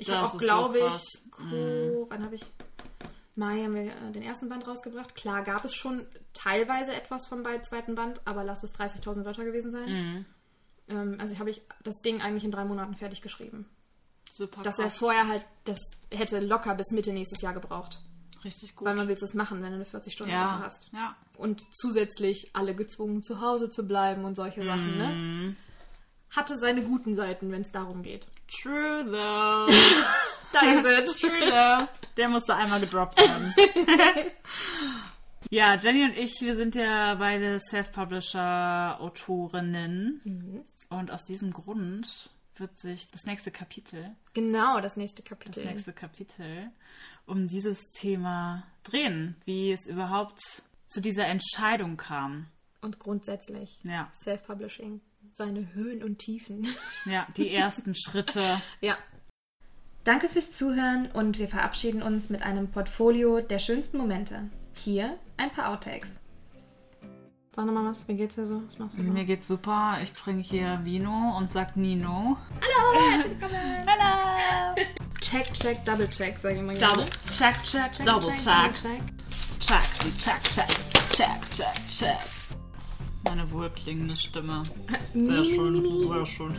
ich 0.00 0.10
habe 0.10 0.26
auch, 0.26 0.32
so 0.32 0.38
glaube 0.38 0.78
krass. 0.80 1.04
ich, 1.14 1.30
Co- 1.30 2.06
wann 2.08 2.24
habe 2.24 2.34
ich, 2.34 2.44
Mai 3.36 3.62
haben 3.62 3.74
wir 3.74 3.82
äh, 3.84 4.12
den 4.12 4.22
ersten 4.22 4.48
Band 4.48 4.66
rausgebracht. 4.66 5.14
Klar 5.14 5.42
gab 5.44 5.64
es 5.64 5.74
schon 5.74 6.04
teilweise 6.34 6.94
etwas 6.94 7.26
vom 7.26 7.42
zweiten 7.62 7.94
Band, 7.94 8.20
aber 8.24 8.44
lass 8.44 8.62
es 8.62 8.74
30.000 8.74 9.24
Wörter 9.24 9.44
gewesen 9.44 9.70
sein. 9.72 9.88
Mhm. 9.88 10.24
Ähm, 10.88 11.16
also 11.20 11.38
habe 11.38 11.50
ich 11.50 11.62
das 11.84 11.96
Ding 12.02 12.20
eigentlich 12.20 12.44
in 12.44 12.50
drei 12.50 12.64
Monaten 12.64 12.94
fertig 12.94 13.22
geschrieben. 13.22 13.66
Super 14.32 14.62
Das 14.62 14.78
wäre 14.78 14.88
krass. 14.88 14.98
vorher 14.98 15.28
halt, 15.28 15.44
das 15.64 15.78
hätte 16.12 16.40
locker 16.40 16.74
bis 16.74 16.90
Mitte 16.90 17.12
nächstes 17.12 17.40
Jahr 17.42 17.52
gebraucht. 17.54 18.00
Richtig 18.44 18.74
gut. 18.74 18.86
Weil 18.88 18.94
man 18.94 19.06
willst 19.08 19.22
es 19.22 19.34
machen, 19.34 19.62
wenn 19.62 19.70
du 19.70 19.76
eine 19.76 19.84
40-Stunden-Woche 19.84 20.40
ja. 20.40 20.60
hast. 20.64 20.88
Ja. 20.92 21.14
Und 21.36 21.62
zusätzlich 21.72 22.50
alle 22.54 22.74
gezwungen, 22.74 23.22
zu 23.22 23.40
Hause 23.40 23.68
zu 23.70 23.86
bleiben 23.86 24.24
und 24.24 24.34
solche 24.34 24.64
Sachen, 24.64 24.96
ne? 24.96 25.56
Hatte 26.30 26.56
seine 26.58 26.82
guten 26.82 27.14
Seiten, 27.14 27.50
wenn 27.50 27.62
es 27.62 27.72
darum 27.72 28.02
geht. 28.02 28.26
True 28.62 29.04
though. 29.04 29.66
Da 30.52 30.60
ist 30.62 30.84
es. 31.10 31.16
True 31.20 31.40
though. 31.48 31.88
Der 32.16 32.28
musste 32.28 32.54
einmal 32.56 32.80
gedroppt 32.80 33.20
werden. 33.20 33.54
ja, 35.50 35.76
Jenny 35.76 36.02
und 36.04 36.18
ich, 36.18 36.34
wir 36.40 36.56
sind 36.56 36.74
ja 36.74 37.14
beide 37.14 37.60
Self-Publisher-Autorinnen. 37.60 40.20
Mhm. 40.24 40.64
Und 40.88 41.10
aus 41.12 41.24
diesem 41.24 41.52
Grund 41.52 42.30
wird 42.56 42.76
sich 42.78 43.06
das 43.10 43.24
nächste 43.24 43.50
Kapitel, 43.50 44.10
Genau, 44.34 44.80
das 44.80 44.96
nächste 44.96 45.22
das 45.22 45.28
Kapitel. 45.30 45.64
nächste 45.64 45.92
Kapitel 45.92 46.70
um 47.26 47.46
dieses 47.46 47.78
Thema 47.92 48.64
drehen, 48.82 49.36
wie 49.44 49.70
es 49.70 49.86
überhaupt 49.86 50.40
zu 50.88 51.00
dieser 51.00 51.26
Entscheidung 51.26 51.96
kam. 51.96 52.48
Und 52.80 52.98
grundsätzlich 52.98 53.78
Ja, 53.84 54.10
Self-Publishing. 54.24 55.00
Seine 55.32 55.72
Höhen 55.74 56.02
und 56.02 56.18
Tiefen. 56.18 56.66
ja, 57.06 57.26
die 57.36 57.50
ersten 57.54 57.94
Schritte. 57.94 58.60
ja. 58.80 58.96
Danke 60.04 60.28
fürs 60.28 60.52
Zuhören 60.52 61.10
und 61.12 61.38
wir 61.38 61.46
verabschieden 61.46 62.02
uns 62.02 62.30
mit 62.30 62.42
einem 62.42 62.70
Portfolio 62.70 63.40
der 63.42 63.58
schönsten 63.58 63.98
Momente. 63.98 64.48
Hier 64.74 65.18
ein 65.36 65.50
paar 65.50 65.68
Outtakes. 65.70 66.12
Sag 67.54 67.66
nochmal 67.66 67.84
was, 67.84 68.08
wie 68.08 68.14
geht's 68.14 68.36
dir 68.36 68.46
so? 68.46 68.62
Was 68.64 68.78
machst 68.78 68.98
du 68.98 69.02
so? 69.02 69.10
Mir 69.10 69.24
geht's 69.24 69.46
super. 69.46 69.98
Ich 70.02 70.12
trinke 70.14 70.42
hier 70.48 70.80
Vino 70.84 71.36
und 71.36 71.50
sag 71.50 71.76
Nino. 71.76 72.38
Hallo, 72.62 73.00
herzlich 73.12 73.40
willkommen. 73.40 73.86
Hallo! 73.86 74.74
check, 75.20 75.52
check, 75.52 75.84
double 75.84 76.08
check, 76.08 76.38
sag 76.40 76.54
ich 76.56 76.62
mal 76.62 76.76
Double, 76.78 77.04
gerne. 77.04 77.10
check, 77.32 77.62
check, 77.64 77.92
Check, 77.92 78.06
double 78.06 78.30
check, 78.30 78.72
check. 78.72 78.74
check. 78.74 79.02
Check, 79.60 80.18
check, 80.18 80.42
check, 80.42 80.68
check, 81.12 81.76
check, 81.90 82.18
Meine 83.30 83.48
wohlklingende 83.52 84.16
Stimme. 84.16 84.62
Sehr 85.14 85.44
schön, 85.44 86.00
sehr 86.00 86.26
schön. 86.26 86.52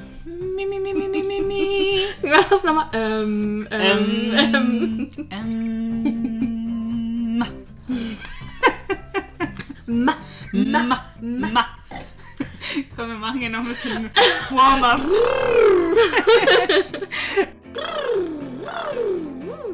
Mi, 0.56 0.66
mi, 0.66 0.80
mi, 0.80 0.94
mi, 0.94 1.10
mi, 1.10 1.22
mi. 1.42 2.00
Wie 2.22 2.30
war 2.30 2.46
das 2.50 2.64
nochmal? 2.64 2.88
Ähm, 2.94 3.68
ähm, 3.72 5.12
ähm. 5.30 5.32
Ähm, 5.32 7.44
Ma, 9.86 10.16
ma, 10.54 10.80
ma, 10.82 11.04
ma. 11.20 11.66
Komm, 12.96 13.10
wir 13.10 13.18
machen 13.18 13.40
hier 13.40 13.50
noch 13.50 13.60
ein 13.60 13.68
bisschen 13.68 14.10
Warm-up. 14.52 15.02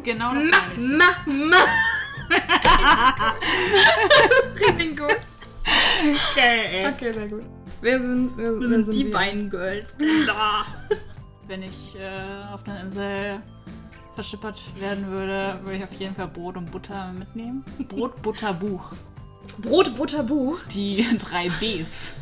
genau 0.03 0.33
das 0.33 0.47
meine 0.47 0.73
ich. 0.73 0.79
ma, 0.97 1.15
ma. 1.27 1.57
Richtig 4.59 4.97
gut. 4.97 5.19
Okay, 6.31 6.81
ey. 6.83 6.87
Okay, 6.87 7.13
sehr 7.13 7.27
gut. 7.27 7.43
Wir 7.81 7.99
sind, 7.99 8.37
wir, 8.37 8.59
wir 8.59 8.69
sind 8.69 8.93
wir. 8.93 9.13
Weingirls. 9.13 9.93
Da. 10.27 10.65
Wenn 11.47 11.63
ich 11.63 11.97
äh, 11.97 12.53
auf 12.53 12.65
einer 12.65 12.81
Insel 12.81 13.41
verschippert 14.15 14.59
werden 14.79 15.07
würde, 15.07 15.59
würde 15.63 15.77
ich 15.77 15.83
auf 15.83 15.93
jeden 15.93 16.15
Fall 16.15 16.27
Brot 16.27 16.57
und 16.57 16.71
Butter 16.71 17.13
mitnehmen. 17.17 17.63
Brot, 17.87 18.21
Butter, 18.21 18.53
Buch. 18.53 18.91
Brot, 19.59 19.95
Butter, 19.95 20.23
Buch. 20.23 20.59
Die 20.73 21.05
drei 21.19 21.49
Bs. 21.49 22.17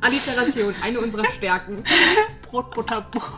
Alliteration, 0.00 0.74
eine 0.82 1.00
unserer 1.00 1.24
Stärken. 1.26 1.84
Brot, 2.50 2.70
Butter, 2.74 3.02
Buch. 3.02 3.30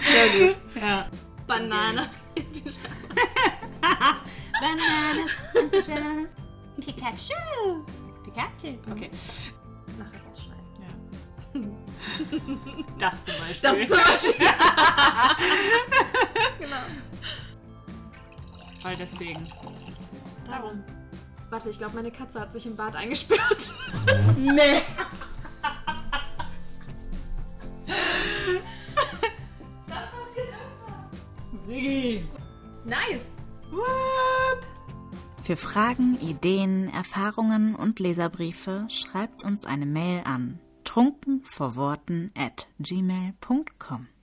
Sehr 0.00 0.46
gut. 0.46 0.56
Ja. 0.80 1.06
Bananas 1.46 2.20
in 2.34 2.44
Pyjama. 2.52 4.16
Bananas 4.60 5.32
and 5.56 5.70
Pyjamas. 5.70 6.47
Pikachu. 6.80 7.84
Pikachu. 8.24 8.78
Okay. 8.90 9.10
Nachher 9.98 10.20
rausschneiden. 10.28 10.64
Ja. 10.80 10.88
Das 12.98 13.24
zum 13.24 13.34
Beispiel. 13.38 13.60
Das 13.62 13.78
zum 13.78 13.98
Beispiel. 13.98 14.34
genau. 16.58 16.76
Weil 18.82 18.96
deswegen. 18.96 19.46
Darum. 20.46 20.84
Warte, 21.50 21.70
ich 21.70 21.78
glaube, 21.78 21.94
meine 21.96 22.10
Katze 22.10 22.40
hat 22.40 22.52
sich 22.52 22.66
im 22.66 22.76
Bad 22.76 22.94
eingesperrt. 22.96 23.74
Nee. 24.36 24.82
Das 29.86 30.04
passiert 30.10 30.48
immer. 30.48 31.10
Siggi. 31.66 32.28
Nice. 32.84 33.24
Whoop. 33.70 34.77
Für 35.48 35.56
Fragen, 35.56 36.18
Ideen, 36.20 36.90
Erfahrungen 36.90 37.74
und 37.74 38.00
Leserbriefe 38.00 38.86
schreibt 38.90 39.44
uns 39.44 39.64
eine 39.64 39.86
Mail 39.86 40.20
an 40.24 40.60
trunkenvorworten 40.84 42.32
at 42.36 42.68
gmail.com. 42.80 44.08